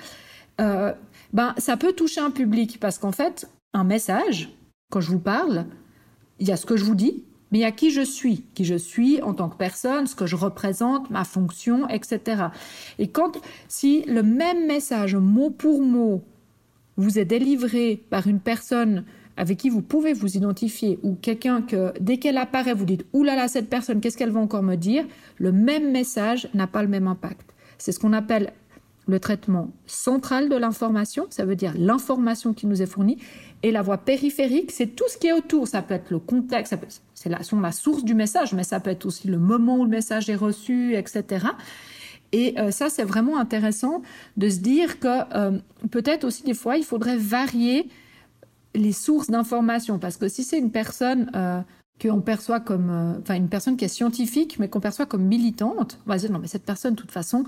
Euh, 0.59 0.93
ben 1.31 1.53
ça 1.57 1.77
peut 1.77 1.93
toucher 1.93 2.19
un 2.19 2.31
public 2.31 2.79
parce 2.79 2.97
qu'en 2.97 3.13
fait, 3.13 3.49
un 3.73 3.85
message, 3.85 4.49
quand 4.91 4.99
je 4.99 5.11
vous 5.11 5.19
parle, 5.19 5.65
il 6.39 6.47
y 6.47 6.51
a 6.51 6.57
ce 6.57 6.65
que 6.65 6.75
je 6.75 6.83
vous 6.83 6.95
dis, 6.95 7.23
mais 7.51 7.63
à 7.63 7.71
qui 7.71 7.91
je 7.91 8.01
suis, 8.01 8.45
qui 8.53 8.65
je 8.65 8.75
suis 8.75 9.21
en 9.21 9.33
tant 9.33 9.49
que 9.49 9.57
personne, 9.57 10.07
ce 10.07 10.15
que 10.15 10.25
je 10.25 10.35
représente, 10.35 11.09
ma 11.09 11.23
fonction, 11.23 11.87
etc. 11.89 12.47
Et 12.99 13.07
quand, 13.07 13.39
si 13.67 14.03
le 14.03 14.23
même 14.23 14.67
message, 14.67 15.15
mot 15.15 15.49
pour 15.49 15.81
mot, 15.81 16.23
vous 16.97 17.17
est 17.17 17.25
délivré 17.25 18.03
par 18.09 18.27
une 18.27 18.39
personne 18.39 19.05
avec 19.37 19.57
qui 19.57 19.69
vous 19.69 19.81
pouvez 19.81 20.11
vous 20.11 20.35
identifier, 20.35 20.99
ou 21.01 21.15
quelqu'un 21.15 21.61
que, 21.61 21.93
dès 22.01 22.17
qu'elle 22.17 22.37
apparaît, 22.37 22.73
vous 22.73 22.83
dites, 22.83 23.05
oulala, 23.13 23.37
là 23.37 23.41
là, 23.43 23.47
cette 23.47 23.69
personne, 23.69 24.01
qu'est-ce 24.01 24.17
qu'elle 24.17 24.31
va 24.31 24.41
encore 24.41 24.63
me 24.63 24.75
dire, 24.75 25.05
le 25.37 25.53
même 25.53 25.93
message 25.93 26.49
n'a 26.53 26.67
pas 26.67 26.83
le 26.83 26.89
même 26.89 27.07
impact. 27.07 27.53
C'est 27.77 27.93
ce 27.93 27.99
qu'on 27.99 28.11
appelle 28.11 28.51
le 29.07 29.19
traitement 29.19 29.71
central 29.87 30.49
de 30.49 30.55
l'information, 30.57 31.25
ça 31.29 31.45
veut 31.45 31.55
dire 31.55 31.73
l'information 31.77 32.53
qui 32.53 32.67
nous 32.67 32.81
est 32.81 32.85
fournie, 32.85 33.17
et 33.61 33.71
la 33.71 33.81
voie 33.81 33.97
périphérique, 33.97 34.71
c'est 34.71 34.87
tout 34.87 35.07
ce 35.09 35.17
qui 35.17 35.27
est 35.27 35.33
autour. 35.33 35.67
Ça 35.67 35.81
peut 35.81 35.93
être 35.93 36.11
le 36.11 36.19
contexte, 36.19 36.75
c'est 37.13 37.29
la, 37.29 37.39
la 37.61 37.71
source 37.71 38.03
du 38.03 38.13
message, 38.13 38.53
mais 38.53 38.63
ça 38.63 38.79
peut 38.79 38.89
être 38.89 39.05
aussi 39.05 39.27
le 39.27 39.37
moment 39.37 39.77
où 39.77 39.83
le 39.83 39.89
message 39.89 40.29
est 40.29 40.35
reçu, 40.35 40.95
etc. 40.95 41.47
Et 42.31 42.57
euh, 42.59 42.71
ça, 42.71 42.89
c'est 42.89 43.03
vraiment 43.03 43.37
intéressant 43.37 44.01
de 44.37 44.49
se 44.49 44.59
dire 44.59 44.99
que 44.99 45.35
euh, 45.35 45.59
peut-être 45.91 46.23
aussi 46.23 46.43
des 46.43 46.53
fois, 46.53 46.77
il 46.77 46.83
faudrait 46.83 47.17
varier 47.17 47.89
les 48.75 48.91
sources 48.91 49.29
d'information, 49.29 49.97
parce 49.97 50.15
que 50.17 50.27
si 50.27 50.43
c'est 50.43 50.59
une 50.59 50.71
personne 50.71 51.31
euh, 51.35 51.59
qu'on 51.99 52.21
perçoit 52.21 52.59
comme, 52.59 53.17
enfin 53.19 53.33
une 53.33 53.49
personne 53.49 53.77
qui 53.77 53.85
est 53.85 53.89
scientifique, 53.89 54.57
mais 54.59 54.69
qu'on 54.69 54.79
perçoit 54.79 55.07
comme 55.07 55.23
militante, 55.23 55.99
on 56.05 56.09
va 56.09 56.17
dire 56.17 56.31
non, 56.31 56.39
mais 56.39 56.47
cette 56.47 56.65
personne, 56.65 56.93
de 56.93 57.01
toute 57.01 57.11
façon, 57.11 57.43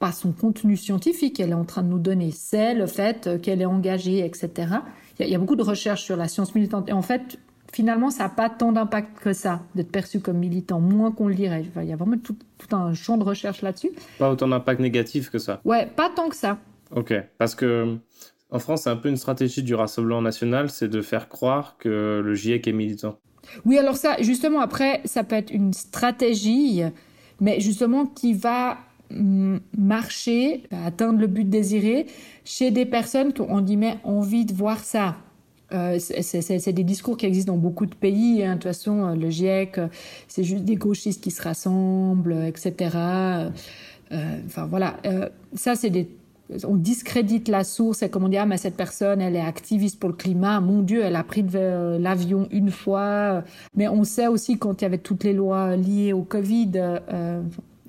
pas 0.00 0.10
son 0.10 0.32
contenu 0.32 0.76
scientifique 0.76 1.36
qu'elle 1.36 1.50
est 1.50 1.54
en 1.54 1.64
train 1.64 1.82
de 1.82 1.88
nous 1.88 2.00
donner, 2.00 2.32
c'est 2.32 2.74
le 2.74 2.86
fait 2.86 3.40
qu'elle 3.40 3.62
est 3.62 3.66
engagée, 3.66 4.26
etc. 4.26 4.80
Il 5.20 5.28
y, 5.28 5.34
a 5.34 5.38
beaucoup 5.38 5.56
de 5.56 5.62
recherches 5.62 6.02
sur 6.02 6.16
la 6.16 6.28
science 6.28 6.54
militante. 6.54 6.88
Et 6.88 6.92
en 6.92 7.02
fait, 7.02 7.38
finalement, 7.72 8.10
ça 8.10 8.24
n'a 8.24 8.28
pas 8.30 8.50
tant 8.50 8.72
d'impact 8.72 9.20
que 9.20 9.32
ça, 9.32 9.62
d'être 9.74 9.92
perçu 9.92 10.20
comme 10.20 10.38
militant, 10.38 10.80
moins 10.80 11.12
qu'on 11.12 11.28
le 11.28 11.34
dirait. 11.34 11.64
il 11.76 11.84
y 11.84 11.92
a 11.92 11.96
vraiment 11.96 12.18
tout, 12.18 12.36
un 12.72 12.94
champ 12.94 13.16
de 13.16 13.24
recherche 13.24 13.62
là-dessus. 13.62 13.90
Pas 14.18 14.30
autant 14.30 14.48
d'impact 14.48 14.80
négatif 14.80 15.30
que 15.30 15.38
ça. 15.38 15.60
Ouais, 15.64 15.86
pas 15.86 16.10
tant 16.14 16.28
que 16.28 16.36
ça. 16.36 16.58
Ok, 16.90 17.14
parce 17.38 17.54
que 17.54 17.96
en 18.50 18.58
France, 18.58 18.82
c'est 18.82 18.90
un 18.90 18.96
peu 18.96 19.08
une 19.08 19.16
stratégie 19.16 19.62
du 19.62 19.74
Rassemblement 19.74 20.22
national, 20.22 20.70
c'est 20.70 20.88
de 20.88 21.02
faire 21.02 21.28
croire 21.28 21.76
que 21.78 22.22
le 22.24 22.34
GIEC 22.34 22.68
est 22.68 22.72
militant. 22.72 23.18
Oui, 23.64 23.78
alors 23.78 23.96
ça, 23.96 24.16
justement, 24.20 24.60
après, 24.60 25.00
ça 25.04 25.24
peut 25.24 25.36
être 25.36 25.50
une 25.50 25.72
stratégie, 25.72 26.82
mais 27.40 27.60
justement 27.60 28.06
qui 28.06 28.32
va 28.32 28.78
marcher, 29.10 30.64
atteindre 30.70 31.20
le 31.20 31.26
but 31.26 31.48
désiré 31.48 32.06
chez 32.44 32.70
des 32.70 32.86
personnes 32.86 33.32
qui 33.32 33.42
ont 33.42 33.64
envie 34.04 34.44
de 34.44 34.52
voir 34.52 34.80
ça. 34.80 35.16
Euh, 35.72 35.98
c'est 35.98 36.72
des 36.72 36.84
discours 36.84 37.16
qui 37.16 37.26
existent 37.26 37.52
dans 37.52 37.58
beaucoup 37.58 37.86
de 37.86 37.94
pays. 37.94 38.44
Hein. 38.44 38.50
De 38.50 38.54
toute 38.54 38.64
façon, 38.64 39.04
euh, 39.04 39.14
le 39.14 39.30
GIEC, 39.30 39.78
euh, 39.78 39.88
c'est 40.28 40.44
juste 40.44 40.64
des 40.64 40.76
gauchistes 40.76 41.22
qui 41.22 41.30
se 41.30 41.42
rassemblent, 41.42 42.44
etc. 42.44 42.96
enfin 44.46 44.66
voilà, 44.66 44.96
ça 45.54 45.74
c'est 45.74 45.90
des 45.90 46.08
on 46.68 46.76
discrédite 46.76 47.48
la 47.48 47.64
source 47.64 48.02
et 48.02 48.10
comme 48.10 48.24
on 48.24 48.28
dit 48.28 48.36
ah 48.36 48.44
mais 48.44 48.58
cette 48.58 48.76
personne 48.76 49.22
elle 49.22 49.34
est 49.34 49.40
activiste 49.40 49.98
pour 49.98 50.10
le 50.10 50.14
climat 50.14 50.60
mon 50.60 50.82
dieu 50.82 51.02
elle 51.02 51.16
a 51.16 51.24
pris 51.24 51.42
l'avion 51.42 52.46
une 52.50 52.70
fois 52.70 53.42
mais 53.74 53.88
on 53.88 54.04
sait 54.04 54.26
aussi 54.26 54.58
quand 54.58 54.82
il 54.82 54.84
y 54.84 54.86
avait 54.86 54.98
toutes 54.98 55.24
les 55.24 55.32
lois 55.32 55.74
liées 55.74 56.12
au 56.12 56.22
Covid 56.22 57.00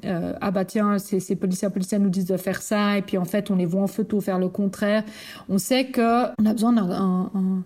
euh, 0.05 0.33
ah 0.41 0.51
bah 0.51 0.65
tiens, 0.65 0.97
ces, 0.99 1.19
policiers 1.35 1.69
policiers 1.69 1.99
nous 1.99 2.09
disent 2.09 2.25
de 2.25 2.37
faire 2.37 2.61
ça, 2.61 2.97
et 2.97 3.01
puis 3.01 3.17
en 3.17 3.25
fait 3.25 3.51
on 3.51 3.55
les 3.55 3.65
voit 3.65 3.81
en 3.81 3.87
photo 3.87 4.21
faire 4.21 4.39
le 4.39 4.49
contraire. 4.49 5.03
On 5.49 5.57
sait 5.57 5.85
que 5.85 6.25
on 6.41 6.45
a 6.45 6.53
besoin 6.53 6.73
d'un 6.73 7.63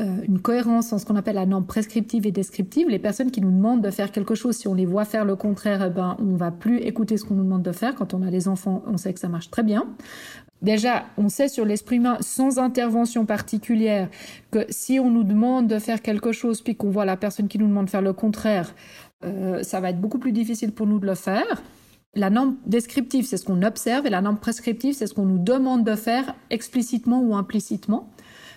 euh, 0.00 0.22
une 0.22 0.38
cohérence 0.38 0.92
en 0.92 0.98
ce 0.98 1.06
qu'on 1.06 1.16
appelle 1.16 1.36
la 1.36 1.46
norme 1.46 1.64
prescriptive 1.64 2.26
et 2.26 2.30
descriptive. 2.30 2.88
Les 2.88 2.98
personnes 2.98 3.30
qui 3.30 3.40
nous 3.40 3.50
demandent 3.50 3.82
de 3.82 3.90
faire 3.90 4.12
quelque 4.12 4.34
chose, 4.34 4.56
si 4.56 4.68
on 4.68 4.74
les 4.74 4.84
voit 4.84 5.06
faire 5.06 5.24
le 5.24 5.34
contraire, 5.34 5.82
eh 5.86 5.90
ben, 5.90 6.16
on 6.20 6.36
va 6.36 6.50
plus 6.50 6.78
écouter 6.78 7.16
ce 7.16 7.24
qu'on 7.24 7.34
nous 7.34 7.44
demande 7.44 7.62
de 7.62 7.72
faire. 7.72 7.94
Quand 7.94 8.12
on 8.12 8.22
a 8.22 8.30
des 8.30 8.48
enfants, 8.48 8.82
on 8.86 8.98
sait 8.98 9.14
que 9.14 9.20
ça 9.20 9.28
marche 9.28 9.50
très 9.50 9.62
bien. 9.62 9.86
Déjà, 10.60 11.04
on 11.16 11.28
sait 11.28 11.48
sur 11.48 11.64
l'esprit 11.64 11.96
humain, 11.96 12.18
sans 12.20 12.58
intervention 12.58 13.24
particulière, 13.24 14.08
que 14.50 14.66
si 14.68 14.98
on 14.98 15.10
nous 15.10 15.22
demande 15.22 15.68
de 15.68 15.78
faire 15.78 16.02
quelque 16.02 16.32
chose, 16.32 16.60
puis 16.60 16.74
qu'on 16.74 16.90
voit 16.90 17.04
la 17.04 17.16
personne 17.16 17.48
qui 17.48 17.58
nous 17.58 17.68
demande 17.68 17.86
de 17.86 17.90
faire 17.90 18.02
le 18.02 18.12
contraire, 18.12 18.74
euh, 19.24 19.62
ça 19.62 19.80
va 19.80 19.90
être 19.90 20.00
beaucoup 20.00 20.18
plus 20.18 20.32
difficile 20.32 20.72
pour 20.72 20.86
nous 20.86 20.98
de 20.98 21.06
le 21.06 21.14
faire. 21.14 21.62
La 22.14 22.30
norme 22.30 22.56
descriptive, 22.66 23.26
c'est 23.26 23.36
ce 23.36 23.44
qu'on 23.44 23.62
observe, 23.62 24.06
et 24.06 24.10
la 24.10 24.20
norme 24.20 24.38
prescriptive, 24.38 24.94
c'est 24.94 25.06
ce 25.06 25.14
qu'on 25.14 25.26
nous 25.26 25.38
demande 25.38 25.84
de 25.84 25.94
faire 25.94 26.34
explicitement 26.50 27.20
ou 27.22 27.34
implicitement. 27.34 28.10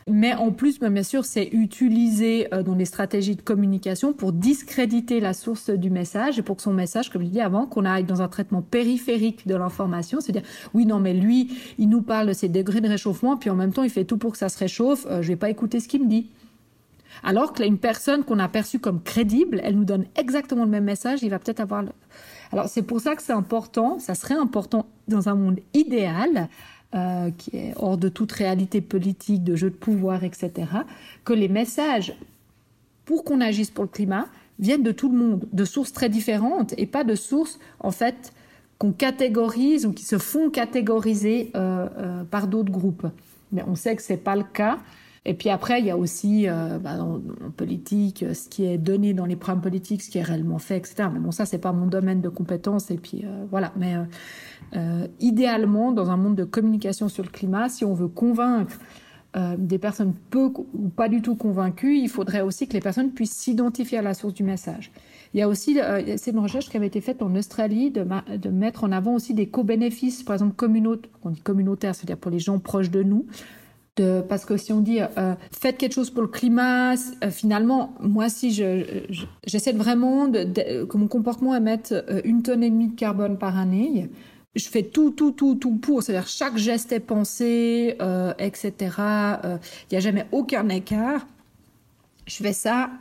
Mais 0.09 0.33
en 0.33 0.51
plus, 0.51 0.79
bien 0.79 1.03
sûr, 1.03 1.25
c'est 1.25 1.47
utilisé 1.51 2.47
euh, 2.53 2.63
dans 2.63 2.75
les 2.75 2.85
stratégies 2.85 3.35
de 3.35 3.41
communication 3.41 4.13
pour 4.13 4.33
discréditer 4.33 5.19
la 5.19 5.33
source 5.33 5.69
du 5.69 5.89
message 5.89 6.39
et 6.39 6.41
pour 6.41 6.57
que 6.57 6.63
son 6.63 6.73
message, 6.73 7.09
comme 7.09 7.21
je 7.21 7.27
disais 7.27 7.41
avant, 7.41 7.67
qu'on 7.67 7.85
aille 7.85 8.03
dans 8.03 8.21
un 8.21 8.27
traitement 8.27 8.61
périphérique 8.61 9.47
de 9.47 9.55
l'information, 9.55 10.19
c'est-à-dire, 10.19 10.47
oui, 10.73 10.85
non, 10.85 10.99
mais 10.99 11.13
lui, 11.13 11.51
il 11.77 11.89
nous 11.89 12.01
parle 12.01 12.27
de 12.27 12.33
ses 12.33 12.49
degrés 12.49 12.81
de 12.81 12.87
réchauffement, 12.87 13.37
puis 13.37 13.49
en 13.49 13.55
même 13.55 13.73
temps, 13.73 13.83
il 13.83 13.89
fait 13.89 14.05
tout 14.05 14.17
pour 14.17 14.31
que 14.31 14.37
ça 14.37 14.49
se 14.49 14.57
réchauffe, 14.57 15.05
euh, 15.09 15.21
je 15.21 15.27
vais 15.27 15.35
pas 15.35 15.49
écouter 15.49 15.79
ce 15.79 15.87
qu'il 15.87 16.03
me 16.03 16.07
dit. 16.07 16.29
Alors 17.23 17.53
que 17.53 17.61
là, 17.61 17.67
une 17.67 17.77
personne 17.77 18.23
qu'on 18.23 18.39
a 18.39 18.47
perçue 18.47 18.79
comme 18.79 19.01
crédible, 19.01 19.61
elle 19.63 19.75
nous 19.75 19.85
donne 19.85 20.05
exactement 20.15 20.63
le 20.63 20.69
même 20.69 20.83
message, 20.83 21.23
il 21.23 21.29
va 21.29 21.39
peut-être 21.39 21.59
avoir... 21.59 21.83
Le... 21.83 21.89
Alors 22.51 22.67
c'est 22.67 22.81
pour 22.81 22.99
ça 22.99 23.15
que 23.15 23.21
c'est 23.21 23.33
important, 23.33 23.99
ça 23.99 24.15
serait 24.15 24.35
important 24.35 24.85
dans 25.07 25.29
un 25.29 25.35
monde 25.35 25.59
idéal, 25.73 26.49
euh, 26.93 27.31
qui 27.37 27.55
est 27.55 27.73
hors 27.77 27.97
de 27.97 28.09
toute 28.09 28.31
réalité 28.31 28.81
politique, 28.81 29.43
de 29.43 29.55
jeu 29.55 29.69
de 29.69 29.75
pouvoir, 29.75 30.23
etc., 30.23 30.67
que 31.23 31.33
les 31.33 31.47
messages, 31.47 32.17
pour 33.05 33.23
qu'on 33.23 33.39
agisse 33.39 33.69
pour 33.69 33.85
le 33.85 33.89
climat, 33.89 34.25
viennent 34.59 34.83
de 34.83 34.91
tout 34.91 35.09
le 35.09 35.17
monde, 35.17 35.47
de 35.53 35.65
sources 35.65 35.93
très 35.93 36.09
différentes, 36.09 36.73
et 36.77 36.85
pas 36.85 37.03
de 37.03 37.15
sources, 37.15 37.59
en 37.79 37.91
fait, 37.91 38.33
qu'on 38.77 38.91
catégorise 38.91 39.85
ou 39.85 39.93
qui 39.93 40.03
se 40.03 40.17
font 40.17 40.49
catégoriser 40.49 41.51
euh, 41.55 41.87
euh, 41.97 42.23
par 42.23 42.47
d'autres 42.47 42.71
groupes. 42.71 43.07
Mais 43.51 43.63
on 43.67 43.75
sait 43.75 43.95
que 43.95 44.01
c'est 44.01 44.17
pas 44.17 44.35
le 44.35 44.43
cas. 44.43 44.79
Et 45.23 45.35
puis 45.35 45.49
après, 45.49 45.79
il 45.79 45.85
y 45.85 45.91
a 45.91 45.97
aussi 45.97 46.47
euh, 46.47 46.79
bah, 46.79 46.99
en, 46.99 47.21
politique 47.55 48.25
ce 48.33 48.49
qui 48.49 48.65
est 48.65 48.77
donné 48.77 49.13
dans 49.13 49.25
les 49.25 49.35
programmes 49.35 49.61
politiques, 49.61 50.01
ce 50.01 50.09
qui 50.09 50.17
est 50.17 50.23
réellement 50.23 50.57
fait, 50.57 50.77
etc. 50.77 51.09
Mais 51.13 51.19
bon, 51.19 51.31
ça, 51.31 51.45
c'est 51.45 51.59
pas 51.59 51.71
mon 51.71 51.85
domaine 51.85 52.21
de 52.21 52.29
compétence. 52.29 52.89
Et 52.89 52.97
puis 52.97 53.25
voilà. 53.49 53.71
Mais 53.77 53.95
euh, 54.75 55.07
idéalement, 55.19 55.91
dans 55.91 56.09
un 56.09 56.17
monde 56.17 56.35
de 56.35 56.43
communication 56.43 57.09
sur 57.09 57.23
le 57.23 57.29
climat, 57.29 57.69
si 57.69 57.83
on 57.85 57.93
veut 57.93 58.07
convaincre 58.07 58.77
euh, 59.35 59.55
des 59.57 59.77
personnes 59.77 60.13
peu 60.29 60.51
ou 60.73 60.89
pas 60.89 61.09
du 61.09 61.21
tout 61.21 61.35
convaincues, 61.35 61.97
il 61.97 62.09
faudrait 62.09 62.41
aussi 62.41 62.67
que 62.67 62.73
les 62.73 62.81
personnes 62.81 63.11
puissent 63.11 63.35
s'identifier 63.35 63.97
à 63.97 64.01
la 64.01 64.13
source 64.13 64.33
du 64.33 64.43
message. 64.43 64.91
Il 65.33 65.39
y 65.39 65.43
a 65.43 65.47
aussi, 65.47 65.79
euh, 65.79 66.17
c'est 66.17 66.31
une 66.31 66.39
recherche 66.39 66.69
qui 66.69 66.77
avait 66.77 66.87
été 66.87 67.01
faite 67.01 67.21
en 67.21 67.33
Australie 67.35 67.91
de, 67.91 68.49
mettre 68.49 68.83
en 68.83 68.91
avant 68.91 69.15
aussi 69.15 69.33
des 69.33 69.47
co-bénéfices, 69.47 70.23
par 70.23 70.35
exemple 70.35 70.55
communautaires, 70.55 71.11
communautaires, 71.43 71.95
c'est-à-dire 71.95 72.17
pour 72.17 72.31
les 72.31 72.39
gens 72.39 72.59
proches 72.59 72.91
de 72.91 73.03
nous. 73.03 73.25
Parce 74.27 74.45
que 74.45 74.57
si 74.57 74.73
on 74.73 74.79
dit 74.79 74.99
euh, 75.01 75.35
faites 75.51 75.77
quelque 75.77 75.93
chose 75.93 76.09
pour 76.09 76.21
le 76.21 76.27
climat, 76.27 76.93
euh, 76.93 77.29
finalement, 77.29 77.93
moi 77.99 78.29
si 78.29 78.53
je, 78.53 79.05
j'essaie 79.45 79.73
vraiment 79.73 80.31
que 80.31 80.97
mon 80.97 81.07
comportement 81.07 81.55
émette 81.55 81.93
une 82.23 82.43
tonne 82.43 82.63
et 82.63 82.69
demie 82.69 82.89
de 82.89 82.95
carbone 82.95 83.37
par 83.37 83.57
année, 83.57 84.09
je 84.55 84.67
fais 84.67 84.83
tout, 84.83 85.11
tout, 85.11 85.31
tout, 85.31 85.55
tout 85.55 85.77
pour. 85.77 86.03
C'est-à-dire 86.03 86.27
chaque 86.27 86.57
geste 86.57 86.91
est 86.91 86.99
pensé, 86.99 87.95
euh, 88.01 88.33
etc. 88.37 88.73
Il 88.79 88.91
euh, 88.99 89.57
n'y 89.91 89.97
a 89.97 90.01
jamais 90.01 90.25
aucun 90.31 90.67
écart. 90.69 91.25
Je 92.27 92.35
fais 92.35 92.53
ça, 92.53 92.91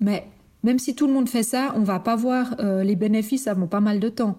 mais 0.00 0.26
même 0.62 0.78
si 0.78 0.94
tout 0.94 1.06
le 1.06 1.12
monde 1.12 1.28
fait 1.28 1.42
ça, 1.42 1.72
on 1.76 1.82
va 1.82 2.00
pas 2.00 2.16
voir 2.16 2.56
euh, 2.60 2.82
les 2.82 2.96
bénéfices 2.96 3.46
avant 3.46 3.66
pas 3.66 3.80
mal 3.80 4.00
de 4.00 4.08
temps. 4.08 4.38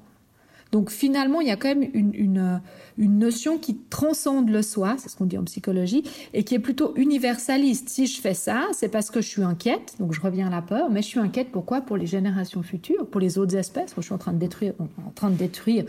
Donc 0.72 0.92
finalement, 0.92 1.42
il 1.42 1.48
y 1.48 1.52
a 1.52 1.56
quand 1.56 1.70
même 1.70 1.90
une, 1.94 2.62
notion 2.98 3.58
qui 3.58 3.78
transcende 3.90 4.50
le 4.50 4.62
soi, 4.62 4.96
c'est 4.98 5.10
ce 5.10 5.16
qu'on 5.16 5.26
dit 5.26 5.38
en 5.38 5.44
psychologie, 5.44 6.04
et 6.34 6.44
qui 6.44 6.56
est 6.56 6.60
plutôt 6.60 6.94
universaliste. 6.96 7.90
Si 7.90 8.08
je 8.08 8.22
fais 8.22 8.34
ça, 8.34 8.68
c'est 8.74 8.90
parce 8.90 9.10
que 9.10 9.22
je 9.22 9.28
suis 9.28 9.42
inquiète, 9.42 9.96
donc 10.00 10.14
je 10.14 10.22
reviens 10.22 10.48
à 10.48 10.52
la 10.52 10.62
peur, 10.62 10.90
mais 10.92 11.02
je 11.02 11.08
suis 11.08 11.20
inquiète 11.20 11.50
pourquoi? 11.52 11.82
Pour 11.82 11.98
les 11.98 12.06
générations 12.06 12.62
futures, 12.62 13.08
pour 13.08 13.20
les 13.20 13.38
autres 13.38 13.56
espèces. 13.56 13.94
je 13.96 14.02
suis 14.02 14.14
en 14.14 14.18
train 14.18 14.34
de 14.34 14.38
détruire, 14.38 14.74
en 14.80 15.12
train 15.12 15.30
de 15.30 15.36
détruire 15.36 15.86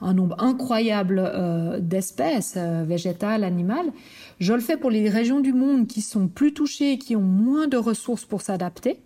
un 0.00 0.14
nombre 0.14 0.36
incroyable 0.38 1.20
euh, 1.22 1.78
d'espèces 1.80 2.54
euh, 2.56 2.84
végétales, 2.86 3.44
animales. 3.44 3.92
Je 4.38 4.52
le 4.52 4.60
fais 4.60 4.76
pour 4.76 4.90
les 4.90 5.08
régions 5.08 5.40
du 5.40 5.52
monde 5.52 5.86
qui 5.86 6.00
sont 6.00 6.28
plus 6.28 6.54
touchées, 6.54 6.98
qui 6.98 7.16
ont 7.16 7.20
moins 7.20 7.66
de 7.66 7.76
ressources 7.76 8.24
pour 8.24 8.40
s'adapter 8.40 9.00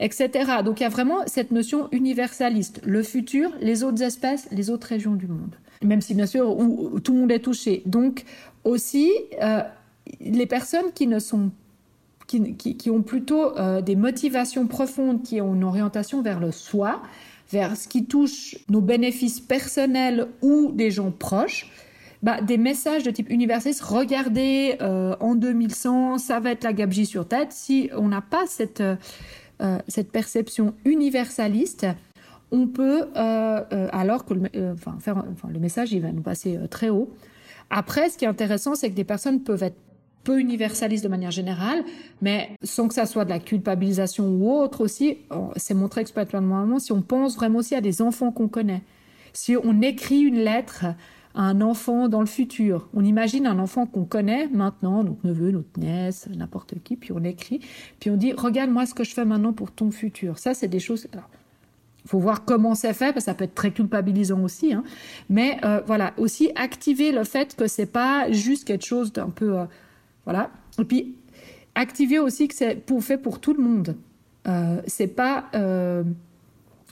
etc. 0.00 0.30
Donc 0.64 0.80
il 0.80 0.82
y 0.82 0.86
a 0.86 0.90
vraiment 0.90 1.18
cette 1.26 1.52
notion 1.52 1.88
universaliste. 1.92 2.80
Le 2.84 3.02
futur, 3.02 3.50
les 3.60 3.84
autres 3.84 4.02
espèces, 4.02 4.48
les 4.50 4.70
autres 4.70 4.88
régions 4.88 5.14
du 5.14 5.28
monde. 5.28 5.54
Même 5.82 6.00
si 6.00 6.14
bien 6.14 6.26
sûr 6.26 6.56
tout 7.04 7.12
le 7.12 7.20
monde 7.20 7.30
est 7.30 7.40
touché. 7.40 7.82
Donc 7.86 8.24
aussi, 8.64 9.10
euh, 9.42 9.62
les 10.20 10.46
personnes 10.46 10.92
qui 10.94 11.06
ne 11.06 11.18
sont 11.18 11.50
qui, 12.26 12.76
qui 12.76 12.90
ont 12.90 13.02
plutôt 13.02 13.58
euh, 13.58 13.80
des 13.80 13.96
motivations 13.96 14.66
profondes, 14.68 15.22
qui 15.22 15.40
ont 15.40 15.54
une 15.54 15.64
orientation 15.64 16.22
vers 16.22 16.38
le 16.38 16.52
soi, 16.52 17.02
vers 17.50 17.76
ce 17.76 17.88
qui 17.88 18.04
touche 18.04 18.56
nos 18.68 18.80
bénéfices 18.80 19.40
personnels 19.40 20.28
ou 20.40 20.70
des 20.72 20.92
gens 20.92 21.10
proches, 21.10 21.72
bah, 22.22 22.40
des 22.40 22.56
messages 22.56 23.02
de 23.02 23.10
type 23.10 23.30
universaliste, 23.30 23.80
regardez, 23.80 24.76
euh, 24.80 25.16
en 25.18 25.34
2100, 25.34 26.18
ça 26.18 26.38
va 26.38 26.52
être 26.52 26.62
la 26.62 26.72
gabegie 26.72 27.06
sur 27.06 27.26
tête. 27.26 27.50
Si 27.50 27.90
on 27.96 28.08
n'a 28.08 28.20
pas 28.20 28.44
cette, 28.46 28.82
euh, 29.60 29.78
cette 29.88 30.10
perception 30.10 30.74
universaliste, 30.84 31.86
on 32.50 32.66
peut, 32.66 33.06
euh, 33.16 33.62
euh, 33.72 33.88
alors 33.92 34.24
que 34.24 34.34
le 34.34 35.58
message, 35.58 35.92
il 35.92 36.00
va 36.00 36.12
nous 36.12 36.22
passer 36.22 36.58
très 36.70 36.88
haut. 36.88 37.10
Après, 37.70 38.10
ce 38.10 38.18
qui 38.18 38.24
est 38.24 38.28
intéressant, 38.28 38.74
c'est 38.74 38.90
que 38.90 38.94
des 38.94 39.04
personnes 39.04 39.42
peuvent 39.42 39.62
être 39.62 39.76
peu 40.24 40.38
universalistes 40.38 41.04
de 41.04 41.08
manière 41.08 41.30
générale, 41.30 41.82
mais 42.20 42.50
sans 42.62 42.88
que 42.88 42.94
ça 42.94 43.06
soit 43.06 43.24
de 43.24 43.30
la 43.30 43.38
culpabilisation 43.38 44.28
ou 44.28 44.52
autre 44.52 44.82
aussi, 44.82 45.18
c'est 45.56 45.72
montré 45.72 46.02
exploitativement 46.02 46.78
si 46.78 46.92
on 46.92 47.00
pense 47.00 47.36
vraiment 47.36 47.60
aussi 47.60 47.74
à 47.74 47.80
des 47.80 48.02
enfants 48.02 48.30
qu'on 48.30 48.48
connaît. 48.48 48.82
Si 49.32 49.56
on 49.56 49.80
écrit 49.80 50.20
une 50.20 50.38
lettre 50.38 50.84
un 51.34 51.60
enfant 51.60 52.08
dans 52.08 52.20
le 52.20 52.26
futur. 52.26 52.88
On 52.94 53.04
imagine 53.04 53.46
un 53.46 53.58
enfant 53.58 53.86
qu'on 53.86 54.04
connaît 54.04 54.48
maintenant, 54.48 55.04
notre 55.04 55.24
neveu, 55.24 55.50
notre 55.50 55.78
nièce, 55.78 56.28
n'importe 56.34 56.74
qui, 56.82 56.96
puis 56.96 57.12
on 57.12 57.22
écrit, 57.22 57.60
puis 58.00 58.10
on 58.10 58.16
dit 58.16 58.32
regarde-moi 58.32 58.86
ce 58.86 58.94
que 58.94 59.04
je 59.04 59.14
fais 59.14 59.24
maintenant 59.24 59.52
pour 59.52 59.70
ton 59.70 59.90
futur. 59.90 60.38
Ça, 60.38 60.54
c'est 60.54 60.68
des 60.68 60.80
choses. 60.80 61.06
il 61.12 62.08
faut 62.08 62.18
voir 62.18 62.44
comment 62.44 62.74
c'est 62.74 62.94
fait, 62.94 63.12
parce 63.12 63.24
que 63.24 63.30
ça 63.30 63.34
peut 63.34 63.44
être 63.44 63.54
très 63.54 63.70
culpabilisant 63.70 64.42
aussi. 64.42 64.72
Hein. 64.72 64.82
Mais 65.28 65.58
euh, 65.64 65.80
voilà, 65.86 66.14
aussi 66.16 66.50
activer 66.56 67.12
le 67.12 67.24
fait 67.24 67.54
que 67.54 67.66
c'est 67.66 67.86
pas 67.86 68.30
juste 68.32 68.64
quelque 68.64 68.86
chose 68.86 69.12
d'un 69.12 69.30
peu, 69.30 69.58
euh, 69.58 69.64
voilà. 70.24 70.50
Et 70.78 70.84
puis 70.84 71.14
activer 71.74 72.18
aussi 72.18 72.48
que 72.48 72.54
c'est 72.54 72.74
pour 72.74 73.02
fait 73.02 73.18
pour 73.18 73.40
tout 73.40 73.54
le 73.54 73.62
monde. 73.62 73.96
Euh, 74.48 74.80
c'est 74.86 75.06
pas, 75.06 75.46
euh, 75.54 76.02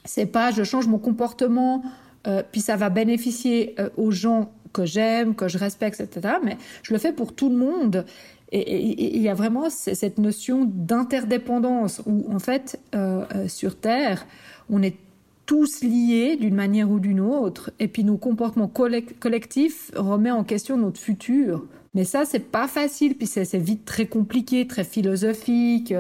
c'est 0.05 0.27
pas, 0.27 0.51
je 0.51 0.63
change 0.65 0.87
mon 0.87 0.99
comportement 0.99 1.83
euh, 2.29 2.43
puis 2.51 2.61
ça 2.61 2.77
va 2.77 2.91
bénéficier 2.91 3.75
euh, 3.79 3.89
aux 3.97 4.11
gens 4.11 4.53
que 4.73 4.85
j'aime, 4.85 5.35
que 5.35 5.49
je 5.49 5.59
respecte, 5.59 6.01
etc. 6.01 6.35
Mais 6.45 6.57
je 6.83 6.93
le 6.93 6.99
fais 6.99 7.13
pour 7.13 7.35
tout 7.35 7.49
le 7.49 7.57
monde. 7.57 8.05
Et 8.51 9.17
il 9.17 9.21
y 9.21 9.29
a 9.29 9.35
vraiment 9.35 9.69
cette 9.69 10.17
notion 10.17 10.65
d'interdépendance 10.65 12.01
où, 12.07 12.25
en 12.33 12.39
fait, 12.39 12.81
euh, 12.95 13.25
sur 13.47 13.79
Terre, 13.79 14.27
on 14.71 14.83
est 14.83 14.97
tous 15.45 15.83
liés 15.83 16.37
d'une 16.37 16.55
manière 16.55 16.91
ou 16.91 16.99
d'une 16.99 17.21
autre, 17.21 17.71
et 17.79 17.89
puis 17.89 18.05
nos 18.05 18.17
comportements 18.17 18.69
collectifs 18.69 19.91
remet 19.95 20.31
en 20.31 20.45
question 20.45 20.79
notre 20.79 20.99
futur. 20.99 21.67
Mais 21.93 22.05
ça, 22.05 22.25
c'est 22.25 22.51
pas 22.51 22.69
facile, 22.69 23.17
puis 23.17 23.27
c'est 23.27 23.55
vite 23.59 23.85
très 23.85 24.07
compliqué, 24.07 24.67
très 24.67 24.85
philosophique. 24.85 25.93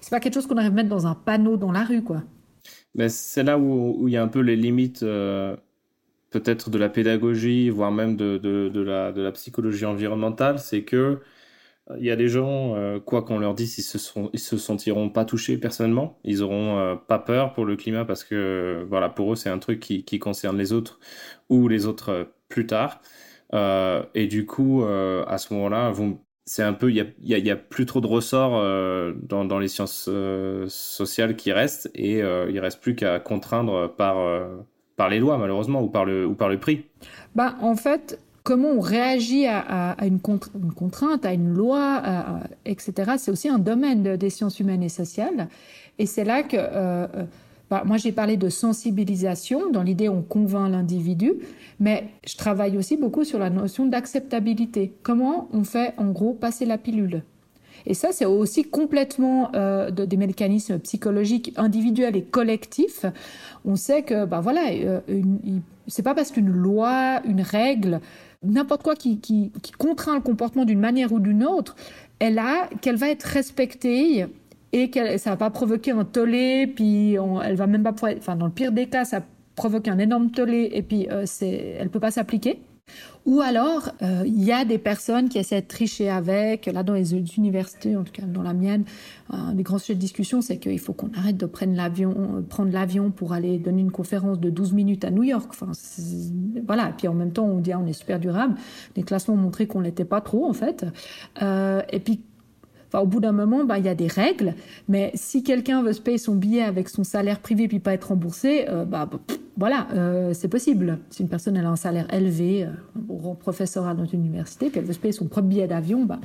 C'est 0.00 0.10
pas 0.10 0.20
quelque 0.20 0.34
chose 0.34 0.46
qu'on 0.46 0.56
arrive 0.56 0.72
à 0.72 0.74
mettre 0.74 0.88
dans 0.88 1.08
un 1.08 1.14
panneau 1.14 1.56
dans 1.56 1.72
la 1.72 1.82
rue, 1.82 2.02
quoi. 2.02 2.22
C'est 3.08 3.42
là 3.42 3.58
où, 3.58 4.06
il 4.06 4.14
y 4.14 4.16
a 4.16 4.22
un 4.22 4.28
peu 4.28 4.40
les 4.40 4.56
limites 4.56 5.04
peut-être 6.40 6.70
de 6.70 6.78
la 6.78 6.88
pédagogie, 6.88 7.70
voire 7.70 7.92
même 7.92 8.16
de, 8.16 8.38
de, 8.38 8.80
la, 8.82 9.32
psychologie 9.32 9.86
environnementale, 9.86 10.58
c'est 10.58 10.84
que 10.84 11.20
il 11.98 12.04
y 12.04 12.10
a 12.10 12.16
des 12.16 12.28
gens, 12.28 12.74
euh, 12.74 12.98
quoi 12.98 13.22
qu'on 13.22 13.38
leur 13.38 13.54
dise, 13.54 13.78
ils 13.78 13.82
se, 13.82 13.98
se 13.98 14.56
sentiront 14.58 15.08
pas 15.08 15.24
touchés 15.24 15.56
personnellement. 15.56 16.18
Ils 16.24 16.42
auront 16.42 16.78
euh, 16.78 16.96
pas 16.96 17.18
peur 17.20 17.52
pour 17.52 17.64
le 17.64 17.76
climat 17.76 18.04
parce 18.04 18.24
que, 18.24 18.84
voilà, 18.88 19.08
pour 19.08 19.32
eux, 19.32 19.36
c'est 19.36 19.50
un 19.50 19.58
truc 19.58 19.80
qui, 19.80 20.18
concerne 20.18 20.58
les 20.58 20.72
autres 20.72 20.98
ou 21.48 21.68
les 21.68 21.86
autres 21.86 22.08
euh, 22.10 22.24
plus 22.48 22.66
tard. 22.66 23.00
et 24.14 24.26
du 24.26 24.46
coup, 24.46 24.84
à 24.84 25.38
ce 25.38 25.54
moment-là, 25.54 25.92
c'est 26.44 26.62
un 26.62 26.72
peu, 26.72 26.90
il 26.90 26.96
y 27.20 27.50
a, 27.50 27.56
plus 27.56 27.86
trop 27.86 28.00
de 28.00 28.06
ressorts 28.06 28.60
dans, 29.22 29.44
dans, 29.44 29.58
les 29.58 29.68
sciences 29.68 30.08
sociales 30.68 31.36
qui 31.36 31.52
restent 31.52 31.90
et 31.94 32.18
il 32.18 32.60
reste 32.60 32.80
plus 32.80 32.94
qu'à 32.96 33.20
contraindre 33.20 33.94
par 33.96 34.16
par 34.96 35.08
les 35.08 35.18
lois, 35.18 35.38
malheureusement, 35.38 35.82
ou 35.82 35.88
par 35.88 36.04
le, 36.04 36.26
ou 36.26 36.34
par 36.34 36.48
le 36.48 36.58
prix. 36.58 36.84
Bah, 37.34 37.54
en 37.60 37.76
fait, 37.76 38.18
comment 38.42 38.68
on 38.68 38.80
réagit 38.80 39.46
à, 39.46 39.96
une, 40.04 40.20
contrainte, 40.20 41.26
à 41.26 41.32
une 41.32 41.52
loi, 41.52 42.02
etc., 42.64 43.12
c'est 43.18 43.30
aussi 43.30 43.48
un 43.48 43.58
domaine 43.58 44.16
des 44.16 44.30
sciences 44.30 44.60
humaines 44.60 44.82
et 44.82 44.88
sociales. 44.88 45.48
Et 45.98 46.06
c'est 46.06 46.24
là 46.24 46.42
que... 46.42 46.56
Euh, 46.56 47.06
euh, 47.14 47.24
bah, 47.68 47.82
moi, 47.84 47.96
j'ai 47.96 48.12
parlé 48.12 48.36
de 48.36 48.48
sensibilisation. 48.48 49.70
Dans 49.72 49.82
l'idée, 49.82 50.08
on 50.08 50.22
convainc 50.22 50.70
l'individu. 50.70 51.32
Mais 51.80 52.10
je 52.24 52.36
travaille 52.36 52.78
aussi 52.78 52.96
beaucoup 52.96 53.24
sur 53.24 53.40
la 53.40 53.50
notion 53.50 53.86
d'acceptabilité. 53.86 54.92
Comment 55.02 55.48
on 55.52 55.64
fait, 55.64 55.92
en 55.96 56.12
gros, 56.12 56.32
passer 56.32 56.64
la 56.64 56.78
pilule? 56.78 57.24
Et 57.86 57.94
ça, 57.94 58.08
c'est 58.12 58.24
aussi 58.24 58.64
complètement 58.64 59.50
euh, 59.54 59.90
des 59.90 60.16
mécanismes 60.16 60.78
psychologiques 60.80 61.52
individuels 61.56 62.16
et 62.16 62.22
collectifs. 62.22 63.06
On 63.64 63.76
sait 63.76 64.02
que, 64.02 64.24
bah 64.24 64.40
voilà, 64.40 64.70
euh, 64.72 65.00
c'est 65.86 66.02
pas 66.02 66.14
parce 66.14 66.30
qu'une 66.30 66.50
loi, 66.50 67.20
une 67.24 67.40
règle, 67.40 68.00
n'importe 68.42 68.82
quoi 68.82 68.94
qui, 68.96 69.52
contraint 69.78 70.16
le 70.16 70.20
comportement 70.20 70.64
d'une 70.64 70.80
manière 70.80 71.12
ou 71.12 71.20
d'une 71.20 71.44
autre, 71.44 71.76
qu'elle 72.18 72.96
va 72.96 73.08
être 73.08 73.24
respectée 73.24 74.26
et 74.72 74.90
que 74.90 75.16
ça 75.18 75.30
va 75.30 75.36
pas 75.36 75.50
provoquer 75.50 75.92
un 75.92 76.04
tollé, 76.04 76.66
puis 76.66 77.16
elle 77.44 77.56
va 77.56 77.66
même 77.66 77.82
pas 77.82 77.94
enfin 78.18 78.36
dans 78.36 78.46
le 78.46 78.52
pire 78.52 78.72
des 78.72 78.86
cas, 78.86 79.04
ça 79.04 79.22
provoque 79.54 79.88
un 79.88 79.98
énorme 79.98 80.30
tollé 80.30 80.70
et 80.72 80.82
puis 80.82 81.08
euh, 81.10 81.24
elle 81.42 81.88
peut 81.88 82.00
pas 82.00 82.10
s'appliquer. 82.10 82.60
Ou 83.26 83.40
alors, 83.40 83.90
euh, 84.02 84.22
il 84.24 84.42
y 84.42 84.52
a 84.52 84.64
des 84.64 84.78
personnes 84.78 85.28
qui 85.28 85.38
essaient 85.38 85.60
de 85.60 85.66
tricher 85.66 86.08
avec. 86.08 86.66
Là, 86.66 86.84
dans 86.84 86.94
les 86.94 87.12
universités, 87.36 87.96
en 87.96 88.04
tout 88.04 88.12
cas 88.12 88.22
dans 88.22 88.42
la 88.42 88.54
mienne, 88.54 88.84
un 89.30 89.52
des 89.52 89.64
grands 89.64 89.78
sujets 89.78 89.96
de 89.96 90.00
discussion, 90.00 90.40
c'est 90.40 90.58
qu'il 90.58 90.78
faut 90.78 90.92
qu'on 90.92 91.10
arrête 91.16 91.36
de 91.36 91.46
prendre 91.46 91.74
l'avion, 91.74 92.14
euh, 92.38 93.10
pour 93.10 93.32
aller 93.32 93.58
donner 93.58 93.80
une 93.80 93.90
conférence 93.90 94.38
de 94.38 94.48
12 94.48 94.72
minutes 94.74 95.04
à 95.04 95.10
New 95.10 95.24
York. 95.24 95.48
Enfin, 95.50 95.72
voilà. 96.66 96.90
Et 96.90 96.92
puis 96.96 97.08
en 97.08 97.14
même 97.14 97.32
temps, 97.32 97.46
on 97.46 97.58
dit 97.58 97.72
ah, 97.72 97.80
on 97.82 97.86
est 97.86 97.92
super 97.92 98.20
durable. 98.20 98.54
Les 98.94 99.02
classements 99.02 99.34
ont 99.34 99.38
montré 99.38 99.66
qu'on 99.66 99.80
l'était 99.80 100.04
pas 100.04 100.20
trop, 100.20 100.46
en 100.46 100.52
fait. 100.52 100.86
Euh, 101.42 101.82
et 101.90 101.98
puis 101.98 102.20
au 102.94 103.06
bout 103.06 103.20
d'un 103.20 103.32
moment, 103.32 103.64
bah, 103.64 103.78
il 103.78 103.84
y 103.84 103.88
a 103.88 103.94
des 103.94 104.06
règles, 104.06 104.54
mais 104.88 105.10
si 105.14 105.42
quelqu'un 105.42 105.82
veut 105.82 105.92
se 105.92 106.00
payer 106.00 106.18
son 106.18 106.36
billet 106.36 106.62
avec 106.62 106.88
son 106.88 107.04
salaire 107.04 107.40
privé 107.40 107.68
puis 107.68 107.80
pas 107.80 107.92
être 107.92 108.08
remboursé, 108.08 108.66
euh, 108.68 108.84
bah, 108.84 109.10
voilà, 109.56 109.88
euh, 109.94 110.34
c'est 110.34 110.48
possible. 110.48 110.98
Si 111.10 111.22
une 111.22 111.28
personne 111.28 111.56
elle 111.56 111.66
a 111.66 111.70
un 111.70 111.76
salaire 111.76 112.12
élevé, 112.12 112.64
euh, 112.66 113.34
professeur 113.34 113.86
à 113.86 113.94
notre 113.94 114.14
université, 114.14 114.68
puis 114.70 114.80
elle 114.80 114.86
veut 114.86 114.92
se 114.92 114.98
payer 114.98 115.12
son 115.12 115.26
propre 115.26 115.48
billet 115.48 115.66
d'avion, 115.66 116.04
bah, 116.04 116.20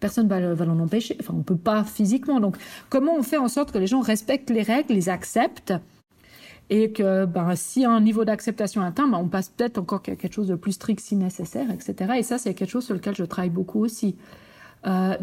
personne 0.00 0.26
va, 0.28 0.54
va 0.54 0.64
l'en 0.64 0.78
empêcher. 0.80 1.16
Enfin, 1.20 1.34
on 1.36 1.42
peut 1.42 1.56
pas 1.56 1.84
physiquement. 1.84 2.40
Donc, 2.40 2.56
comment 2.88 3.14
on 3.16 3.22
fait 3.22 3.36
en 3.36 3.48
sorte 3.48 3.72
que 3.72 3.78
les 3.78 3.86
gens 3.86 4.00
respectent 4.00 4.50
les 4.50 4.62
règles, 4.62 4.94
les 4.94 5.08
acceptent 5.08 5.74
et 6.70 6.90
que 6.90 7.26
ben, 7.26 7.54
si 7.54 7.84
un 7.84 8.00
niveau 8.00 8.24
d'acceptation 8.24 8.82
atteint, 8.82 9.06
ben, 9.06 9.18
on 9.18 9.28
passe 9.28 9.50
peut-être 9.50 9.78
encore 9.78 10.02
quelque 10.02 10.32
chose 10.32 10.48
de 10.48 10.54
plus 10.54 10.72
strict 10.72 11.00
si 11.00 11.16
nécessaire, 11.16 11.70
etc. 11.70 12.14
Et 12.18 12.22
ça, 12.22 12.38
c'est 12.38 12.54
quelque 12.54 12.70
chose 12.70 12.84
sur 12.84 12.94
lequel 12.94 13.14
je 13.14 13.24
travaille 13.24 13.50
beaucoup 13.50 13.84
aussi. 13.84 14.16
Euh, 14.86 15.16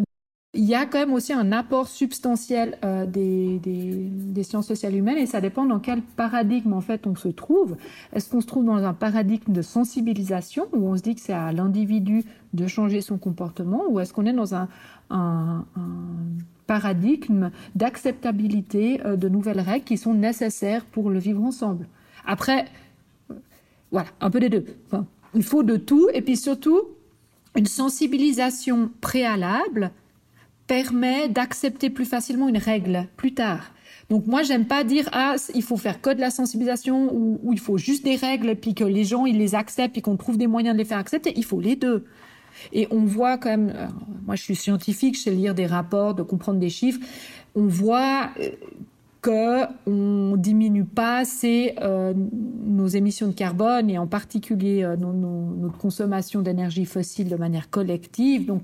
il 0.55 0.63
y 0.63 0.73
a 0.73 0.87
quand 0.87 0.97
même 0.97 1.13
aussi 1.13 1.31
un 1.31 1.51
apport 1.51 1.87
substantiel 1.87 2.77
euh, 2.83 3.05
des, 3.05 4.43
sciences 4.43 4.67
sociales 4.67 4.95
humaines 4.95 5.17
et 5.17 5.27
ça 5.27 5.41
dépend 5.41 5.65
dans 5.65 5.79
quel 5.79 6.01
paradigme 6.01 6.73
en 6.73 6.81
fait 6.81 7.05
on 7.05 7.15
se 7.15 7.27
trouve. 7.27 7.77
Est-ce 8.13 8.29
qu'on 8.31 8.41
se 8.41 8.47
trouve 8.47 8.65
dans 8.65 8.83
un 8.83 8.95
paradigme 8.95 9.53
de 9.53 9.61
sensibilisation 9.61 10.67
où 10.73 10.87
on 10.87 10.97
se 10.97 11.03
dit 11.03 11.13
que 11.13 11.21
c'est 11.21 11.33
à 11.33 11.51
l'individu 11.51 12.23
de 12.53 12.65
changer 12.65 13.01
son 13.01 13.19
comportement 13.19 13.83
ou 13.89 13.99
est-ce 13.99 14.11
qu'on 14.11 14.25
est 14.25 14.33
dans 14.33 14.55
un, 14.55 14.67
paradigme 16.65 17.49
d'acceptabilité 17.73 19.01
euh, 19.03 19.15
de 19.15 19.27
nouvelles 19.27 19.59
règles 19.59 19.85
qui 19.85 19.97
sont 19.97 20.13
nécessaires 20.13 20.85
pour 20.85 21.09
le 21.09 21.19
vivre 21.19 21.43
ensemble? 21.43 21.87
Après, 22.25 22.65
voilà, 23.91 24.07
un 24.21 24.29
peu 24.29 24.39
des 24.39 24.49
deux. 24.49 24.65
Il 25.35 25.43
faut 25.43 25.63
de 25.63 25.77
tout 25.77 26.09
et 26.13 26.21
puis 26.21 26.37
surtout 26.37 26.81
une 27.55 27.65
sensibilisation 27.65 28.91
préalable 29.01 29.91
permet 30.69 31.27
d'accepter 31.27 31.89
plus 31.89 32.05
facilement 32.05 32.47
une 32.47 32.57
règle 32.57 33.07
plus 33.17 33.33
tard. 33.33 33.71
Donc 34.11 34.27
moi, 34.27 34.43
j'aime 34.43 34.65
pas 34.65 34.83
dire 34.83 35.09
ah 35.11 35.35
il 35.55 35.63
faut 35.63 35.77
faire 35.77 35.99
que 35.99 36.11
de 36.11 36.21
la 36.21 36.29
sensibilisation 36.29 37.11
ou, 37.11 37.51
il 37.51 37.59
faut 37.59 37.77
juste 37.77 38.05
des 38.05 38.15
règles 38.15 38.55
puis 38.55 38.75
que 38.75 38.83
les 38.83 39.03
gens 39.03 39.25
ils 39.25 39.37
les 39.37 39.55
acceptent 39.55 39.97
et 39.97 40.01
qu'on 40.01 40.15
trouve 40.15 40.37
des 40.37 40.47
moyens 40.47 40.75
de 40.75 40.77
les 40.77 40.85
faire 40.85 40.99
accepter. 40.99 41.33
Il 41.35 41.43
faut 41.43 41.59
les 41.59 41.75
deux. 41.75 42.05
Et 42.71 42.87
on 42.91 43.03
voit 43.03 43.37
quand 43.37 43.49
même, 43.49 43.73
euh, 43.75 43.87
moi 44.25 44.35
je 44.35 44.43
suis 44.43 44.55
scientifique, 44.55 45.17
je 45.17 45.23
sais 45.23 45.31
lire 45.31 45.55
des 45.55 45.65
rapports, 45.65 46.13
de 46.13 46.21
comprendre 46.21 46.59
des 46.59 46.69
chiffres. 46.69 46.99
On 47.55 47.65
voit 47.65 48.29
euh, 48.39 48.49
que 49.21 49.65
on 49.87 50.37
diminue 50.37 50.85
pas 50.85 51.17
assez 51.17 51.75
euh, 51.81 52.13
nos 52.15 52.87
émissions 52.87 53.27
de 53.27 53.33
carbone 53.33 53.89
et 53.89 53.97
en 53.97 54.07
particulier 54.07 54.87
notre 54.99 55.77
consommation 55.77 56.41
d'énergie 56.41 56.85
fossile 56.85 57.27
de 57.27 57.35
manière 57.35 57.69
collective. 57.69 58.45
Donc 58.45 58.63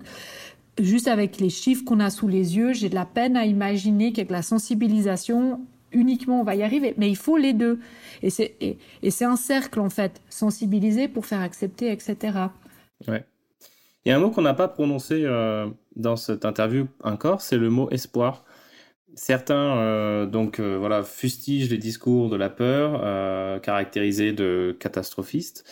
juste 0.80 1.07
avec 1.07 1.39
les 1.39 1.49
chiffres 1.49 1.84
qu'on 1.86 1.99
a 1.99 2.09
sous 2.09 2.28
les 2.28 2.57
yeux, 2.57 2.73
j'ai 2.73 2.89
de 2.89 2.95
la 2.95 3.05
peine 3.05 3.38
à 3.38 3.45
imaginer 3.45 4.11
qu'avec 4.11 4.32
la 4.32 4.41
sensibilisation, 4.41 5.61
uniquement 5.91 6.41
on 6.41 6.43
va 6.43 6.55
y 6.55 6.63
arriver. 6.63 6.93
Mais 6.97 7.09
il 7.09 7.15
faut 7.15 7.38
les 7.38 7.53
deux. 7.53 7.80
Et 8.21 8.30
c'est, 8.30 9.26
un 9.26 9.36
cercle, 9.36 9.80
en 9.80 9.89
fait, 9.89 10.21
sensibiliser 10.30 11.07
pour 11.07 11.26
faire 11.26 11.41
accepter, 11.41 11.91
etc. 11.91 12.38
Ouais. 13.07 13.26
Il 14.05 14.09
y 14.09 14.11
a 14.11 14.17
un 14.17 14.19
mot 14.19 14.30
qu'on 14.30 14.43
n'a 14.43 14.53
pas 14.53 14.67
prononcé 14.67 15.23
euh, 15.23 15.67
dans 15.95 16.15
cette 16.15 16.45
interview 16.45 16.88
encore, 17.03 17.41
c'est 17.41 17.57
le 17.57 17.69
mot 17.69 17.89
espoir. 17.89 18.45
Certains 19.15 19.78
euh, 19.78 20.26
donc 20.26 20.59
euh, 20.59 20.78
voilà 20.78 21.01
fustigent 21.01 21.69
les 21.71 21.78
discours 21.78 22.30
de 22.30 22.36
la 22.36 22.49
peur, 22.49 23.01
caractérisés 23.61 24.32
de 24.32 24.76
catastrophistes. 24.80 25.63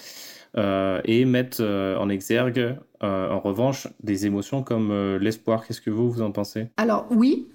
Euh, 0.55 1.01
et 1.05 1.25
mettent 1.25 1.61
euh, 1.61 1.97
en 1.97 2.09
exergue, 2.09 2.77
euh, 3.01 3.29
en 3.31 3.39
revanche, 3.39 3.87
des 4.03 4.27
émotions 4.27 4.61
comme 4.61 5.17
l'espoir. 5.17 5.65
Qu'est-ce 5.65 5.81
que 5.81 5.89
vous, 5.89 6.11
vous 6.11 6.21
en 6.21 6.31
pensez? 6.31 6.67
Alors 6.77 7.07
oui, 7.09 7.47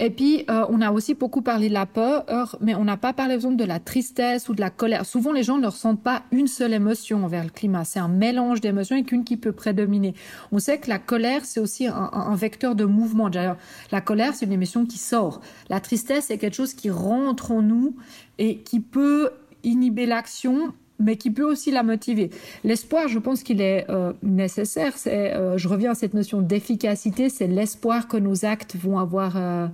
et 0.00 0.10
puis, 0.10 0.44
on 0.48 0.80
a 0.80 0.90
aussi 0.90 1.14
beaucoup 1.14 1.40
parlé 1.40 1.68
de 1.68 1.72
la 1.72 1.86
peur, 1.86 2.56
mais 2.60 2.74
on 2.74 2.82
n'a 2.82 2.96
pas 2.96 3.12
parlé, 3.12 3.34
exemple, 3.34 3.54
de 3.54 3.64
la 3.64 3.78
tristesse 3.78 4.48
ou 4.48 4.54
de 4.54 4.60
la 4.60 4.70
colère. 4.70 5.06
Souvent, 5.06 5.30
les 5.30 5.44
gens 5.44 5.56
ne 5.56 5.68
ressentent 5.68 6.02
pas 6.02 6.24
une 6.32 6.48
seule 6.48 6.72
émotion 6.72 7.24
envers 7.24 7.44
le 7.44 7.50
climat. 7.50 7.84
C'est 7.84 8.00
un 8.00 8.08
mélange 8.08 8.60
d'émotions 8.60 8.96
et 8.96 9.04
qu'une 9.04 9.22
qui 9.22 9.36
peut 9.36 9.52
prédominer. 9.52 10.14
On 10.50 10.58
sait 10.58 10.78
que 10.78 10.90
la 10.90 10.98
colère, 10.98 11.44
c'est 11.44 11.60
aussi 11.60 11.86
un, 11.86 12.34
vecteur 12.34 12.74
de 12.74 12.84
mouvement. 12.84 13.30
D'ailleurs, 13.30 13.56
la 13.92 14.00
colère, 14.00 14.34
c'est 14.34 14.46
une 14.46 14.52
émotion 14.52 14.84
qui 14.84 14.98
sort. 14.98 15.40
La 15.68 15.78
tristesse, 15.78 16.24
c'est 16.24 16.38
quelque 16.38 16.56
chose 16.56 16.74
qui 16.74 16.90
rentre 16.90 17.52
en 17.52 17.62
nous 17.62 17.94
et 18.38 18.58
qui 18.58 18.80
peut 18.80 19.30
inhiber 19.62 20.06
l'action 20.06 20.74
mais 20.98 21.16
qui 21.16 21.30
peut 21.30 21.44
aussi 21.44 21.70
la 21.70 21.82
motiver. 21.82 22.30
L'espoir, 22.62 23.08
je 23.08 23.18
pense 23.18 23.42
qu'il 23.42 23.60
est 23.60 23.86
euh, 23.90 24.12
nécessaire. 24.22 24.96
C'est, 24.96 25.34
euh, 25.34 25.58
je 25.58 25.68
reviens 25.68 25.92
à 25.92 25.94
cette 25.94 26.14
notion 26.14 26.40
d'efficacité, 26.40 27.28
c'est 27.28 27.46
l'espoir 27.46 28.08
que 28.08 28.16
nos 28.16 28.44
actes 28.44 28.76
vont 28.76 28.98
avoir. 28.98 29.36
Euh, 29.36 29.66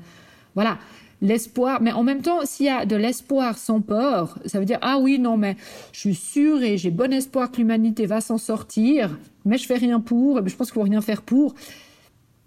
voilà, 0.54 0.78
l'espoir. 1.20 1.80
Mais 1.82 1.92
en 1.92 2.02
même 2.02 2.22
temps, 2.22 2.40
s'il 2.44 2.66
y 2.66 2.70
a 2.70 2.86
de 2.86 2.96
l'espoir 2.96 3.58
sans 3.58 3.80
peur, 3.80 4.38
ça 4.46 4.58
veut 4.58 4.64
dire 4.64 4.78
ah 4.82 4.98
oui 4.98 5.18
non 5.18 5.36
mais 5.36 5.56
je 5.92 6.00
suis 6.00 6.14
sûr 6.14 6.62
et 6.62 6.78
j'ai 6.78 6.90
bon 6.90 7.12
espoir 7.12 7.50
que 7.50 7.58
l'humanité 7.58 8.06
va 8.06 8.20
s'en 8.20 8.38
sortir, 8.38 9.16
mais 9.44 9.58
je 9.58 9.66
fais 9.66 9.76
rien 9.76 10.00
pour. 10.00 10.38
Et 10.38 10.48
je 10.48 10.56
pense 10.56 10.68
qu'il 10.68 10.74
faut 10.74 10.82
rien 10.82 11.02
faire 11.02 11.22
pour. 11.22 11.54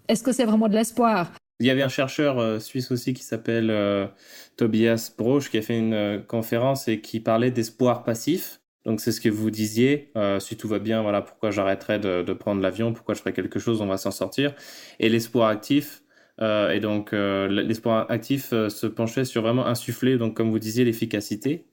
Est-ce 0.08 0.22
que 0.22 0.32
c'est 0.32 0.44
vraiment 0.44 0.68
de 0.68 0.74
l'espoir? 0.74 1.32
Il 1.60 1.66
y 1.66 1.70
avait 1.70 1.82
un 1.82 1.88
chercheur 1.88 2.60
suisse 2.60 2.90
aussi 2.90 3.14
qui 3.14 3.22
s'appelle 3.22 3.72
Tobias 4.56 5.12
Broch 5.16 5.48
qui 5.48 5.56
a 5.56 5.62
fait 5.62 5.78
une 5.78 6.20
conférence 6.26 6.88
et 6.88 7.00
qui 7.00 7.20
parlait 7.20 7.52
d'espoir 7.52 8.02
passif. 8.02 8.60
Donc 8.84 9.00
c'est 9.00 9.12
ce 9.12 9.20
que 9.20 9.28
vous 9.28 9.50
disiez, 9.50 10.10
euh, 10.16 10.38
si 10.40 10.56
tout 10.56 10.68
va 10.68 10.78
bien, 10.78 11.02
voilà 11.02 11.22
pourquoi 11.22 11.50
j'arrêterai 11.50 11.98
de, 11.98 12.32
prendre 12.34 12.60
l'avion, 12.60 12.92
pourquoi 12.92 13.14
je 13.14 13.20
ferai 13.20 13.32
quelque 13.32 13.58
chose, 13.58 13.80
on 13.80 13.86
va 13.86 13.96
s'en 13.96 14.10
sortir. 14.10 14.54
Et 15.00 15.08
l'espoir 15.08 15.48
actif, 15.48 16.02
euh, 16.40 16.70
et 16.70 16.80
donc 16.80 17.12
euh, 17.12 17.48
l'espoir 17.48 18.06
actif 18.10 18.50
se 18.50 18.86
penchait 18.86 19.24
sur 19.24 19.42
vraiment 19.42 19.66
insuffler, 19.66 20.18
donc 20.18 20.36
comme 20.36 20.50
vous 20.50 20.58
disiez, 20.58 20.84
l'efficacité 20.84 21.64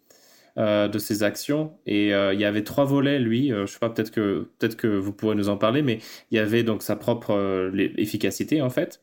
de 0.57 0.99
ses 0.99 1.23
actions. 1.23 1.73
Et 1.85 2.09
il 2.09 2.39
y 2.39 2.45
avait 2.45 2.63
trois 2.63 2.85
volets, 2.85 3.19
lui, 3.19 3.49
je 3.49 3.65
sais 3.65 3.79
pas, 3.79 3.89
peut-être 3.89 4.11
que 4.11 4.49
peut-être 4.59 4.75
que 4.75 4.87
vous 4.87 5.13
pourrez 5.13 5.35
nous 5.35 5.49
en 5.49 5.57
parler, 5.57 5.81
mais 5.81 5.99
il 6.29 6.35
y 6.35 6.39
avait 6.39 6.63
donc 6.63 6.83
sa 6.83 6.95
propre 6.97 7.71
efficacité 7.97 8.61
en 8.61 8.69
fait 8.69 9.01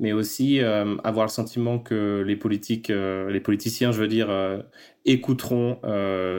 mais 0.00 0.12
aussi 0.12 0.60
euh, 0.60 0.96
avoir 1.02 1.26
le 1.26 1.30
sentiment 1.30 1.78
que 1.78 2.22
les 2.26 2.36
politiques, 2.36 2.90
euh, 2.90 3.30
les 3.30 3.40
politiciens, 3.40 3.90
je 3.90 4.00
veux 4.00 4.08
dire, 4.08 4.30
euh, 4.30 4.60
écouteront 5.04 5.78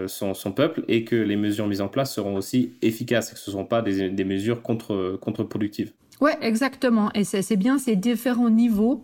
son, 0.08 0.52
peuple 0.52 0.84
et 0.88 1.04
que 1.04 1.16
les 1.16 1.36
mesures 1.36 1.68
mises 1.68 1.82
en 1.82 1.88
place 1.88 2.14
seront 2.14 2.36
aussi 2.36 2.76
efficaces 2.82 3.32
et 3.32 3.34
que 3.34 3.40
ce 3.40 3.50
ne 3.50 3.54
seront 3.54 3.66
pas 3.66 3.82
des, 3.82 4.24
mesures 4.24 4.62
contre, 4.62 5.18
contre-productives. 5.22 5.92
Ouais, 6.22 6.38
exactement. 6.42 7.12
Et 7.14 7.24
c'est 7.24 7.56
bien 7.58 7.78
ces 7.78 7.96
différents 7.96 8.50
niveaux 8.50 9.04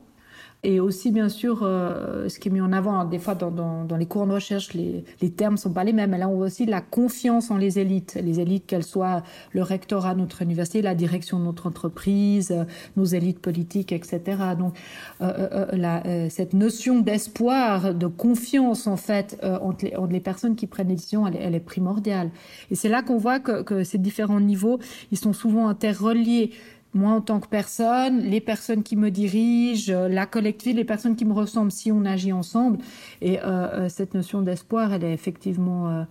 Et 0.65 0.79
aussi, 0.79 1.11
bien 1.11 1.29
sûr, 1.29 1.59
euh, 1.61 2.27
ce 2.27 2.39
qui 2.39 2.47
est 2.49 2.51
mis 2.51 2.59
en 2.59 2.73
avant, 2.73 3.05
des 3.05 3.19
fois 3.19 3.35
dans, 3.35 3.85
les 3.95 4.07
cours 4.07 4.25
de 4.25 4.33
recherche, 4.33 4.73
les, 4.73 5.03
termes 5.29 5.57
sont 5.57 5.71
pas 5.71 5.83
les 5.83 5.93
mêmes. 5.93 6.09
Mais 6.09 6.17
là, 6.17 6.27
on 6.27 6.37
voit 6.37 6.47
aussi 6.47 6.65
la 6.65 6.81
confiance 6.81 7.51
en 7.51 7.57
les 7.57 7.77
élites. 7.77 8.17
Les 8.21 8.39
élites, 8.39 8.65
qu'elles 8.65 8.83
soient 8.83 9.21
le 9.51 9.61
rectorat 9.61 10.15
de 10.15 10.21
notre 10.21 10.41
université, 10.41 10.81
la 10.81 10.95
direction 10.95 11.37
de 11.37 11.43
notre 11.43 11.67
entreprise, 11.67 12.49
euh, 12.49 12.63
nos 12.97 13.05
élites 13.05 13.39
politiques, 13.39 13.91
etc. 13.91 14.21
Donc, 14.57 14.75
euh, 15.21 15.33
euh, 15.51 15.65
la, 15.73 16.29
cette 16.31 16.53
notion 16.53 16.99
d'espoir, 16.99 17.93
de 17.93 18.07
confiance, 18.07 18.87
en 18.87 18.97
fait, 18.97 19.39
entre 19.61 19.85
les, 20.09 20.19
personnes 20.19 20.55
qui 20.55 20.65
prennent 20.65 20.87
les 20.87 20.95
décisions, 20.95 21.27
elle, 21.27 21.37
elle 21.39 21.53
est 21.53 21.59
primordiale. 21.59 22.31
Et 22.71 22.75
c'est 22.75 22.89
là 22.89 23.03
qu'on 23.03 23.17
voit 23.17 23.39
que, 23.39 23.61
que 23.61 23.83
ces 23.83 23.99
différents 23.99 24.39
niveaux, 24.39 24.79
ils 25.11 25.17
sont 25.19 25.33
souvent 25.33 25.67
interreliés 25.67 26.51
moi 26.95 27.11
en 27.11 27.21
tant 27.21 27.39
que 27.39 27.47
personne, 27.47 28.21
les 28.21 28.41
personnes 28.41 28.81
qui 28.81 28.95
me 28.95 29.11
dirigent, 29.11 29.93
la 30.09 30.25
collectivité, 30.25 30.75
les 30.77 30.85
personnes 30.85 31.15
qui 31.15 31.25
me 31.25 31.33
ressemblent 31.33 31.71
si 31.71 31.91
on 31.91 32.05
agit 32.05 32.31
ensemble. 32.31 32.79
Et 33.21 33.39
euh, 33.39 33.43
euh, 33.43 33.89
cette 33.89 34.13
notion 34.13 34.41
d'espoir, 34.41 34.93
elle 34.93 35.03
est 35.03 35.13
effectivement 35.13 35.89
euh, 35.89 36.03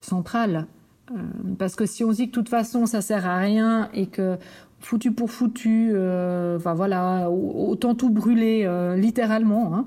centrale. 0.00 0.66
Euh, 1.10 1.14
parce 1.58 1.76
que 1.76 1.86
si 1.86 2.02
on 2.02 2.10
se 2.10 2.16
dit 2.16 2.26
que 2.26 2.30
de 2.30 2.34
toute 2.34 2.48
façon 2.48 2.86
ça 2.86 3.00
sert 3.00 3.26
à 3.26 3.38
rien 3.38 3.90
et 3.94 4.06
que 4.06 4.36
foutu 4.80 5.12
pour 5.12 5.30
foutu, 5.30 5.92
euh, 5.94 6.56
enfin 6.56 6.74
voilà, 6.74 7.30
autant 7.30 7.94
tout 7.94 8.10
brûler 8.10 8.64
euh, 8.64 8.96
littéralement. 8.96 9.74
Hein. 9.74 9.86